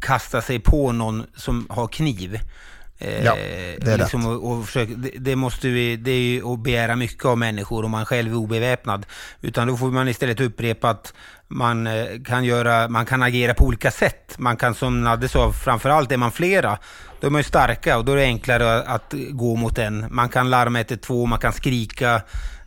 kasta 0.00 0.42
sig 0.42 0.58
på 0.58 0.92
någon 0.92 1.26
som 1.36 1.66
har 1.70 1.88
kniv. 1.88 2.40
Ja, 3.24 3.34
det 3.80 3.92
är 3.92 3.98
liksom, 3.98 4.26
och, 4.26 4.52
och 4.52 4.66
försöka, 4.66 4.92
det, 4.96 5.10
det, 5.18 5.36
måste 5.36 5.68
vi, 5.68 5.96
det 5.96 6.10
är 6.10 6.20
ju 6.20 6.52
att 6.52 6.58
begära 6.58 6.96
mycket 6.96 7.24
av 7.24 7.38
människor 7.38 7.84
om 7.84 7.90
man 7.90 8.06
själv 8.06 8.32
är 8.32 8.36
obeväpnad. 8.36 9.06
Utan 9.40 9.68
då 9.68 9.76
får 9.76 9.90
man 9.90 10.08
istället 10.08 10.40
upprepa 10.40 10.90
att 10.90 11.14
man 11.48 11.86
eh, 11.86 12.06
kan, 12.24 12.44
göra, 12.44 12.88
man 12.88 13.06
kan 13.06 13.22
agera 13.22 13.54
på 13.54 13.64
olika 13.64 13.90
sätt. 13.90 14.34
Man 14.38 14.56
kan 14.56 14.74
som 14.74 15.00
Nadde 15.04 15.28
sa, 15.28 15.52
framförallt 15.52 16.12
är 16.12 16.16
man 16.16 16.32
flera, 16.32 16.78
då 17.20 17.26
är 17.26 17.30
man 17.30 17.38
ju 17.38 17.44
starka 17.44 17.98
och 17.98 18.04
då 18.04 18.12
är 18.12 18.16
det 18.16 18.24
enklare 18.24 18.82
att 18.82 19.14
gå 19.30 19.56
mot 19.56 19.78
en. 19.78 20.06
Man 20.10 20.28
kan 20.28 20.50
larma 20.50 20.80
112, 20.80 21.28
man 21.28 21.38
kan 21.38 21.52
skrika, 21.52 22.22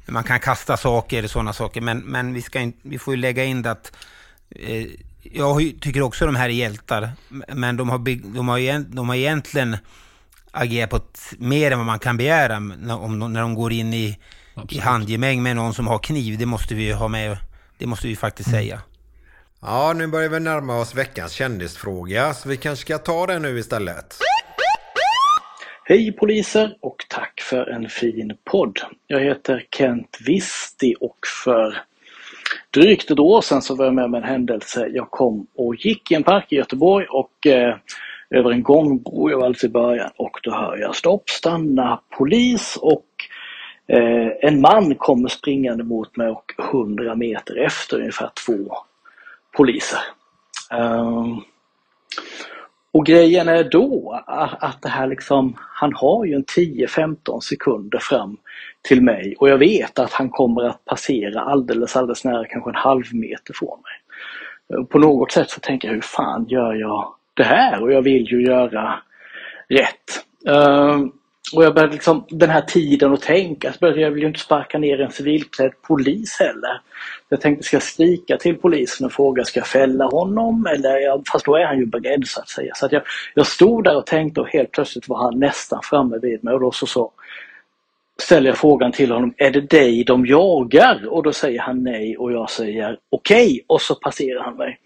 man 0.06 0.24
kan 0.24 0.40
kasta 0.40 0.78
saker, 0.78 1.28
sådana 1.28 1.54
saker. 1.54 1.82
Men, 1.82 2.00
men 2.00 2.34
vi, 2.34 2.42
ska 2.42 2.60
in, 2.60 2.74
vi 2.82 3.00
får 3.00 3.14
ju 3.14 3.22
lägga 3.22 3.44
in 3.44 3.62
det 3.62 3.72
att 3.72 3.92
eh, 4.50 4.86
jag 5.22 5.74
tycker 5.82 6.02
också 6.02 6.26
de 6.26 6.36
här 6.36 6.50
är 6.50 6.54
hjältar, 6.54 7.10
men 7.30 7.78
de 7.78 7.90
har, 7.90 7.98
de 8.34 8.48
har, 8.48 8.80
de 8.96 9.10
har 9.10 9.16
egentligen 9.16 9.78
agerar 10.56 10.88
på 10.88 10.96
ett, 10.96 11.20
mer 11.38 11.72
än 11.72 11.78
vad 11.78 11.86
man 11.86 12.00
kan 12.00 12.18
begära 12.18 12.60
när, 12.60 13.02
om, 13.02 13.34
när 13.34 13.42
de 13.42 13.56
går 13.56 13.72
in 13.72 13.94
i, 13.94 14.20
i 14.70 14.80
handgemäng 14.80 15.44
med 15.44 15.56
någon 15.56 15.74
som 15.74 15.88
har 15.88 16.00
kniv. 16.00 16.38
Det 16.38 16.46
måste 16.46 16.76
vi 16.76 16.92
ha 16.92 17.08
med. 17.08 17.38
Det 17.78 17.86
måste 17.86 18.08
vi 18.08 18.16
faktiskt 18.16 18.50
mm. 18.50 18.62
säga. 18.62 18.82
Ja, 19.62 19.94
nu 19.96 20.08
börjar 20.08 20.30
vi 20.30 20.40
närma 20.40 20.80
oss 20.80 20.96
veckans 20.96 21.32
kändisfråga, 21.34 22.34
så 22.34 22.50
vi 22.50 22.58
kanske 22.58 22.86
ska 22.86 22.98
ta 22.98 23.28
den 23.28 23.42
nu 23.42 23.60
istället. 23.60 24.18
Hej 25.88 26.12
poliser 26.12 26.78
och 26.82 27.06
tack 27.10 27.42
för 27.42 27.70
en 27.70 27.90
fin 27.90 28.38
podd. 28.44 28.80
Jag 29.08 29.20
heter 29.20 29.66
Kent 29.78 30.18
Visti 30.26 30.96
och 31.00 31.18
för 31.46 31.84
drygt 32.72 33.12
ett 33.12 33.20
år 33.20 33.42
sedan 33.42 33.62
så 33.62 33.76
var 33.76 33.86
jag 33.86 33.94
med 33.94 34.06
om 34.06 34.16
en 34.16 34.24
händelse. 34.24 34.88
Jag 34.94 35.12
kom 35.12 35.48
och 35.56 35.76
gick 35.76 36.12
i 36.12 36.16
en 36.16 36.24
park 36.24 36.46
i 36.50 36.56
Göteborg 36.56 37.06
och 37.10 37.48
eh, 37.48 37.76
över 38.36 38.52
en 38.52 38.64
gångbro, 38.64 39.30
jag 39.30 39.38
var 39.38 39.46
alldeles 39.46 39.64
i 39.64 39.70
början 39.70 40.12
och 40.18 40.40
då 40.44 40.52
hör 40.52 40.78
jag 40.78 40.96
stopp, 40.96 41.30
stanna, 41.30 42.02
polis 42.18 42.78
och 42.82 43.08
eh, 43.88 44.30
en 44.42 44.62
man 44.62 44.96
kommer 44.96 45.30
springande 45.30 45.84
mot 45.84 46.18
mig 46.18 46.30
och 46.30 46.54
100 46.60 47.16
meter 47.16 47.58
efter 47.66 48.00
ungefär 48.00 48.32
två 48.48 48.78
poliser. 49.58 50.00
Um, 50.74 51.44
Och 52.92 53.06
grejen 53.06 53.48
är 53.48 53.64
då 53.64 54.22
att 54.28 54.82
det 54.82 54.90
här 54.90 55.08
liksom, 55.08 55.56
han 55.60 55.94
har 55.94 56.26
ju 56.26 56.34
en 56.34 56.46
10-15 56.46 57.40
sekunder 57.40 58.00
fram 58.00 58.38
till 58.84 59.04
mig 59.04 59.36
och 59.40 59.50
jag 59.50 59.60
vet 59.60 60.00
att 60.00 60.14
han 60.14 60.30
kommer 60.30 60.64
att 60.64 60.86
passera 60.86 61.42
alldeles, 61.42 61.98
alldeles 61.98 62.26
nära, 62.26 62.46
kanske 62.48 62.72
en 62.72 62.76
halv 62.76 63.04
meter 63.16 63.54
från 63.54 63.80
mig. 63.82 64.86
På 64.88 65.00
något 65.00 65.34
sätt 65.34 65.52
så 65.52 65.62
tänker 65.62 65.90
jag, 65.90 65.96
hur 65.96 66.02
fan 66.02 66.46
gör 66.50 66.76
jag 66.76 67.15
det 67.36 67.44
här? 67.44 67.84
Och 67.84 67.94
jag 67.94 68.02
vill 68.02 68.32
ju 68.32 68.42
göra 68.42 69.00
rätt. 69.70 70.26
Uh, 70.50 71.06
och 71.54 71.64
jag 71.64 71.74
började 71.74 71.94
liksom, 71.94 72.26
den 72.30 72.50
här 72.50 72.62
tiden 72.62 73.14
att 73.14 73.22
tänka, 73.22 73.74
så 73.74 73.80
började 73.80 74.02
jag 74.02 74.12
vill 74.12 74.22
ju 74.22 74.28
inte 74.28 74.40
sparka 74.40 74.78
ner 74.78 75.02
en 75.02 75.12
civilklädd 75.12 75.72
polis 75.88 76.40
heller. 76.40 76.82
Jag 77.30 77.42
tänkte, 77.42 77.64
ska 77.64 77.76
jag 77.76 77.84
skrika 77.84 78.38
till 78.38 78.56
polisen 78.56 79.06
och 79.06 79.14
fråga, 79.14 79.44
ska 79.44 79.60
jag 79.60 79.68
fälla 79.68 80.06
honom? 80.06 80.66
Eller, 80.66 81.22
fast 81.32 81.46
då 81.46 81.56
är 81.56 81.66
han 81.66 81.80
ju 81.80 81.86
beredd 81.86 82.28
så 82.28 82.40
att 82.40 82.50
säga. 82.50 82.72
Så 82.76 82.86
att 82.86 82.92
jag, 82.92 83.02
jag 83.34 83.48
stod 83.48 83.84
där 83.84 83.98
och 83.98 84.06
tänkte 84.06 84.42
och 84.42 84.50
helt 84.50 84.72
plötsligt 84.72 85.08
var 85.08 85.18
han 85.18 85.40
nästan 85.40 85.80
framme 85.84 86.18
vid 86.22 86.44
mig 86.44 86.54
och 86.54 86.60
då 86.60 86.72
så, 86.72 86.86
så 86.86 87.12
ställer 88.22 88.50
jag 88.50 88.58
frågan 88.58 88.92
till 88.92 89.12
honom, 89.12 89.34
är 89.38 89.52
det 89.52 89.62
dig 89.62 90.04
de 90.04 90.26
jagar? 90.26 91.08
Och 91.08 91.24
då 91.24 91.32
säger 91.32 91.60
han 91.60 91.84
nej 91.84 92.18
och 92.18 92.32
jag 92.32 92.50
säger 92.50 92.98
okej 93.10 93.46
okay, 93.46 93.62
och 93.68 93.82
så 93.82 93.96
passerar 93.96 94.44
han 94.44 94.58
mig. 94.58 94.80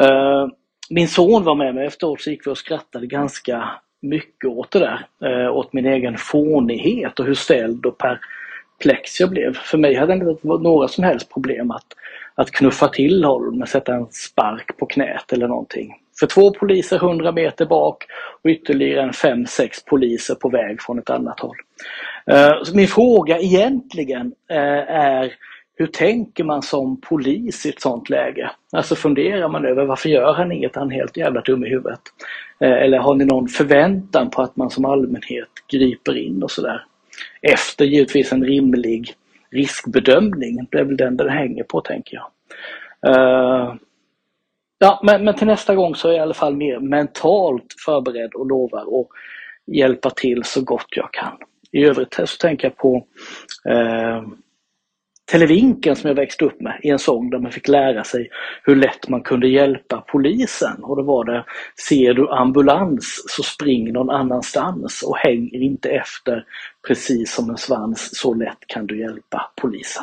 Uh, 0.00 0.48
min 0.90 1.08
son 1.08 1.44
var 1.44 1.54
med 1.54 1.74
mig 1.74 1.86
efteråt 1.86 2.20
så 2.20 2.30
gick 2.30 2.46
vi 2.46 2.50
och 2.50 2.58
skrattade 2.58 3.06
ganska 3.06 3.70
mycket 4.02 4.50
åt 4.50 4.70
det 4.70 4.78
där. 4.78 5.06
Eh, 5.24 5.56
åt 5.56 5.72
min 5.72 5.86
egen 5.86 6.18
fånighet 6.18 7.20
och 7.20 7.26
hur 7.26 7.34
ställd 7.34 7.86
och 7.86 7.98
perplex 7.98 9.20
jag 9.20 9.30
blev. 9.30 9.54
För 9.54 9.78
mig 9.78 9.94
hade 9.94 10.14
det 10.14 10.30
inte 10.30 10.46
varit 10.46 10.62
några 10.62 10.88
som 10.88 11.04
helst 11.04 11.32
problem 11.32 11.70
att, 11.70 11.86
att 12.34 12.50
knuffa 12.50 12.88
till 12.88 13.24
honom, 13.24 13.66
sätta 13.66 13.94
en 13.94 14.06
spark 14.10 14.76
på 14.76 14.86
knät 14.86 15.32
eller 15.32 15.48
någonting. 15.48 15.94
För 16.20 16.26
två 16.26 16.52
poliser 16.52 16.96
100 16.96 17.32
meter 17.32 17.66
bak 17.66 18.04
och 18.42 18.50
ytterligare 18.50 19.02
en 19.02 19.10
5-6 19.10 19.68
poliser 19.86 20.34
på 20.34 20.48
väg 20.48 20.82
från 20.82 20.98
ett 20.98 21.10
annat 21.10 21.40
håll. 21.40 21.56
Eh, 22.26 22.62
så 22.62 22.76
min 22.76 22.88
fråga 22.88 23.38
egentligen 23.38 24.32
eh, 24.50 24.94
är 24.96 25.32
hur 25.80 25.86
tänker 25.86 26.44
man 26.44 26.62
som 26.62 27.00
polis 27.00 27.66
i 27.66 27.68
ett 27.68 27.80
sånt 27.80 28.10
läge? 28.10 28.50
Alltså 28.72 28.94
funderar 28.94 29.48
man 29.48 29.64
över 29.64 29.84
varför 29.84 30.08
gör 30.08 30.32
han 30.32 30.52
inget, 30.52 30.76
han 30.76 30.92
är 30.92 30.96
helt 30.96 31.16
jävla 31.16 31.40
dum 31.40 31.64
i 31.64 31.68
huvudet. 31.68 32.00
Eh, 32.60 32.72
eller 32.72 32.98
har 32.98 33.14
ni 33.14 33.24
någon 33.24 33.48
förväntan 33.48 34.30
på 34.30 34.42
att 34.42 34.56
man 34.56 34.70
som 34.70 34.84
allmänhet 34.84 35.48
griper 35.72 36.16
in 36.16 36.42
och 36.42 36.50
sådär? 36.50 36.84
Efter 37.42 37.84
givetvis 37.84 38.32
en 38.32 38.44
rimlig 38.44 39.14
riskbedömning. 39.50 40.66
Det 40.70 40.78
är 40.78 40.84
väl 40.84 40.96
den 40.96 41.16
det 41.16 41.30
hänger 41.30 41.64
på 41.64 41.80
tänker 41.80 42.16
jag. 42.16 42.26
Uh, 43.16 43.74
ja, 44.78 45.00
men, 45.02 45.24
men 45.24 45.34
till 45.34 45.46
nästa 45.46 45.74
gång 45.74 45.94
så 45.94 46.08
är 46.08 46.12
jag 46.12 46.18
i 46.18 46.22
alla 46.22 46.34
fall 46.34 46.56
mer 46.56 46.78
mentalt 46.78 47.74
förberedd 47.84 48.34
och 48.34 48.46
lovar 48.46 49.00
att 49.00 49.06
hjälpa 49.66 50.10
till 50.10 50.44
så 50.44 50.62
gott 50.62 50.88
jag 50.90 51.12
kan. 51.12 51.36
I 51.72 51.84
övrigt 51.84 52.14
så 52.14 52.36
tänker 52.40 52.68
jag 52.68 52.76
på 52.76 52.96
uh, 53.70 54.22
Televinken 55.30 55.96
som 55.96 56.08
jag 56.08 56.14
växte 56.14 56.44
upp 56.44 56.60
med 56.60 56.80
i 56.82 56.90
en 56.90 56.98
sång 56.98 57.30
där 57.30 57.38
man 57.38 57.52
fick 57.52 57.68
lära 57.68 58.04
sig 58.04 58.30
hur 58.64 58.76
lätt 58.76 59.08
man 59.08 59.22
kunde 59.22 59.48
hjälpa 59.48 60.04
polisen. 60.08 60.84
Och 60.84 60.96
då 60.96 61.02
var 61.02 61.24
det 61.24 61.44
Ser 61.88 62.14
du 62.14 62.30
ambulans 62.30 63.24
så 63.28 63.42
spring 63.42 63.92
någon 63.92 64.10
annanstans 64.10 65.02
och 65.02 65.16
häng 65.16 65.50
inte 65.52 65.88
efter 65.88 66.44
precis 66.86 67.34
som 67.34 67.50
en 67.50 67.56
svans. 67.56 68.10
Så 68.12 68.34
lätt 68.34 68.58
kan 68.66 68.86
du 68.86 69.00
hjälpa 69.00 69.50
polisen. 69.60 70.02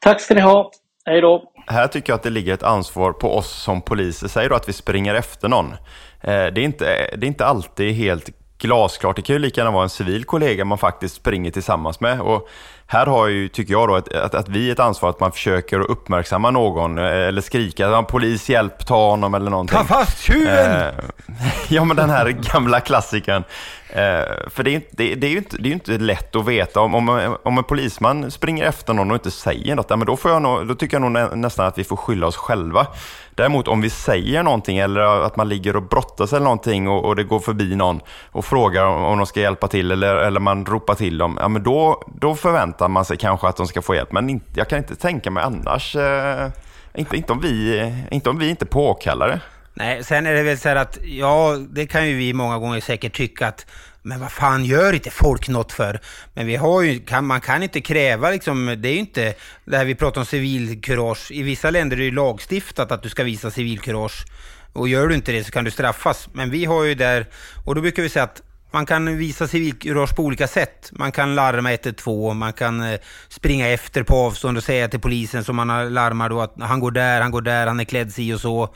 Tack 0.00 0.20
ska 0.20 0.34
ni 0.34 0.40
ha. 0.40 0.70
Hej 1.04 1.20
då! 1.20 1.52
Här 1.66 1.86
tycker 1.86 2.12
jag 2.12 2.16
att 2.16 2.22
det 2.22 2.30
ligger 2.30 2.54
ett 2.54 2.62
ansvar 2.62 3.12
på 3.12 3.36
oss 3.36 3.62
som 3.62 3.82
poliser. 3.82 4.28
Säg 4.28 4.48
då 4.48 4.54
att 4.54 4.68
vi 4.68 4.72
springer 4.72 5.14
efter 5.14 5.48
någon. 5.48 5.72
Eh, 5.72 5.76
det 6.22 6.60
är 6.60 6.64
inte, 6.64 6.84
det 7.16 7.26
är 7.26 7.28
inte 7.28 7.46
alltid 7.46 7.94
helt 7.94 8.30
glasklart. 8.58 9.16
Det 9.16 9.22
kan 9.22 9.34
ju 9.34 9.38
lika 9.38 9.60
gärna 9.60 9.70
vara 9.70 9.82
en 9.82 9.90
civil 9.90 10.24
kollega 10.24 10.64
man 10.64 10.78
faktiskt 10.78 11.14
springer 11.14 11.50
tillsammans 11.50 12.00
med. 12.00 12.20
Och 12.20 12.48
här 12.88 13.06
har 13.06 13.26
ju, 13.26 13.48
tycker 13.48 13.72
jag, 13.72 13.88
då, 13.88 13.94
att, 13.94 14.14
att, 14.14 14.34
att 14.34 14.48
vi 14.48 14.68
är 14.68 14.72
ett 14.72 14.80
ansvar 14.80 15.10
att 15.10 15.20
man 15.20 15.32
försöker 15.32 15.90
uppmärksamma 15.90 16.50
någon 16.50 16.98
eh, 16.98 17.04
eller 17.04 17.40
skrika 17.40 18.02
polis 18.02 18.48
hjälp, 18.48 18.86
ta 18.86 19.10
honom 19.10 19.34
eller 19.34 19.50
någonting. 19.50 19.78
Ta 19.78 19.84
fast 19.84 20.20
tjuven! 20.20 20.82
Eh, 20.82 20.94
ja, 21.68 21.84
men 21.84 21.96
den 21.96 22.10
här 22.10 22.28
gamla 22.28 22.80
klassikern. 22.80 23.44
Eh, 23.88 24.48
för 24.50 24.62
det 24.62 24.74
är, 24.74 24.82
det, 24.90 25.14
det, 25.14 25.26
är 25.26 25.30
ju 25.30 25.38
inte, 25.38 25.56
det 25.56 25.68
är 25.68 25.72
inte 25.72 25.98
lätt 25.98 26.36
att 26.36 26.46
veta. 26.46 26.80
Om, 26.80 26.94
om, 26.94 27.36
om 27.42 27.58
en 27.58 27.64
polisman 27.64 28.30
springer 28.30 28.64
efter 28.64 28.94
någon 28.94 29.10
och 29.10 29.14
inte 29.14 29.30
säger 29.30 29.74
något, 29.74 29.88
men 29.88 30.06
då, 30.06 30.16
får 30.16 30.30
jag 30.30 30.42
nog, 30.42 30.66
då 30.66 30.74
tycker 30.74 31.00
jag 31.00 31.12
nog 31.12 31.38
nästan 31.38 31.66
att 31.66 31.78
vi 31.78 31.84
får 31.84 31.96
skylla 31.96 32.26
oss 32.26 32.36
själva. 32.36 32.86
Däremot 33.34 33.68
om 33.68 33.80
vi 33.80 33.90
säger 33.90 34.42
någonting 34.42 34.78
eller 34.78 35.00
att 35.00 35.36
man 35.36 35.48
ligger 35.48 35.76
och 35.76 35.82
brottas 35.82 36.32
eller 36.32 36.44
någonting 36.44 36.88
och, 36.88 37.04
och 37.04 37.16
det 37.16 37.24
går 37.24 37.40
förbi 37.40 37.76
någon 37.76 38.00
och 38.32 38.44
frågar 38.44 38.84
om, 38.84 39.04
om 39.04 39.18
de 39.18 39.26
ska 39.26 39.40
hjälpa 39.40 39.68
till 39.68 39.90
eller, 39.90 40.14
eller 40.14 40.40
man 40.40 40.66
ropar 40.66 40.94
till 40.94 41.18
dem, 41.18 41.38
ja, 41.40 41.48
men 41.48 41.62
då, 41.62 42.02
då 42.06 42.34
förväntar 42.34 42.75
man 42.80 43.04
sig 43.04 43.16
kanske 43.16 43.48
att 43.48 43.56
de 43.56 43.66
ska 43.66 43.82
få 43.82 43.94
hjälp. 43.94 44.12
Men 44.12 44.30
inte, 44.30 44.46
jag 44.54 44.68
kan 44.68 44.78
inte 44.78 44.96
tänka 44.96 45.30
mig 45.30 45.42
annars, 45.42 45.96
eh, 45.96 46.50
inte, 46.94 47.16
inte, 47.16 47.32
om 47.32 47.40
vi, 47.40 47.92
inte 48.10 48.30
om 48.30 48.38
vi 48.38 48.48
inte 48.48 48.66
påkallar 48.66 49.28
det. 49.28 49.40
Nej, 49.74 50.04
sen 50.04 50.26
är 50.26 50.34
det 50.34 50.42
väl 50.42 50.58
så 50.58 50.68
här 50.68 50.76
att, 50.76 50.98
ja, 51.04 51.56
det 51.70 51.86
kan 51.86 52.08
ju 52.08 52.16
vi 52.16 52.32
många 52.32 52.58
gånger 52.58 52.80
säkert 52.80 53.16
tycka 53.16 53.46
att 53.46 53.66
men 54.06 54.20
vad 54.20 54.32
fan 54.32 54.64
gör 54.64 54.92
inte 54.92 55.10
folk 55.10 55.48
något 55.48 55.72
för? 55.72 56.00
Men 56.34 56.46
vi 56.46 56.56
har 56.56 56.82
ju, 56.82 57.00
kan, 57.00 57.26
man 57.26 57.40
kan 57.40 57.62
inte 57.62 57.80
kräva 57.80 58.30
liksom, 58.30 58.76
det 58.78 58.88
är 58.88 58.92
ju 58.92 58.98
inte 58.98 59.34
det 59.64 59.76
här 59.76 59.84
vi 59.84 59.94
pratar 59.94 60.20
om 60.20 60.26
civilkurage. 60.26 61.30
I 61.30 61.42
vissa 61.42 61.70
länder 61.70 61.96
är 61.96 61.98
det 61.98 62.04
ju 62.04 62.10
lagstiftat 62.10 62.92
att 62.92 63.02
du 63.02 63.08
ska 63.08 63.24
visa 63.24 63.50
civilkurage. 63.50 64.24
Och 64.72 64.88
gör 64.88 65.08
du 65.08 65.14
inte 65.14 65.32
det 65.32 65.44
så 65.44 65.50
kan 65.50 65.64
du 65.64 65.70
straffas. 65.70 66.28
Men 66.32 66.50
vi 66.50 66.64
har 66.64 66.84
ju 66.84 66.94
där, 66.94 67.26
och 67.64 67.74
då 67.74 67.80
brukar 67.80 68.02
vi 68.02 68.08
säga 68.08 68.24
att 68.24 68.42
man 68.76 68.86
kan 68.86 69.18
visa 69.18 69.48
civilkurage 69.48 70.16
på 70.16 70.22
olika 70.22 70.48
sätt. 70.48 70.90
Man 70.92 71.12
kan 71.12 71.34
larma 71.34 71.72
112, 71.72 72.36
man 72.36 72.52
kan 72.52 72.82
eh, 72.82 73.00
springa 73.28 73.68
efter 73.68 74.02
på 74.02 74.16
avstånd 74.16 74.56
och 74.56 74.64
säga 74.64 74.88
till 74.88 75.00
polisen 75.00 75.44
som 75.44 75.56
man 75.56 75.68
har 75.68 75.90
larmar 75.90 76.28
då 76.28 76.40
att 76.40 76.54
han 76.60 76.80
går 76.80 76.90
där, 76.90 77.20
han 77.20 77.30
går 77.30 77.42
där, 77.42 77.66
han 77.66 77.80
är 77.80 77.84
klädd 77.84 78.12
si 78.12 78.34
och 78.34 78.40
så. 78.40 78.74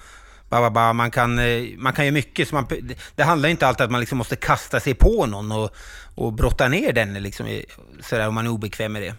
Ba, 0.48 0.92
Man, 0.92 1.11
kan, 1.11 1.38
eh, 1.38 1.62
man 1.78 1.92
kan 1.92 2.05
göra 2.05 2.12
mycket. 2.14 2.48
Så 2.48 2.55
man, 2.55 2.66
det 3.16 3.22
handlar 3.22 3.48
inte 3.48 3.66
alltid 3.66 3.80
om 3.80 3.86
att 3.86 3.90
man 3.90 4.01
liksom 4.01 4.18
måste 4.18 4.36
kasta 4.36 4.80
sig 4.80 4.94
på 4.94 5.26
någon 5.26 5.53
och, 5.53 5.70
och 6.14 6.32
brotta 6.32 6.68
ner 6.68 6.92
den 6.92 7.12
liksom, 7.12 7.61
sådär, 8.01 8.28
om 8.28 8.34
man 8.34 8.46
är 8.46 8.51
obekväm 8.51 8.92
med 8.92 9.03
det. 9.03 9.14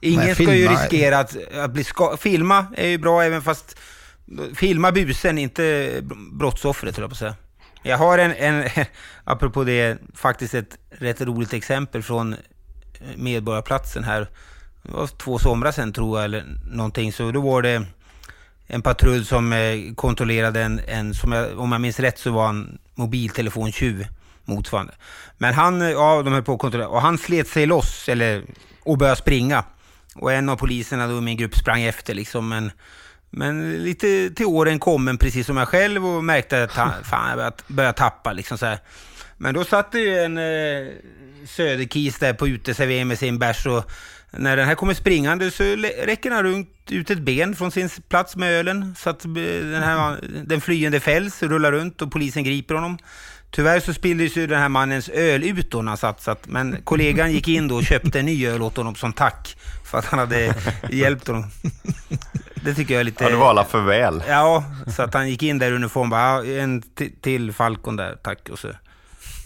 Ingen 0.00 0.34
ska 0.34 0.54
ju 0.54 0.68
riskera 0.68 1.18
att, 1.18 1.36
att 1.54 1.70
bli 1.70 1.84
skadad. 1.84 2.20
Filma 2.20 2.66
är 2.76 2.88
ju 2.88 2.98
bra 2.98 3.22
även 3.22 3.42
fast... 3.42 3.78
Filma 4.54 4.92
busen, 4.92 5.38
inte 5.38 5.92
brottsoffret, 6.32 6.96
höll 6.96 7.02
jag 7.02 7.10
på 7.10 7.14
att 7.14 7.18
säga. 7.18 7.34
Jag 7.86 7.98
har 7.98 8.18
en, 8.18 8.32
en, 8.32 8.68
apropå 9.24 9.64
det, 9.64 9.98
faktiskt 10.14 10.54
ett 10.54 10.78
rätt 10.90 11.20
roligt 11.20 11.52
exempel 11.52 12.02
från 12.02 12.32
eh, 12.32 12.38
Medborgarplatsen 13.16 14.04
här. 14.04 14.28
Det 14.82 14.92
var 14.92 15.06
två 15.06 15.38
somrar 15.38 15.72
sedan 15.72 15.92
tror 15.92 16.18
jag, 16.18 16.24
eller 16.24 16.44
någonting. 16.70 17.12
Så 17.12 17.32
då 17.32 17.40
var 17.40 17.62
det 17.62 17.86
en 18.66 18.82
patrull 18.82 19.24
som 19.24 19.52
eh, 19.52 19.94
kontrollerade 19.94 20.62
en, 20.62 20.80
en 20.88 21.14
som 21.14 21.32
jag, 21.32 21.58
om 21.58 21.72
jag 21.72 21.80
minns 21.80 22.00
rätt 22.00 22.18
så 22.18 22.30
var 22.30 22.46
han 22.46 22.78
mobiltelefontjuv 22.94 24.06
motsvarande. 24.44 24.94
Men 25.38 25.54
han, 25.54 25.82
eh, 25.82 25.90
ja 25.90 26.22
de 26.22 26.32
höll 26.32 26.42
på 26.42 26.52
att 26.52 26.58
kontrollera, 26.58 26.88
och 26.88 27.02
han 27.02 27.18
slet 27.18 27.48
sig 27.48 27.66
loss, 27.66 28.08
eller, 28.08 28.42
och 28.82 28.98
började 28.98 29.20
springa. 29.20 29.64
Och 30.14 30.32
en 30.32 30.48
av 30.48 30.56
poliserna 30.56 31.06
då 31.06 31.18
i 31.18 31.20
min 31.20 31.36
grupp 31.36 31.56
sprang 31.56 31.82
efter 31.82 32.14
liksom, 32.14 32.48
men, 32.48 32.70
men 33.30 33.84
lite 33.84 34.30
till 34.30 34.46
åren 34.46 34.78
kommen 34.78 35.18
precis 35.18 35.46
som 35.46 35.56
jag 35.56 35.68
själv 35.68 36.06
och 36.06 36.24
märkte 36.24 36.62
att 36.62 36.72
han, 36.72 36.92
fan, 37.04 37.28
jag 37.28 37.36
började, 37.36 37.56
började 37.66 37.98
tappa 37.98 38.32
liksom 38.32 38.58
så 38.58 38.66
här. 38.66 38.78
Men 39.36 39.54
då 39.54 39.64
satt 39.64 39.92
det 39.92 40.00
ju 40.00 40.18
en 40.18 40.38
eh, 40.38 40.92
söderkis 41.46 42.18
där 42.18 42.32
på 42.32 42.48
uteserveringen 42.48 43.08
med 43.08 43.18
sin 43.18 43.38
bärs 43.38 43.66
och 43.66 43.90
när 44.30 44.56
den 44.56 44.66
här 44.66 44.74
kommer 44.74 44.94
springande 44.94 45.50
så 45.50 45.64
räcker 46.04 46.30
han 46.30 46.42
runt 46.42 46.68
ut 46.90 47.10
ett 47.10 47.18
ben 47.18 47.56
från 47.56 47.70
sin 47.70 47.90
plats 48.08 48.36
med 48.36 48.52
ölen 48.52 48.94
så 48.98 49.10
att 49.10 49.20
den, 49.20 49.82
här, 49.82 50.20
den 50.44 50.60
flyende 50.60 51.00
fälls, 51.00 51.42
rullar 51.42 51.72
runt 51.72 52.02
och 52.02 52.12
polisen 52.12 52.44
griper 52.44 52.74
honom. 52.74 52.98
Tyvärr 53.50 53.80
så 53.80 53.94
spilldes 53.94 54.36
ju 54.36 54.46
den 54.46 54.60
här 54.60 54.68
mannens 54.68 55.08
öl 55.08 55.44
ut 55.44 55.70
då 55.70 55.82
när 55.82 55.98
han 56.02 56.14
att, 56.24 56.48
men 56.48 56.76
kollegan 56.84 57.32
gick 57.32 57.48
in 57.48 57.68
då 57.68 57.76
och 57.76 57.84
köpte 57.84 58.20
en 58.20 58.26
ny 58.26 58.46
öl 58.46 58.62
åt 58.62 58.76
honom 58.76 58.94
som 58.94 59.12
tack 59.12 59.56
för 59.84 59.98
att 59.98 60.04
han 60.04 60.18
hade 60.18 60.54
hjälpt 60.90 61.26
honom. 61.26 61.44
Det 62.66 62.74
tycker 62.74 62.94
jag 62.94 63.00
är 63.00 63.04
lite... 63.04 63.24
Ja, 63.24 63.30
det 63.30 63.36
var 63.36 63.50
alla 63.50 63.64
för 63.64 63.80
väl. 63.80 64.22
Ja, 64.28 64.64
så 64.86 65.02
att 65.02 65.14
han 65.14 65.28
gick 65.28 65.42
in 65.42 65.58
där 65.58 65.72
i 65.72 65.74
uniform 65.74 66.10
bara, 66.10 66.44
en 66.44 66.82
till 67.20 67.52
Falcon 67.52 67.96
där, 67.96 68.16
tack. 68.22 68.48
Och 68.48 68.58
så 68.58 68.68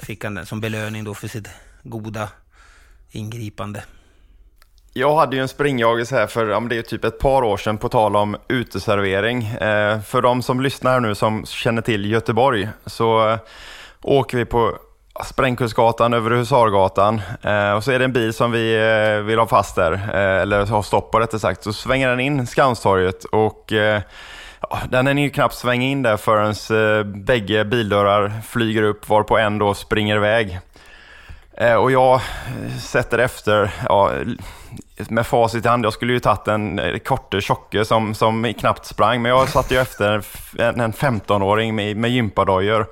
fick 0.03 0.25
han 0.25 0.35
den 0.35 0.47
som 0.47 0.61
belöning 0.61 1.05
då 1.05 1.15
för 1.15 1.29
sitt 1.29 1.49
goda 1.83 2.29
ingripande. 3.11 3.85
Jag 4.93 5.17
hade 5.17 5.37
ju 5.37 5.43
en 5.43 5.49
springjagis 5.49 6.11
här 6.11 6.27
för 6.27 6.47
ja, 6.47 6.61
det 6.61 6.79
är 6.79 6.83
typ 6.83 7.05
ett 7.05 7.19
par 7.19 7.43
år 7.43 7.57
sedan 7.57 7.79
på 7.79 7.89
tal 7.89 8.17
om 8.17 8.37
uteservering. 8.49 9.47
Eh, 9.47 10.01
för 10.01 10.23
de 10.23 10.43
som 10.43 10.61
lyssnar 10.61 11.01
nu 11.01 11.15
som 11.15 11.47
känner 11.47 11.83
till 11.83 12.11
Göteborg 12.11 12.69
så 12.87 13.31
eh, 13.31 13.39
åker 14.03 14.39
vi 14.39 14.45
på 14.45 14.79
Sprängkustgatan 15.25 16.15
över 16.15 16.31
Husargatan 16.31 17.21
eh, 17.43 17.73
och 17.73 17.85
så 17.85 17.93
är 17.93 17.99
det 17.99 18.05
en 18.05 18.13
bil 18.13 18.33
som 18.33 18.53
vi 18.53 18.75
eh, 18.75 19.23
vill 19.23 19.39
ha 19.39 19.47
fast 19.47 19.77
där, 19.77 19.93
eh, 19.93 20.43
eller 20.43 20.67
ha 20.67 20.83
stopp 20.83 21.11
på 21.11 21.21
rättare 21.21 21.41
sagt. 21.41 21.63
Så 21.63 21.73
svänger 21.73 22.09
den 22.09 22.21
in 22.21 22.47
Skanstorget 22.47 23.25
och 23.25 23.73
eh, 23.73 24.01
ja, 24.71 24.79
den 24.89 25.09
är 25.09 25.23
ju 25.23 25.31
knappt 25.31 25.55
svänga 25.55 25.87
in 25.87 26.03
där 26.03 26.17
förrän 26.17 26.55
eh, 26.81 27.05
bägge 27.05 27.65
bildörrar 27.65 28.33
flyger 28.49 28.83
upp 28.83 29.09
varpå 29.09 29.39
en 29.39 29.59
då 29.59 29.75
springer 29.75 30.17
iväg. 30.17 30.61
Eh, 31.61 31.75
och 31.75 31.93
jag 31.93 32.15
eh, 32.15 32.77
sätter 32.79 33.19
efter, 33.19 33.71
ja, 33.89 34.13
med 35.09 35.27
facit 35.27 35.65
i 35.65 35.69
hand, 35.69 35.85
jag 35.85 35.93
skulle 35.93 36.13
ju 36.13 36.21
tagit 36.21 36.49
en 36.49 36.79
eh, 36.79 36.99
korte 36.99 37.41
tjocke 37.41 37.85
som, 37.85 38.15
som 38.15 38.55
knappt 38.59 38.87
sprang, 38.87 39.23
men 39.23 39.31
jag 39.31 39.49
satte 39.49 39.75
ju 39.75 39.81
efter 39.81 40.23
en, 40.59 40.81
en 40.81 40.93
15-åring 40.93 41.75
med, 41.75 41.97
med 41.97 42.11
gympadojor. 42.11 42.87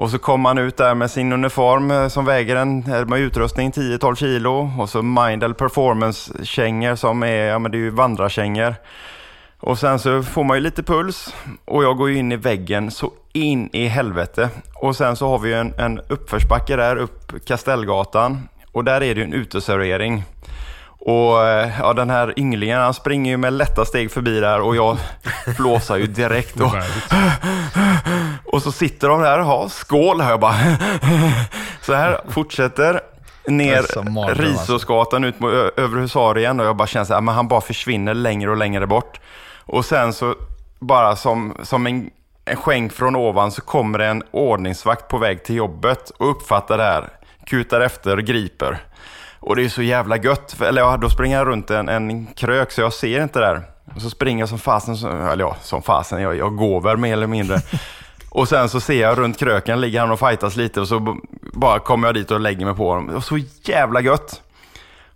Och 0.00 0.10
så 0.10 0.18
kom 0.18 0.44
han 0.44 0.58
ut 0.58 0.76
där 0.76 0.94
med 0.94 1.10
sin 1.10 1.32
uniform 1.32 1.90
eh, 1.90 2.08
som 2.08 2.24
väger 2.24 2.56
en, 2.56 2.92
eh, 2.92 3.06
med 3.06 3.20
utrustning 3.20 3.70
10-12 3.70 4.14
kilo 4.14 4.70
och 4.78 4.88
så 4.88 5.02
Mindel 5.02 5.54
Performance-kängor 5.54 6.96
som 6.96 7.22
är, 7.22 7.46
ja 7.46 7.58
men 7.58 7.72
det 7.72 7.78
är 7.78 7.80
ju 7.80 7.90
vandrarkängor. 7.90 8.74
Och 9.58 9.78
sen 9.78 9.98
så 9.98 10.22
får 10.22 10.44
man 10.44 10.56
ju 10.56 10.60
lite 10.60 10.82
puls 10.82 11.34
och 11.64 11.84
jag 11.84 11.96
går 11.96 12.10
ju 12.10 12.16
in 12.16 12.32
i 12.32 12.36
väggen 12.36 12.90
så 12.90 13.12
in 13.32 13.70
i 13.72 13.86
helvete. 13.86 14.50
Och 14.74 14.96
sen 14.96 15.16
så 15.16 15.28
har 15.28 15.38
vi 15.38 15.52
en, 15.54 15.74
en 15.78 16.00
uppförsbacke 16.08 16.76
där 16.76 16.96
upp 16.96 17.44
Kastellgatan 17.46 18.48
och 18.72 18.84
där 18.84 19.02
är 19.02 19.14
det 19.14 19.20
ju 19.20 19.24
en 19.24 19.32
uteservering. 19.32 20.24
Och 21.00 21.46
eh, 21.46 21.70
ja, 21.78 21.92
den 21.92 22.10
här 22.10 22.38
ynglingen 22.38 22.80
han 22.80 22.94
springer 22.94 23.30
ju 23.30 23.36
med 23.36 23.52
lätta 23.52 23.84
steg 23.84 24.10
förbi 24.10 24.40
där 24.40 24.60
och 24.60 24.76
jag 24.76 24.98
flåsar 25.56 25.96
ju 25.96 26.06
direkt. 26.06 26.60
Och, 26.60 26.74
och 28.54 28.62
så 28.62 28.72
sitter 28.72 29.08
de 29.08 29.20
där, 29.20 29.38
ja, 29.38 29.68
skål 29.68 30.20
hör 30.20 30.30
jag 30.30 30.40
bara. 30.40 30.54
Så 31.82 31.94
här 31.94 32.20
fortsätter 32.28 33.00
ner 33.46 34.34
Risåsgatan 34.34 35.24
ut 35.24 35.40
mot 35.40 35.52
över 35.52 36.00
Husarien 36.00 36.60
och 36.60 36.66
jag 36.66 36.76
bara 36.76 36.86
känner 36.86 37.04
så 37.04 37.14
här, 37.14 37.20
men 37.20 37.34
han 37.34 37.48
bara 37.48 37.60
försvinner 37.60 38.14
längre 38.14 38.50
och 38.50 38.56
längre 38.56 38.86
bort. 38.86 39.20
Och 39.66 39.84
sen 39.84 40.12
så 40.12 40.34
bara 40.78 41.16
som, 41.16 41.56
som 41.62 41.86
en, 41.86 42.10
en 42.44 42.56
skänk 42.56 42.92
från 42.92 43.16
ovan 43.16 43.52
så 43.52 43.62
kommer 43.62 43.98
en 43.98 44.22
ordningsvakt 44.30 45.08
på 45.08 45.18
väg 45.18 45.44
till 45.44 45.56
jobbet 45.56 46.10
och 46.10 46.30
uppfattar 46.30 46.78
det 46.78 46.84
här, 46.84 47.08
kutar 47.46 47.80
efter, 47.80 48.16
griper. 48.16 48.78
Och 49.40 49.56
det 49.56 49.64
är 49.64 49.68
så 49.68 49.82
jävla 49.82 50.16
gött. 50.16 50.60
Eller 50.60 50.82
ja, 50.82 50.96
då 50.96 51.10
springer 51.10 51.38
jag 51.38 51.46
runt 51.46 51.70
en, 51.70 51.88
en 51.88 52.26
krök 52.26 52.70
så 52.70 52.80
jag 52.80 52.92
ser 52.92 53.22
inte 53.22 53.38
där. 53.38 53.62
Och 53.94 54.02
så 54.02 54.10
springer 54.10 54.42
jag 54.42 54.48
som 54.48 54.58
fasen, 54.58 54.94
eller 55.10 55.44
ja, 55.44 55.56
som 55.62 55.82
fasen, 55.82 56.22
jag, 56.22 56.36
jag 56.36 56.56
går 56.56 56.80
väl 56.80 56.96
mer 56.96 57.12
eller 57.12 57.26
mindre. 57.26 57.60
Och 58.30 58.48
sen 58.48 58.68
så 58.68 58.80
ser 58.80 59.00
jag 59.00 59.18
runt 59.18 59.38
kröken, 59.38 59.80
ligger 59.80 60.00
han 60.00 60.10
och 60.10 60.18
fightas 60.18 60.56
lite 60.56 60.80
och 60.80 60.88
så 60.88 61.16
bara 61.52 61.78
kommer 61.78 62.08
jag 62.08 62.14
dit 62.14 62.30
och 62.30 62.40
lägger 62.40 62.66
mig 62.66 62.74
på 62.74 62.88
honom. 62.88 63.06
Det 63.06 63.12
var 63.12 63.20
så 63.20 63.38
jävla 63.62 64.00
gött. 64.00 64.42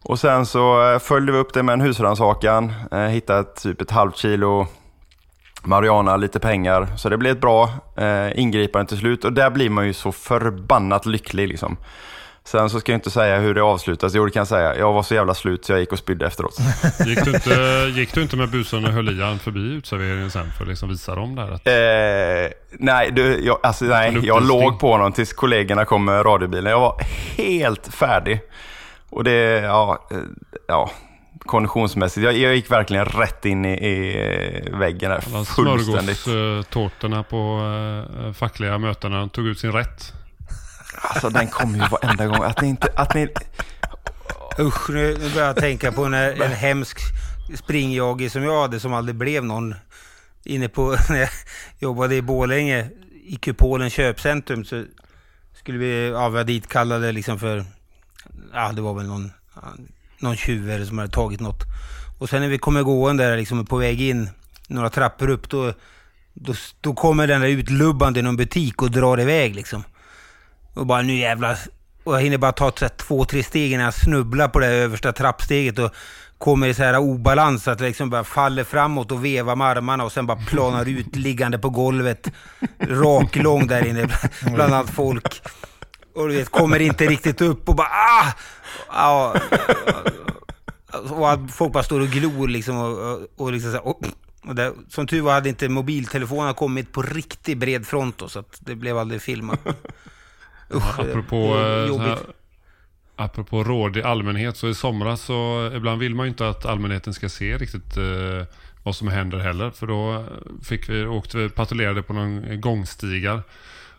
Och 0.03 0.19
sen 0.19 0.47
så 0.47 0.93
eh, 0.93 0.99
följde 0.99 1.33
vi 1.33 1.39
upp 1.39 1.55
det 1.55 1.63
med 1.63 1.73
en 1.73 1.81
husrannsakan, 1.81 2.73
eh, 2.93 2.99
hittade 2.99 3.45
typ 3.45 3.81
ett 3.81 3.91
halvt 3.91 4.17
kilo 4.17 4.67
marijuana, 5.63 6.17
lite 6.17 6.41
pengar. 6.41 6.89
Så 6.97 7.09
det 7.09 7.17
blev 7.17 7.33
ett 7.33 7.41
bra 7.41 7.69
eh, 7.97 8.39
ingripande 8.41 8.89
till 8.89 8.99
slut 8.99 9.25
och 9.25 9.33
där 9.33 9.51
blir 9.51 9.71
man 9.71 9.87
ju 9.87 9.93
så 9.93 10.13
förbannat 10.13 11.07
lycklig 11.07 11.49
liksom. 11.49 11.77
Sen 12.47 12.71
så 12.71 12.81
ska 12.81 12.93
jag 12.93 12.97
inte 12.97 13.11
säga 13.11 13.39
hur 13.39 13.55
det 13.55 13.63
avslutas. 13.63 14.15
Jo, 14.15 14.25
det 14.25 14.31
kan 14.31 14.41
jag 14.41 14.49
säga. 14.49 14.77
Jag 14.77 14.93
var 14.93 15.03
så 15.03 15.15
jävla 15.15 15.35
slut 15.35 15.65
så 15.65 15.73
jag 15.73 15.81
gick 15.81 15.93
och 15.93 15.99
spydde 15.99 16.27
efteråt. 16.27 16.59
Gick 17.07 17.25
du 17.25 17.31
inte, 17.35 17.91
gick 17.95 18.15
du 18.15 18.23
inte 18.23 18.37
med 18.37 18.51
busen 18.51 18.85
och 18.85 18.91
höll 18.91 19.21
i 19.21 19.23
han 19.23 19.39
förbi 19.39 19.61
utserveringen 19.61 20.31
sen 20.31 20.51
för 20.51 20.65
att 20.65 20.69
liksom 20.69 20.89
visa 20.89 21.15
dem 21.15 21.35
där? 21.35 21.51
Att... 21.51 21.67
Eh, 21.67 22.57
nej, 22.71 23.11
du, 23.13 23.45
jag, 23.45 23.59
alltså, 23.63 23.85
nej 23.85 24.21
jag 24.23 24.47
låg 24.47 24.81
på 24.81 24.93
honom 24.93 25.13
tills 25.13 25.33
kollegorna 25.33 25.85
kom 25.85 26.05
med 26.05 26.27
radiobilen. 26.27 26.71
Jag 26.71 26.81
var 26.81 27.01
helt 27.37 27.95
färdig. 27.95 28.41
Och 29.11 29.25
det, 29.25 29.61
ja, 29.61 30.09
eh, 30.11 30.19
ja 30.67 30.91
konditionsmässigt. 31.39 32.25
Jag, 32.25 32.37
jag 32.37 32.55
gick 32.55 32.71
verkligen 32.71 33.05
rätt 33.05 33.45
in 33.45 33.65
i, 33.65 33.73
i 33.73 34.71
väggen 34.73 35.11
där. 35.11 35.45
Fullständigt. 35.45 36.19
Smörgåstårtorna 36.19 37.23
på 37.23 37.61
äh, 38.25 38.33
fackliga 38.33 38.79
mötena 38.79 39.29
tog 39.29 39.47
ut 39.47 39.59
sin 39.59 39.73
rätt. 39.73 40.13
Alltså 41.09 41.31
den 41.31 41.49
kommer 41.49 41.79
ju 41.79 41.89
varenda 41.89 42.27
gång. 42.27 42.43
Att 42.43 42.61
ni 42.61 42.69
inte... 42.69 42.89
Att 42.97 43.15
ni... 43.15 43.29
Usch, 44.59 44.91
nu 44.91 45.19
börjar 45.35 45.47
jag 45.47 45.57
tänka 45.57 45.93
på 45.93 46.05
en, 46.05 46.15
en 46.15 46.53
hemsk 46.53 46.99
springjagge 47.55 48.31
som 48.31 48.43
jag 48.43 48.63
hade 48.63 48.81
som 48.81 48.95
aldrig 48.95 49.17
blev 49.17 49.45
någon. 49.45 49.75
Inne 50.45 50.69
på, 50.69 50.97
när 51.09 51.19
jag 51.19 51.29
jobbade 51.79 52.15
i 52.15 52.23
Bålänge, 52.23 52.91
i 53.25 53.37
Kupolen 53.37 53.91
köpcentrum, 53.91 54.65
så 54.65 54.85
skulle 55.55 55.79
vi, 55.79 56.09
ja, 56.09 56.29
vi 56.29 56.45
dit 56.45 56.69
kallade 56.69 57.13
liksom 57.13 57.39
för, 57.39 57.65
ja 58.53 58.73
det 58.73 58.83
var 58.83 58.95
väl 58.95 59.07
någon, 59.07 59.33
någon 60.19 60.37
tjuv 60.37 60.85
som 60.85 60.99
hade 60.99 61.11
tagit 61.11 61.41
något. 61.41 61.63
Och 62.19 62.29
sen 62.29 62.43
när 62.43 62.49
vi 62.49 62.59
kommer 62.59 62.83
gående 62.83 63.25
där 63.25 63.37
liksom 63.37 63.67
på 63.67 63.77
väg 63.77 64.01
in, 64.01 64.31
några 64.69 64.91
trappor 64.91 65.31
upp, 65.31 65.51
då, 65.51 65.73
då, 66.35 66.55
då 66.81 66.95
kommer 66.95 67.27
den 67.27 67.41
där 67.41 67.49
utlubbande 67.49 68.21
i 68.21 68.23
någon 68.23 68.37
butik 68.37 68.83
och 68.83 68.91
drar 68.91 69.21
iväg 69.21 69.55
liksom. 69.55 69.85
Och 70.75 70.87
bara 70.87 71.03
nu 71.03 71.17
jävlar. 71.17 71.59
Och 72.05 72.15
jag 72.15 72.21
hinner 72.21 72.39
bara 72.39 72.53
ta 72.53 72.71
två, 72.71 73.25
tre 73.25 73.43
steg 73.43 73.73
innan 73.73 73.85
jag 73.85 73.95
snubblar 73.95 74.49
på 74.49 74.59
det 74.59 74.67
översta 74.67 75.13
trappsteget 75.13 75.79
och 75.79 75.95
kommer 76.39 76.69
i 76.69 76.75
så 76.75 76.83
här 76.83 76.99
obalans 76.99 77.69
att 77.69 77.79
det 77.79 77.85
liksom 77.85 78.11
bara 78.11 78.25
faller 78.25 78.65
framåt 78.65 79.13
och 79.13 79.25
vevar 79.25 79.57
med 79.57 79.67
armarna 79.67 80.05
och 80.05 80.13
sen 80.13 80.27
bara 80.27 80.39
planar 80.39 80.89
ut 80.89 81.17
liggande 81.17 81.59
på 81.59 81.71
golvet. 81.71 82.31
Rak 82.79 83.37
lång 83.37 83.67
där 83.67 83.87
inne 83.87 84.09
bland 84.41 84.75
allt 84.75 84.91
folk. 84.91 85.43
Och 86.15 86.29
du 86.29 86.37
vet, 86.37 86.49
kommer 86.49 86.81
inte 86.81 87.07
riktigt 87.07 87.41
upp 87.41 87.69
och 87.69 87.77
bara 87.77 87.89
ah! 87.89 88.33
ah 88.89 89.35
och 91.11 91.51
folk 91.51 91.73
bara 91.73 91.83
står 91.83 92.01
och 92.01 92.09
glor 92.09 92.49
liksom 92.49 92.79
och, 92.79 93.19
och 93.37 93.53
liksom 93.53 93.71
så 93.71 93.77
här, 93.77 93.87
och, 93.87 94.01
och 94.47 94.55
det, 94.55 94.73
som 94.89 95.07
tur 95.07 95.21
var 95.21 95.33
hade 95.33 95.49
inte 95.49 95.69
mobiltelefonen 95.69 96.55
kommit 96.55 96.93
på 96.93 97.03
riktigt 97.03 97.59
bred 97.59 97.87
front 97.87 98.19
då, 98.19 98.29
så 98.29 98.39
att 98.39 98.59
det 98.61 98.75
blev 98.75 98.99
aldrig 98.99 99.23
filmat. 99.23 99.61
Usch, 100.71 101.01
apropå, 101.01 101.37
eh, 101.37 102.01
här, 102.01 102.19
apropå 103.17 103.65
råd 103.65 103.97
i 103.97 104.03
allmänhet, 104.03 104.57
så 104.57 104.69
i 104.69 104.75
somras 104.75 105.21
så 105.21 105.71
ibland 105.75 106.01
vill 106.01 106.15
man 106.15 106.27
ju 106.27 106.31
inte 106.31 106.49
att 106.49 106.67
allmänheten 106.67 107.15
ska 107.15 107.29
se 107.29 107.59
riktigt 107.59 107.97
eh, 107.97 108.47
vad 108.83 108.97
som 108.97 109.09
händer 109.09 109.39
heller. 109.39 109.71
För 109.71 109.87
då 109.87 110.25
fick 110.63 110.89
vi, 110.89 111.07
åkte 111.07 111.39
vi 111.39 111.49
patrullerade 111.49 112.03
på 112.03 112.13
någon 112.13 112.61
gångstigar. 112.61 113.43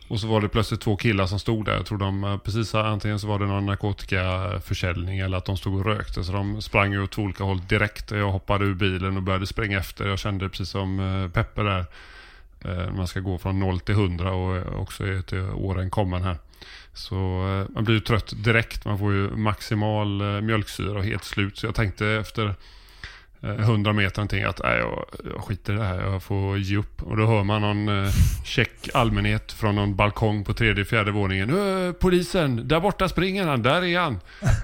Och 0.08 0.20
så 0.20 0.28
var 0.28 0.42
det 0.42 0.50
plötsligt 0.50 0.82
två 0.82 0.96
killar 0.96 1.26
som 1.26 1.40
stod 1.40 1.66
där. 1.66 1.74
Jag 1.74 1.86
tror 1.86 1.98
de 1.98 2.24
eh, 2.24 2.38
precis 2.38 2.76
antingen 2.76 3.20
så 3.20 3.28
var 3.28 3.40
det 3.40 3.46
någon 3.46 3.66
narkotikaförsäljning 3.66 5.20
eller 5.20 5.38
att 5.38 5.46
de 5.46 5.58
stod 5.58 5.80
och 5.80 5.86
rökte. 5.86 6.24
Så 6.24 6.32
de 6.32 6.62
sprang 6.62 6.92
ju 6.92 7.04
åt 7.04 7.12
två 7.12 7.22
olika 7.22 7.44
håll 7.44 7.62
direkt. 7.68 8.12
Jag 8.12 8.32
hoppade 8.32 8.66
ur 8.66 8.74
bilen 8.74 9.18
och 9.18 9.24
började 9.24 9.48
springa 9.48 9.80
efter. 9.80 10.08
Jag 10.08 10.20
kände 10.20 10.50
precis 10.50 10.70
som 10.70 11.00
eh, 11.00 11.30
Peppe 11.30 11.64
där. 11.64 11.86
Man 12.92 13.08
ska 13.08 13.20
gå 13.20 13.38
från 13.38 13.60
0 13.60 13.80
till 13.80 13.96
100 13.96 14.32
och 14.32 14.82
också 14.82 15.04
till 15.28 15.40
åren 15.42 15.90
kommen 15.90 16.24
här. 16.24 16.38
Så 16.96 17.16
eh, 17.16 17.74
man 17.74 17.84
blir 17.84 17.96
ju 17.96 18.02
trött 18.02 18.34
direkt. 18.44 18.86
Man 18.86 19.00
får 19.00 19.14
ju 19.14 19.30
maximal 19.30 20.22
eh, 20.22 20.42
mjölksyra 20.42 20.98
och 20.98 21.06
helt 21.06 21.24
slut. 21.24 21.58
Så 21.58 21.66
jag 21.66 21.76
tänkte 21.76 22.08
efter 22.08 22.56
eh, 23.42 23.50
100 23.50 23.94
meter 23.94 24.18
någonting 24.18 24.44
att 24.44 24.62
nej, 24.64 24.78
jag, 24.78 25.06
jag 25.34 25.44
skiter 25.44 25.74
i 25.74 25.78
det 25.78 25.84
här, 25.84 26.02
jag 26.02 26.24
får 26.24 26.58
ge 26.58 26.78
upp. 26.78 27.02
Och 27.02 27.18
då 27.18 27.26
hör 27.26 27.44
man 27.44 27.62
någon 27.62 28.06
eh, 28.06 28.12
check 28.44 28.90
allmänhet 28.94 29.52
från 29.52 29.76
någon 29.76 29.96
balkong 29.96 30.44
på 30.44 30.54
tredje, 30.54 30.86
fjärde 30.86 31.12
våningen. 31.12 31.50
Polisen, 32.00 32.68
där 32.68 32.80
borta 32.80 33.10
springer 33.10 33.48
han, 33.48 33.64
där 33.64 33.84
är 33.84 34.00
han. 34.00 34.20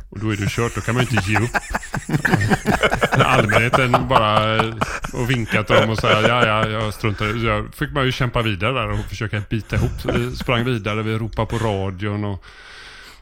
Och 0.10 0.20
då 0.20 0.30
är 0.30 0.38
det 0.38 0.50
kört, 0.50 0.76
då 0.76 0.82
kan 0.82 0.96
man 0.96 1.04
ju 1.04 1.18
inte 1.18 1.32
ge 1.32 1.38
upp. 1.38 1.52
När 3.18 3.26
allmänheten 3.26 4.08
bara 4.10 4.56
eh, 4.56 4.74
och 5.14 5.30
vinkat 5.30 5.68
dem 5.68 5.90
och 5.90 5.98
säga 5.98 6.22
ja, 6.22 6.46
ja, 6.46 6.70
jag 6.70 6.94
struntar 6.94 7.46
Jag 7.46 7.76
fick 7.76 7.92
man 7.92 8.06
ju 8.06 8.12
kämpa 8.12 8.42
vidare 8.42 8.74
där 8.74 8.90
och 8.90 9.00
försöka 9.00 9.42
bita 9.50 9.76
ihop. 9.76 9.92
Så 10.02 10.12
vi 10.12 10.36
sprang 10.36 10.66
vidare, 10.66 11.04
vi 11.04 11.18
ropade 11.18 11.48
på 11.48 11.58
radion 11.58 12.26
och 12.26 12.46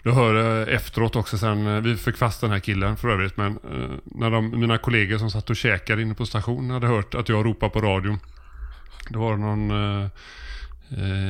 Du 0.03 0.11
hör 0.11 0.61
eh, 0.67 0.75
efteråt 0.75 1.15
också 1.15 1.37
sen, 1.37 1.67
eh, 1.67 1.81
vi 1.81 1.95
fick 1.97 2.17
fast 2.17 2.41
den 2.41 2.51
här 2.51 2.59
killen 2.59 2.97
för 2.97 3.09
övrigt, 3.09 3.37
men 3.37 3.59
när 4.03 4.31
de, 4.31 4.59
mina 4.59 4.77
kollegor 4.77 5.17
som 5.17 5.31
satt 5.31 5.49
och 5.49 5.55
käkade 5.55 6.01
inne 6.01 6.13
på 6.13 6.25
stationen 6.25 6.69
hade 6.69 6.87
hört 6.87 7.15
att 7.15 7.29
jag 7.29 7.45
ropade 7.45 7.71
på 7.71 7.81
radion. 7.81 8.19
Då 9.09 9.19
var 9.19 9.31
det 9.31 9.37
någon 9.37 9.71
eh 9.71 10.07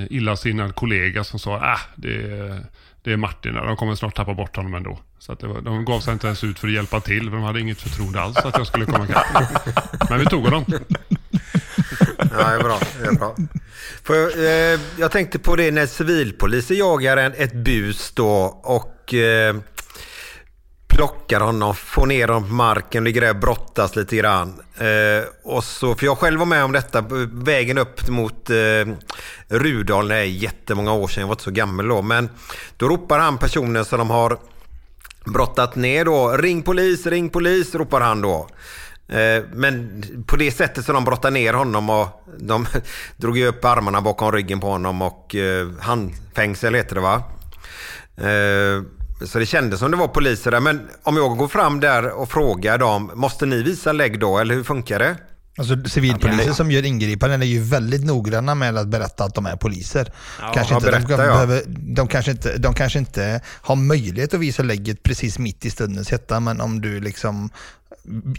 illasinnad 0.09 0.75
kollega 0.75 1.23
som 1.23 1.39
sa, 1.39 1.55
ah, 1.55 1.79
det 1.95 2.15
är, 2.15 2.63
det 3.03 3.13
är 3.13 3.17
Martin, 3.17 3.53
de 3.53 3.77
kommer 3.77 3.95
snart 3.95 4.15
tappa 4.15 4.33
bort 4.33 4.55
honom 4.55 4.73
ändå. 4.73 4.99
Så 5.19 5.31
att 5.31 5.43
var, 5.43 5.61
de 5.61 5.85
gav 5.85 5.99
sig 5.99 6.13
inte 6.13 6.27
ens 6.27 6.43
ut 6.43 6.59
för 6.59 6.67
att 6.67 6.73
hjälpa 6.73 6.99
till, 6.99 7.29
för 7.29 7.35
de 7.35 7.43
hade 7.43 7.59
inget 7.59 7.81
förtroende 7.81 8.21
alls 8.21 8.37
att 8.37 8.57
jag 8.57 8.67
skulle 8.67 8.85
komma 8.85 9.05
ikapp. 9.05 10.09
Men 10.09 10.19
vi 10.19 10.25
tog 10.25 10.43
honom. 10.43 10.65
Ja, 12.31 12.49
det 12.49 12.55
är 12.55 12.63
bra. 12.63 12.79
Det 13.01 13.07
är 13.07 13.11
bra. 13.11 13.35
För, 14.03 14.45
eh, 14.45 14.79
jag 14.97 15.11
tänkte 15.11 15.39
på 15.39 15.55
det 15.55 15.71
när 15.71 15.85
civilpoliser 15.85 16.75
jagar 16.75 17.17
en, 17.17 17.33
ett 17.37 17.53
bus 17.53 18.11
då 18.11 18.29
och 18.63 19.13
eh, 19.13 19.55
plockar 20.99 21.39
honom, 21.39 21.75
får 21.75 22.05
ner 22.05 22.27
honom 22.27 22.49
på 22.49 22.53
marken, 22.53 23.03
ligger 23.03 23.21
där 23.21 23.29
och 23.29 23.35
brottas 23.35 23.95
lite 23.95 24.15
grann. 24.15 24.61
Eh, 24.77 25.23
och 25.43 25.63
så, 25.63 25.95
för 25.95 26.05
jag 26.05 26.17
själv 26.17 26.39
var 26.39 26.45
med 26.45 26.63
om 26.63 26.71
detta, 26.71 26.99
eh, 26.99 27.05
vägen 27.31 27.77
upp 27.77 28.07
mot 28.07 28.49
eh, 28.49 28.55
Rudal, 29.47 30.07
det 30.07 30.15
är 30.15 30.23
jättemånga 30.23 30.93
år 30.93 31.07
sedan, 31.07 31.21
jag 31.21 31.27
var 31.27 31.33
inte 31.33 31.43
så 31.43 31.51
gammal 31.51 31.87
då. 31.87 32.01
Men 32.01 32.29
då 32.77 32.87
ropar 32.87 33.19
han 33.19 33.37
personen 33.37 33.85
som 33.85 33.99
de 33.99 34.09
har 34.09 34.37
brottat 35.25 35.75
ner 35.75 36.05
då, 36.05 36.37
ring 36.37 36.61
polis, 36.61 37.05
ring 37.05 37.29
polis, 37.29 37.75
ropar 37.75 38.01
han 38.01 38.21
då. 38.21 38.49
Eh, 39.07 39.43
men 39.53 40.03
på 40.27 40.35
det 40.35 40.51
sättet 40.51 40.85
som 40.85 40.95
de 40.95 41.05
brottade 41.05 41.33
ner 41.33 41.53
honom 41.53 41.89
och 41.89 42.23
de 42.37 42.65
drog 43.17 43.37
ju 43.37 43.47
upp 43.47 43.65
armarna 43.65 44.01
bakom 44.01 44.31
ryggen 44.31 44.59
på 44.59 44.67
honom 44.67 45.01
och 45.01 45.35
eh, 45.35 45.67
handfängsel 45.79 46.75
heter 46.75 46.95
det 46.95 47.01
va? 47.01 47.23
Så 49.25 49.39
det 49.39 49.45
kändes 49.45 49.79
som 49.79 49.91
det 49.91 49.97
var 49.97 50.07
poliser 50.07 50.51
där. 50.51 50.59
Men 50.59 50.89
om 51.03 51.17
jag 51.17 51.37
går 51.37 51.47
fram 51.47 51.79
där 51.79 52.09
och 52.09 52.31
frågar 52.31 52.77
dem, 52.77 53.11
måste 53.13 53.45
ni 53.45 53.63
visa 53.63 53.91
lägg 53.91 54.19
då 54.19 54.37
eller 54.37 54.55
hur 54.55 54.63
funkar 54.63 54.99
det? 54.99 55.17
Alltså 55.57 55.89
civilpoliser 55.89 56.53
som 56.53 56.71
gör 56.71 56.85
ingripanden 56.85 57.41
är 57.41 57.45
ju 57.45 57.61
väldigt 57.61 58.05
noggranna 58.05 58.55
med 58.55 58.77
att 58.77 58.87
berätta 58.87 59.23
att 59.23 59.35
de 59.35 59.45
är 59.45 59.55
poliser. 59.55 60.11
Ja, 60.41 60.51
kanske 60.53 60.75
inte, 60.75 60.85
de, 60.85 60.91
berätta, 60.91 61.11
ja. 61.11 61.17
behöver, 61.17 61.63
de, 61.67 62.07
kanske 62.07 62.31
inte, 62.31 62.57
de 62.57 62.73
kanske 62.73 62.99
inte 62.99 63.41
har 63.45 63.75
möjlighet 63.75 64.33
att 64.33 64.39
visa 64.39 64.63
lägget 64.63 65.03
precis 65.03 65.39
mitt 65.39 65.65
i 65.65 65.69
stundens 65.69 66.11
hetta, 66.11 66.39
men 66.39 66.61
om 66.61 66.81
du 66.81 66.99
liksom 66.99 67.49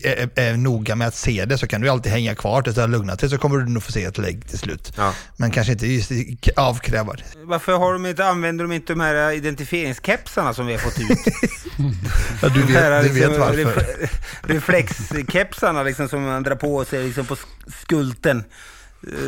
är, 0.05 0.31
är 0.37 0.57
noga 0.57 0.97
med 0.97 1.09
att 1.09 1.15
se 1.15 1.45
det 1.45 1.59
så 1.59 1.67
kan 1.67 1.81
du 1.81 1.89
alltid 1.89 2.13
hänga 2.13 2.35
kvar 2.35 2.63
tills 2.63 2.75
det 2.77 2.81
har 2.81 2.89
lugnat 2.89 3.21
sig 3.21 3.29
så 3.29 3.39
kommer 3.39 3.59
du 3.59 3.69
nog 3.69 3.83
få 3.83 3.93
se 3.93 4.05
ett 4.05 4.19
lägg 4.19 4.49
till 4.49 4.59
slut. 4.59 4.93
Men 5.37 5.51
kanske 5.51 5.73
inte 5.73 5.87
just 5.87 6.11
avkräva 6.57 7.13
det. 7.13 7.23
Varför 7.43 7.73
har 7.79 7.93
de 7.93 8.07
inte, 8.07 8.27
använder 8.27 8.65
de 8.65 8.73
inte 8.73 8.93
de 8.93 9.01
här 9.01 9.31
identifieringskepsarna 9.33 10.55
som 10.55 10.67
vi 10.67 10.73
har 10.73 10.81
fått 10.81 10.99
ut? 10.99 11.09
Ja, 12.43 12.49
du 12.49 12.63
De 12.63 12.73
här, 12.73 13.03
vet, 13.03 13.15
du 13.15 13.21
vet 13.29 13.39
varför. 13.39 13.65
ref- 13.65 14.09
reflexkepsarna 14.43 15.83
liksom, 15.83 16.09
som 16.09 16.23
man 16.23 16.43
drar 16.43 16.55
på 16.57 16.85
sig 16.85 17.05
liksom, 17.05 17.27
på 17.27 17.35
sk- 17.35 17.73
skulten. 17.83 18.45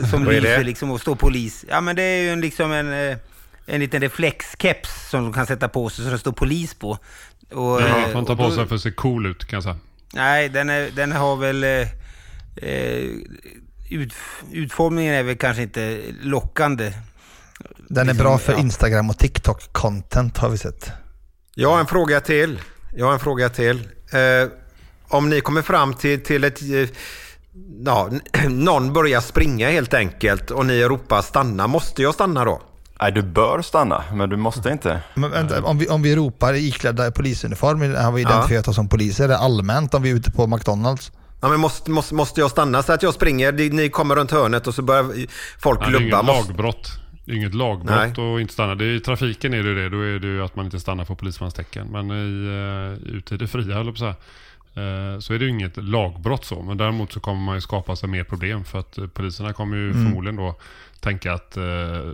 eh, 0.02 0.08
Som 0.10 0.24
lyser 0.24 0.64
liksom 0.64 0.90
och 0.90 1.00
står 1.00 1.14
polis. 1.14 1.64
Ja 1.68 1.80
men 1.80 1.96
det 1.96 2.02
är 2.02 2.22
ju 2.22 2.30
en, 2.30 2.40
liksom 2.40 2.72
en, 2.72 2.92
eh, 3.10 3.16
en 3.66 3.80
liten 3.80 4.00
reflexkeps 4.00 5.10
som 5.10 5.22
de 5.24 5.32
kan 5.32 5.46
sätta 5.46 5.68
på 5.68 5.90
sig 5.90 6.04
så 6.04 6.10
det 6.10 6.18
står 6.18 6.32
polis 6.32 6.74
på. 6.74 6.90
Och, 7.52 7.80
Ja, 7.82 8.08
eh, 8.08 8.14
man 8.14 8.24
tar 8.26 8.36
på 8.36 8.50
sig 8.50 8.66
för 8.68 8.74
att 8.74 8.80
se 8.82 8.90
cool 8.90 9.26
ut 9.26 9.44
kan 9.44 9.56
jag 9.56 9.62
säga. 9.62 9.76
Nej, 10.12 10.48
den, 10.48 10.70
är, 10.70 10.90
den 10.90 11.12
har 11.12 11.36
väl... 11.36 11.64
Eh, 11.64 11.88
eh, 12.56 13.08
ut, 13.90 14.14
utformningen 14.52 15.14
är 15.14 15.22
väl 15.22 15.36
kanske 15.36 15.62
inte 15.62 16.00
lockande. 16.20 16.92
Den 17.88 18.08
är 18.08 18.12
Liksom, 18.12 18.24
bra 18.24 18.38
för. 18.38 18.58
Instagram 18.58 19.10
och 19.10 19.16
TikTok-content 19.16 20.38
har 20.38 20.48
vi 20.48 20.58
sett. 20.58 20.90
Jag 21.54 21.68
har 21.70 21.80
en 21.80 21.86
fråga 21.86 22.20
till. 22.20 22.60
Jag 22.92 23.06
har 23.06 23.12
en 23.12 23.20
fråga 23.20 23.48
till. 23.48 23.88
Eh, 24.12 24.48
om 25.08 25.28
ni 25.28 25.40
kommer 25.40 25.62
fram 25.62 25.94
till, 25.94 26.22
till 26.22 26.44
ett... 26.44 26.62
Eh, 26.62 26.88
ja, 27.84 28.10
någon 28.48 28.92
börjar 28.92 29.20
springa 29.20 29.70
helt 29.70 29.94
enkelt 29.94 30.50
och 30.50 30.66
ni 30.66 30.84
ropar 30.84 31.22
stanna. 31.22 31.66
Måste 31.66 32.02
jag 32.02 32.14
stanna 32.14 32.44
då? 32.44 32.62
Nej, 33.02 33.12
du 33.12 33.22
bör 33.22 33.62
stanna, 33.62 34.04
men 34.14 34.28
du 34.30 34.36
måste 34.36 34.70
inte. 34.70 35.00
Men 35.14 35.30
vänta, 35.30 35.62
om, 35.62 35.78
vi, 35.78 35.88
om 35.88 36.02
vi 36.02 36.16
ropar 36.16 36.54
iklädda 36.54 37.10
polisuniform, 37.10 37.94
har 37.94 38.12
vi 38.12 38.20
identifierat 38.20 38.68
oss 38.68 38.76
som 38.76 38.88
poliser, 38.88 39.24
är 39.24 39.28
det 39.28 39.38
allmänt 39.38 39.94
om 39.94 40.02
vi 40.02 40.10
är 40.10 40.14
ute 40.14 40.30
på 40.30 40.46
McDonalds? 40.46 41.12
Ja, 41.40 41.48
men 41.48 41.60
måste, 41.60 41.90
måste, 41.90 42.14
måste 42.14 42.40
jag 42.40 42.50
stanna 42.50 42.82
så 42.82 42.92
att 42.92 43.02
jag 43.02 43.14
springer? 43.14 43.52
Ni- 43.52 43.88
kommer 43.88 44.16
runt 44.16 44.30
hörnet 44.30 44.66
och 44.66 44.74
så 44.74 44.82
börjar 44.82 45.04
folk 45.58 45.80
Ja, 45.82 45.86
det 45.90 45.96
är 45.96 46.00
lubba. 46.00 46.20
inget 46.22 46.26
lagbrott. 46.46 46.92
Det 47.24 47.32
är 47.32 47.36
inget 47.36 47.54
lagbrott 47.54 48.18
att 48.18 48.40
inte 48.40 48.52
stanna. 48.52 48.74
Det 48.74 48.84
är, 48.84 48.96
I 48.96 49.00
trafiken 49.00 49.54
är 49.54 49.62
det 49.62 49.68
ju 49.68 49.74
det. 49.74 49.88
Då 49.88 50.00
är 50.02 50.18
det 50.18 50.26
ju 50.26 50.44
att 50.44 50.56
man 50.56 50.64
inte 50.64 50.80
stannar 50.80 51.04
på 51.04 51.16
polismans 51.16 51.54
tecken. 51.54 51.86
Men 51.90 52.10
i, 52.10 52.48
uh, 53.02 53.16
ute 53.16 53.34
i 53.34 53.38
det 53.38 53.46
fria, 53.48 53.74
höll 53.76 53.86
jag 53.86 53.86
på 53.86 53.90
att 53.90 53.98
säga, 53.98 54.10
eh, 54.10 54.16
så 55.20 55.34
är 55.34 55.38
det 55.38 55.44
ju 55.44 55.50
inget 55.50 55.76
lagbrott 55.76 56.44
så. 56.44 56.62
Men 56.62 56.76
däremot 56.76 57.12
så 57.12 57.20
kommer 57.20 57.40
man 57.40 57.54
ju 57.54 57.60
skapa 57.60 57.96
sig 57.96 58.08
mer 58.08 58.24
problem. 58.24 58.64
För 58.64 58.78
att 58.78 58.98
eh, 58.98 59.06
poliserna 59.06 59.52
kommer 59.52 59.76
ju 59.76 59.90
Mm. 59.90 60.04
förmodligen 60.04 60.36
då 60.36 60.54
tänka 61.00 61.32
att 61.32 61.56
eh, 61.56 61.62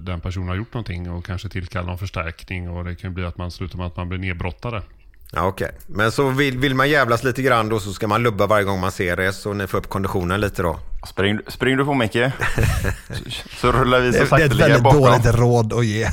den 0.02 0.20
personen 0.20 0.48
har 0.48 0.54
gjort 0.56 0.74
någonting 0.74 1.10
och 1.10 1.24
kanske 1.26 1.48
tillkalla 1.48 1.86
någon 1.86 1.98
förstärkning. 1.98 2.70
Och 2.70 2.84
det 2.84 2.94
kan 2.94 3.10
ju 3.10 3.14
bli 3.14 3.24
att 3.24 3.38
man 3.38 3.50
slutar 3.50 3.78
med 3.78 3.86
att 3.86 3.96
man 3.96 4.08
blir 4.08 4.18
nedbrottade. 4.18 4.82
ja, 5.32 5.42
okej. 5.46 5.70
Men 5.86 6.12
så 6.12 6.28
vill, 6.28 6.58
vill 6.58 6.74
man 6.74 6.90
jävlas 6.90 7.24
lite 7.24 7.42
grann 7.42 7.68
då 7.68 7.80
så 7.80 7.92
ska 7.92 8.06
man 8.08 8.22
lubba 8.22 8.46
varje 8.46 8.64
gång 8.64 8.80
man 8.80 8.92
ser 8.92 9.16
det 9.16 9.32
så 9.32 9.52
ni 9.52 9.66
får 9.66 9.78
upp 9.78 9.88
konditionen 9.88 10.40
lite 10.40 10.62
då. 10.62 10.78
Spring, 11.06 11.38
spring 11.48 11.76
du 11.76 11.84
på 11.84 11.94
Micke? 11.94 12.12
så, 12.12 13.30
så 13.56 13.72
rullar 13.72 14.00
vi 14.00 14.10
Det, 14.10 14.26
så 14.26 14.34
är- 14.34 14.38
det 14.38 14.44
är 14.44 14.46
ett 14.46 14.50
sakteliga 14.52 14.66
väldigt 14.68 14.82
bakom. 14.82 15.00
dåligt 15.00 15.34
råd 15.34 15.72
att 15.72 15.86
ge. 15.86 16.08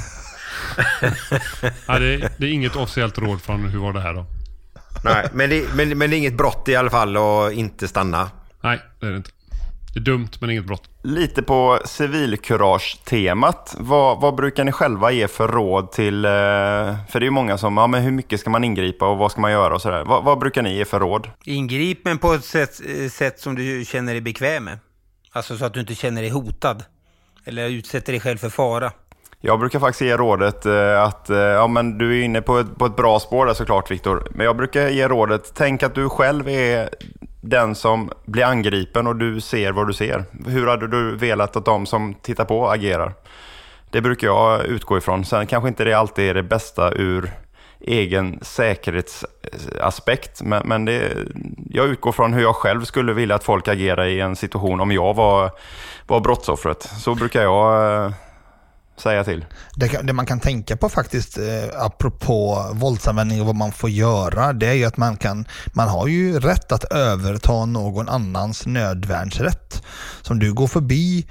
Nej, 1.87 1.99
det, 1.99 2.13
är, 2.13 2.29
det 2.37 2.45
är 2.47 2.51
inget 2.51 2.75
officiellt 2.75 3.17
råd 3.17 3.41
från 3.41 3.65
hur 3.65 3.79
var 3.79 3.93
det 3.93 4.01
här 4.01 4.13
då? 4.13 4.25
Nej, 5.14 5.28
men 5.34 5.49
det, 5.49 5.74
men, 5.76 5.97
men 5.97 6.10
det 6.10 6.16
är 6.16 6.18
inget 6.18 6.38
brott 6.38 6.70
i 6.70 6.76
alla 6.76 6.89
fall 6.89 7.18
att 7.18 7.53
inte 7.53 7.88
stanna. 7.88 8.30
Nej, 8.64 8.80
det 8.99 9.06
är 9.08 9.12
det 9.12 9.18
inte. 9.18 9.30
Det 9.93 9.99
är 9.99 10.03
dumt 10.03 10.30
men 10.39 10.49
inget 10.49 10.66
brott. 10.66 10.89
Lite 11.03 11.41
på 11.43 11.80
civilkurage-temat. 11.86 13.76
Vad, 13.80 14.22
vad 14.22 14.36
brukar 14.36 14.64
ni 14.64 14.72
själva 14.72 15.12
ge 15.12 15.28
för 15.28 15.47
råd 15.47 15.91
till... 15.91 16.26
eh, 16.26 16.32
För 16.32 17.14
det 17.14 17.24
är 17.24 17.26
ju 17.26 17.30
många 17.30 17.58
som, 17.58 17.78
ja 17.78 17.88
men 17.88 18.03
hur 18.03 18.12
mycket 18.12 18.39
ska 18.39 18.49
man 18.49 18.64
ingripa 18.64 19.08
och 19.08 19.18
vad 19.18 19.32
ska 19.32 19.41
man 19.41 19.51
göra 19.51 19.76
och 19.76 19.82
sådär. 19.82 20.03
Vad, 20.06 20.24
vad 20.24 20.39
brukar 20.39 20.62
ni 20.62 20.76
ge 20.78 20.86
för 20.86 20.99
råd? 20.99 21.30
Ingrip 21.43 21.99
men 22.06 22.18
på 22.18 22.34
ett 22.34 22.45
sätt, 22.45 22.82
eh, 22.86 23.10
sätt 23.10 23.39
som 23.39 23.56
du 23.56 23.86
känner 23.86 24.12
dig 24.14 24.22
bekväm 24.22 24.64
med. 24.64 24.80
Alltså 25.32 25.58
så 25.58 25.66
att 25.66 25.74
du 25.74 25.80
inte 25.80 25.95
känner 25.95 26.22
dig 26.22 26.32
hotad. 26.32 26.84
Eller 27.45 27.70
utsätter 27.70 28.14
dig 28.14 28.20
själv 28.22 28.38
för 28.38 28.49
fara. 28.49 28.91
Jag 29.41 29.59
brukar 29.59 29.79
faktiskt 29.79 30.01
ge 30.01 30.17
rådet 30.17 30.65
eh, 30.65 31.03
att, 31.03 31.29
eh, 31.29 31.38
ja 31.38 31.67
men 31.67 31.97
du 31.97 32.19
är 32.19 32.23
inne 32.23 32.41
på 32.41 32.57
ett, 32.57 32.77
på 32.77 32.86
ett 32.86 32.95
bra 32.95 33.19
spår 33.19 33.45
där 33.45 33.53
såklart 33.53 33.91
Viktor. 33.91 34.27
Men 34.31 34.45
jag 34.45 34.55
brukar 34.55 34.89
ge 34.89 35.07
rådet, 35.07 35.51
tänk 35.55 35.83
att 35.83 35.95
du 35.95 36.09
själv 36.09 36.49
är 36.49 36.89
den 37.41 37.75
som 37.75 38.11
blir 38.25 38.43
angripen 38.43 39.07
och 39.07 39.15
du 39.15 39.41
ser 39.41 39.71
vad 39.71 39.88
du 39.88 39.93
ser. 39.93 40.23
Hur 40.47 40.67
hade 40.67 40.88
du 40.88 41.15
velat 41.15 41.55
att 41.55 41.65
de 41.65 41.86
som 41.86 42.13
tittar 42.13 42.45
på 42.45 42.69
agerar? 42.69 43.13
Det 43.89 44.01
brukar 44.01 44.27
jag 44.27 44.65
utgå 44.65 44.97
ifrån. 44.97 45.25
Sen 45.25 45.47
kanske 45.47 45.67
inte 45.67 45.83
det 45.83 45.93
alltid 45.93 46.29
är 46.29 46.33
det 46.33 46.43
bästa 46.43 46.91
ur 46.91 47.31
egen 47.79 48.39
säkerhetsaspekt. 48.41 50.41
Men, 50.41 50.67
men 50.67 50.86
det, 50.86 51.13
jag 51.69 51.86
utgår 51.86 52.11
från 52.11 52.33
hur 52.33 52.41
jag 52.41 52.55
själv 52.55 52.83
skulle 52.83 53.13
vilja 53.13 53.36
att 53.36 53.43
folk 53.43 53.67
agerar 53.67 54.05
i 54.05 54.19
en 54.19 54.36
situation 54.36 54.81
om 54.81 54.91
jag 54.91 55.13
var, 55.13 55.51
var 56.07 56.19
brottsoffret. 56.19 56.83
Så 56.83 57.15
brukar 57.15 57.43
jag 57.43 58.05
eh, 58.05 58.11
säga 58.97 59.23
till. 59.23 59.45
Det, 59.75 59.87
kan- 59.89 60.05
det 60.05 60.13
man 60.13 60.25
kan 60.25 60.39
tänka 60.39 60.77
på 60.77 60.89
faktiskt, 60.89 61.37
eh, 61.37 61.81
apropå 61.81 62.65
våldsanvändning 62.73 63.39
och 63.41 63.45
vad 63.47 63.55
man 63.55 63.71
får 63.71 63.89
göra, 63.89 64.53
det 64.53 64.67
är 64.67 64.73
ju 64.73 64.85
att 64.85 64.97
man 64.97 65.17
kan, 65.17 65.45
man 65.73 65.87
har 65.89 66.07
ju 66.07 66.39
rätt 66.39 66.71
att 66.71 66.83
överta 66.83 67.65
någon 67.65 68.09
annans 68.09 68.65
nödvärnsrätt. 68.65 69.83
Som 70.21 70.39
du 70.39 70.53
går 70.53 70.67
förbi 70.67 71.27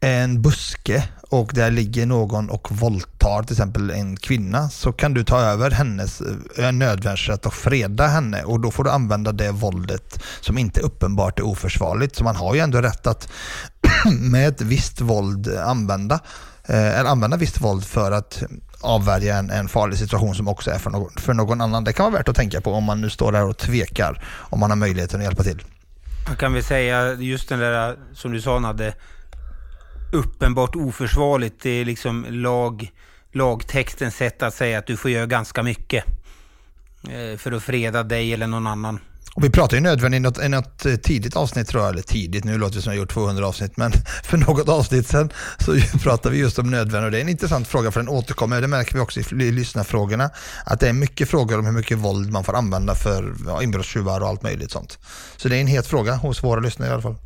en 0.00 0.42
buske 0.42 1.08
och 1.30 1.50
där 1.54 1.70
ligger 1.70 2.06
någon 2.06 2.50
och 2.50 2.68
våldtar 2.72 3.42
till 3.42 3.54
exempel 3.54 3.90
en 3.90 4.16
kvinna 4.16 4.68
så 4.70 4.92
kan 4.92 5.14
du 5.14 5.24
ta 5.24 5.40
över 5.40 5.70
hennes 5.70 6.20
eh, 6.58 6.72
nödvärnsrätt 6.72 7.46
och 7.46 7.54
freda 7.54 8.06
henne 8.06 8.42
och 8.42 8.60
då 8.60 8.70
får 8.70 8.84
du 8.84 8.90
använda 8.90 9.32
det 9.32 9.50
våldet 9.50 10.20
som 10.40 10.58
inte 10.58 10.80
uppenbart 10.80 11.38
är 11.38 11.46
oförsvarligt. 11.46 12.16
Så 12.16 12.24
man 12.24 12.36
har 12.36 12.54
ju 12.54 12.60
ändå 12.60 12.80
rätt 12.80 13.06
att 13.06 13.28
med 14.20 14.48
ett 14.48 14.60
visst 14.60 15.00
våld 15.00 15.48
använda 15.64 16.20
eh, 16.68 16.98
eller 16.98 17.10
använda 17.10 17.36
visst 17.36 17.60
våld 17.60 17.84
för 17.84 18.12
att 18.12 18.42
avvärja 18.80 19.36
en, 19.36 19.50
en 19.50 19.68
farlig 19.68 19.98
situation 19.98 20.34
som 20.34 20.48
också 20.48 20.70
är 20.70 20.78
för 20.78 20.90
någon, 20.90 21.10
för 21.16 21.34
någon 21.34 21.60
annan. 21.60 21.84
Det 21.84 21.92
kan 21.92 22.04
vara 22.04 22.18
värt 22.18 22.28
att 22.28 22.36
tänka 22.36 22.60
på 22.60 22.72
om 22.72 22.84
man 22.84 23.00
nu 23.00 23.10
står 23.10 23.32
där 23.32 23.44
och 23.44 23.58
tvekar 23.58 24.24
om 24.24 24.60
man 24.60 24.70
har 24.70 24.76
möjligheten 24.76 25.20
att 25.20 25.24
hjälpa 25.24 25.42
till. 25.42 25.64
Man 26.28 26.36
kan 26.36 26.52
väl 26.52 26.64
säga 26.64 27.14
just 27.14 27.48
den 27.48 27.58
där 27.58 27.96
som 28.14 28.32
du 28.32 28.40
sa 28.40 28.58
Nadde, 28.58 28.94
uppenbart 30.12 30.76
oförsvarligt. 30.76 31.62
Det 31.62 31.70
är 31.70 31.84
liksom 31.84 32.26
lag, 32.28 32.92
lagtextens 33.32 34.16
sätt 34.16 34.42
att 34.42 34.54
säga 34.54 34.78
att 34.78 34.86
du 34.86 34.96
får 34.96 35.10
göra 35.10 35.26
ganska 35.26 35.62
mycket 35.62 36.04
eh, 37.10 37.38
för 37.38 37.52
att 37.52 37.62
freda 37.62 38.02
dig 38.02 38.32
eller 38.32 38.46
någon 38.46 38.66
annan. 38.66 39.00
Och 39.38 39.44
vi 39.44 39.50
pratade 39.50 39.76
ju 39.76 39.82
nödvändigt 39.82 40.18
i 40.18 40.22
något, 40.22 40.38
i 40.38 40.48
något 40.48 40.86
eh, 40.86 40.94
tidigt 40.94 41.36
avsnitt 41.36 41.68
tror 41.68 41.82
jag, 41.82 41.92
eller 41.92 42.02
tidigt, 42.02 42.44
nu 42.44 42.58
låter 42.58 42.76
det 42.76 42.82
som 42.82 42.92
jag 42.92 43.00
gjort 43.00 43.12
200 43.12 43.46
avsnitt, 43.46 43.76
men 43.76 43.92
för 44.24 44.36
något 44.36 44.68
avsnitt 44.68 45.06
sen 45.06 45.30
så 45.58 45.76
pratade 46.02 46.34
vi 46.34 46.40
just 46.40 46.58
om 46.58 46.70
nödvändigt 46.70 47.04
och 47.06 47.10
det 47.10 47.18
är 47.18 47.20
en 47.20 47.28
intressant 47.28 47.68
fråga 47.68 47.90
för 47.90 48.00
den 48.00 48.08
återkommer, 48.08 48.60
det 48.60 48.68
märker 48.68 48.94
vi 48.94 49.00
också 49.00 49.20
i 49.20 49.24
i 49.44 49.52
lyssnarfrågorna, 49.52 50.30
att 50.66 50.80
det 50.80 50.88
är 50.88 50.92
mycket 50.92 51.28
frågor 51.28 51.58
om 51.58 51.66
hur 51.66 51.72
mycket 51.72 51.98
våld 51.98 52.32
man 52.32 52.44
får 52.44 52.56
använda 52.56 52.94
för 52.94 53.34
ja, 53.46 53.62
inbrottstjuvar 53.62 54.20
och 54.20 54.28
allt 54.28 54.42
möjligt 54.42 54.70
sånt. 54.70 54.98
Så 55.36 55.48
det 55.48 55.56
är 55.56 55.60
en 55.60 55.66
het 55.66 55.86
fråga 55.86 56.14
hos 56.14 56.44
våra 56.44 56.60
lyssnare 56.60 56.90
i 56.90 56.92
alla 56.92 57.02
fall. 57.02 57.16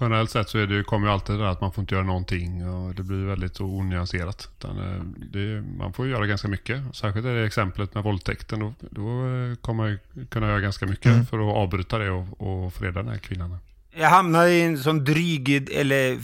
Generellt 0.00 0.30
sett 0.30 0.48
så 0.48 0.58
är 0.58 0.66
det, 0.66 0.84
kommer 0.84 1.06
ju 1.06 1.12
alltid 1.12 1.34
det 1.36 1.42
där 1.42 1.50
att 1.50 1.60
man 1.60 1.72
får 1.72 1.82
inte 1.82 1.94
göra 1.94 2.04
någonting 2.04 2.68
och 2.68 2.94
det 2.94 3.02
blir 3.02 3.24
väldigt 3.24 3.60
onyanserat. 3.60 4.48
Utan, 4.58 4.78
eh, 4.78 5.02
det, 5.32 5.62
man 5.78 5.92
får 5.92 6.08
göra 6.08 6.26
ganska 6.26 6.48
mycket. 6.48 6.96
Särskilt 6.96 7.26
i 7.26 7.28
det 7.28 7.46
exemplet 7.46 7.94
med 7.94 8.04
våldtäkten. 8.04 8.60
Då, 8.60 8.74
då 8.90 9.08
eh, 9.08 9.54
kommer 9.60 9.82
man 9.82 9.90
ju 9.90 10.26
kunna 10.26 10.46
göra 10.48 10.60
ganska 10.60 10.86
mycket 10.86 11.06
Mm. 11.06 11.26
för 11.26 11.38
att 11.38 11.56
avbryta 11.56 11.98
det 11.98 12.10
och, 12.10 12.40
och 12.40 12.74
freda 12.74 13.02
den 13.02 13.12
här 13.12 13.18
kvinnan. 13.18 13.58
Jag 13.98 14.10
hamnade 14.10 14.50
i 14.52 14.62
en 14.62 14.78
sån 14.78 15.04
dryg, 15.04 15.68
eller 15.72 16.18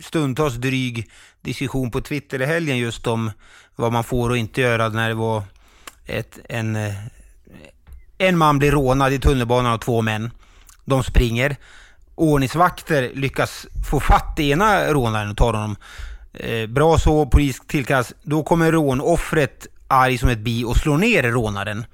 stundtals 0.00 0.54
dryg 0.54 1.10
diskussion 1.40 1.90
på 1.90 2.00
Twitter 2.00 2.42
i 2.42 2.46
helgen 2.46 2.78
just 2.78 3.06
om 3.06 3.30
vad 3.76 3.92
man 3.92 4.04
får 4.04 4.30
och 4.30 4.36
inte 4.36 4.60
göra 4.60 4.88
när 4.88 5.08
det 5.08 5.14
var 5.14 5.42
ett, 6.06 6.38
en, 6.48 6.76
eh, 6.76 6.94
en 8.18 8.38
man 8.38 8.58
blir 8.58 8.70
rånad 8.72 9.12
i 9.12 9.18
tunnelbanan 9.18 9.72
av 9.72 9.78
två 9.78 10.02
män. 10.02 10.30
De 10.84 11.02
springer. 11.04 11.56
Ordningsvakter 12.14 13.10
lyckas 13.14 13.66
få 13.90 14.00
fatt 14.00 14.34
i 14.38 14.50
ena 14.50 14.92
rånaren 14.92 15.30
och 15.30 15.36
tar 15.36 15.52
honom. 15.52 15.76
Eh, 16.34 16.66
bra 16.66 16.98
så, 16.98 17.26
polis 17.26 17.60
tillkallas. 17.66 18.12
Då 18.22 18.42
kommer 18.42 18.72
rånoffret 18.72 19.66
arg 19.88 20.18
som 20.18 20.28
ett 20.28 20.38
bi 20.38 20.64
och 20.64 20.76
slår 20.76 20.98
ner 20.98 21.22
rånaren. 21.22 21.84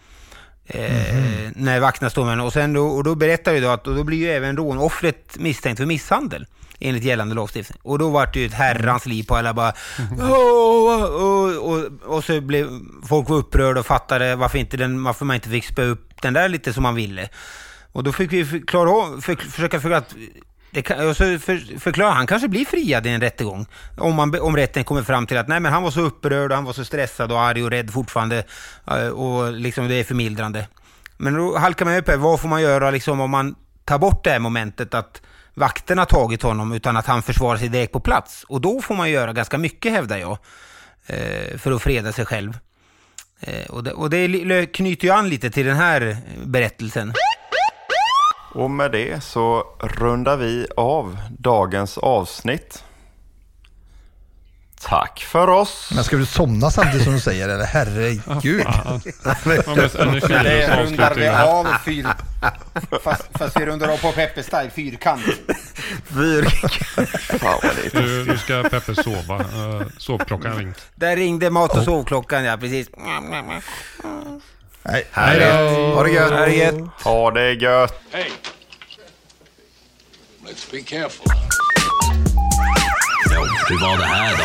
Eh, 0.66 1.50
När 1.54 1.80
vakterna 1.80 2.10
står 2.10 2.22
med 2.22 2.30
henne. 2.32 2.42
Och, 2.42 2.52
sen 2.52 2.72
då, 2.72 2.86
och 2.86 3.04
då 3.04 3.14
berättar 3.14 3.52
vi 3.52 3.60
då 3.60 3.68
att 3.68 3.84
då 3.84 4.04
blir 4.04 4.18
ju 4.18 4.30
även 4.30 4.56
rånoffret 4.56 5.36
misstänkt 5.38 5.78
för 5.78 5.86
misshandel 5.86 6.46
enligt 6.80 7.04
gällande 7.04 7.34
lagstiftning. 7.34 7.78
Och 7.82 7.98
då 7.98 8.10
var 8.10 8.30
det 8.32 8.40
ju 8.40 8.46
ett 8.46 8.52
herrans 8.54 9.06
liv 9.06 9.24
på 9.28 9.36
alla 9.36 9.54
bara 9.54 9.72
"Åh!" 10.20 11.02
och, 11.02 11.70
och, 11.72 11.86
och 12.16 12.24
så 12.24 12.40
blev 12.40 12.68
folk 13.08 13.28
var 13.28 13.36
upprörda 13.36 13.80
och 13.80 13.86
fattade 13.86 14.36
varför, 14.36 14.58
inte 14.58 14.76
den, 14.76 15.04
varför 15.04 15.24
man 15.24 15.34
inte 15.34 15.48
fick 15.48 15.64
spö 15.64 15.84
upp 15.84 16.22
den 16.22 16.32
där 16.34 16.48
lite 16.48 16.72
som 16.72 16.82
man 16.82 16.94
ville. 16.94 17.28
Och 17.92 18.04
då 18.04 18.12
fick 18.12 18.32
vi 18.32 18.44
förklara, 18.44 19.20
för, 19.20 19.36
försöka 19.36 19.80
förklara 19.80 19.98
att 19.98 20.14
det 20.70 20.82
kan, 20.82 21.08
och 21.08 21.16
så 21.16 21.38
för, 21.38 21.78
förklara, 21.78 22.10
han 22.10 22.26
kanske 22.26 22.48
blir 22.48 22.64
friad 22.64 23.06
i 23.06 23.10
en 23.10 23.20
rättegång. 23.20 23.66
Om, 23.98 24.14
man, 24.14 24.40
om 24.40 24.56
rätten 24.56 24.84
kommer 24.84 25.02
fram 25.02 25.26
till 25.26 25.36
att 25.36 25.48
nej, 25.48 25.60
men 25.60 25.72
han 25.72 25.82
var 25.82 25.90
så 25.90 26.00
upprörd 26.00 26.50
och 26.50 26.56
han 26.56 26.64
var 26.64 26.72
så 26.72 26.84
stressad 26.84 27.32
och 27.32 27.40
arg 27.40 27.64
och 27.64 27.70
rädd 27.70 27.90
fortfarande. 27.90 28.44
Eh, 28.90 29.08
och 29.08 29.52
liksom 29.52 29.88
det 29.88 29.94
är 29.94 30.04
förmildrande. 30.04 30.68
Men 31.16 31.34
då 31.34 31.58
halkar 31.58 31.84
man 31.84 31.96
upp 31.96 32.08
här, 32.08 32.16
vad 32.16 32.40
får 32.40 32.48
man 32.48 32.62
göra 32.62 32.90
liksom 32.90 33.20
om 33.20 33.30
man 33.30 33.54
tar 33.84 33.98
bort 33.98 34.24
det 34.24 34.30
här 34.30 34.38
momentet 34.38 34.94
att 34.94 35.22
vakterna 35.54 36.06
tagit 36.06 36.42
honom 36.42 36.72
utan 36.72 36.96
att 36.96 37.06
han 37.06 37.22
försvarar 37.22 37.58
sig 37.58 37.68
direkt 37.68 37.92
på 37.92 38.00
plats. 38.00 38.44
Och 38.48 38.60
då 38.60 38.82
får 38.82 38.94
man 38.94 39.10
göra 39.10 39.32
ganska 39.32 39.58
mycket 39.58 39.92
hävdar 39.92 40.18
jag. 40.18 40.38
Eh, 41.06 41.58
för 41.58 41.72
att 41.72 41.82
freda 41.82 42.12
sig 42.12 42.24
själv. 42.24 42.58
Eh, 43.40 43.70
och 43.70 43.84
det, 43.84 43.92
och 43.92 44.10
det 44.10 44.66
knyter 44.66 45.06
ju 45.06 45.14
an 45.14 45.28
lite 45.28 45.50
till 45.50 45.66
den 45.66 45.76
här 45.76 46.16
berättelsen. 46.44 47.12
Och 48.54 48.70
med 48.70 48.92
det 48.92 49.24
så 49.24 49.66
rundar 49.80 50.36
vi 50.36 50.66
av 50.76 51.18
dagens 51.38 51.98
avsnitt. 51.98 52.84
Tack 54.82 55.20
för 55.20 55.48
oss! 55.48 55.90
Men 55.94 56.04
ska 56.04 56.16
du 56.16 56.26
somna 56.26 56.70
samtidigt 56.70 57.04
som 57.04 57.12
du 57.12 57.20
säger 57.20 57.48
det? 57.48 57.54
eller? 57.54 57.64
Herregud. 57.64 58.66
Det 60.44 60.84
rundar 60.84 61.14
vi 61.14 61.28
av 61.28 61.66
fyr... 61.84 62.06
Fast, 63.04 63.38
fast 63.38 63.60
vi 63.60 63.66
rundar 63.66 63.88
av 63.88 63.96
på 63.96 64.12
Peppe 64.12 64.42
Style, 64.42 64.70
fyrkant. 64.70 65.22
Fan 67.40 67.60
vad 67.62 67.76
det 67.76 67.94
är 67.94 68.02
Nu, 68.02 68.24
nu 68.24 68.38
ska 68.38 68.62
Peppe 68.62 68.94
sova. 68.94 69.38
Uh, 69.38 69.82
sovklockan 69.98 70.58
ringt. 70.58 70.86
Där 70.94 71.16
ringde 71.16 71.50
mat 71.50 71.76
och 71.76 71.84
sovklockan, 71.84 72.44
ja 72.44 72.56
precis. 72.56 72.88
Hej 74.84 75.06
då! 75.40 75.94
Ha 75.94 76.02
det 76.02 76.10
gött! 76.10 76.30
Ha 76.30 76.46
det 76.46 76.52
gött. 76.54 76.74
Ha 77.04 77.30
det 77.30 77.52
gött! 77.52 78.00
Hey, 78.12 78.30
let's 80.44 80.70
be 80.72 80.80
careful. 80.80 81.26
Ja, 83.30 83.46
hur 83.68 83.80
var 83.80 83.98
det 83.98 84.04
här 84.04 84.36
då? 84.36 84.44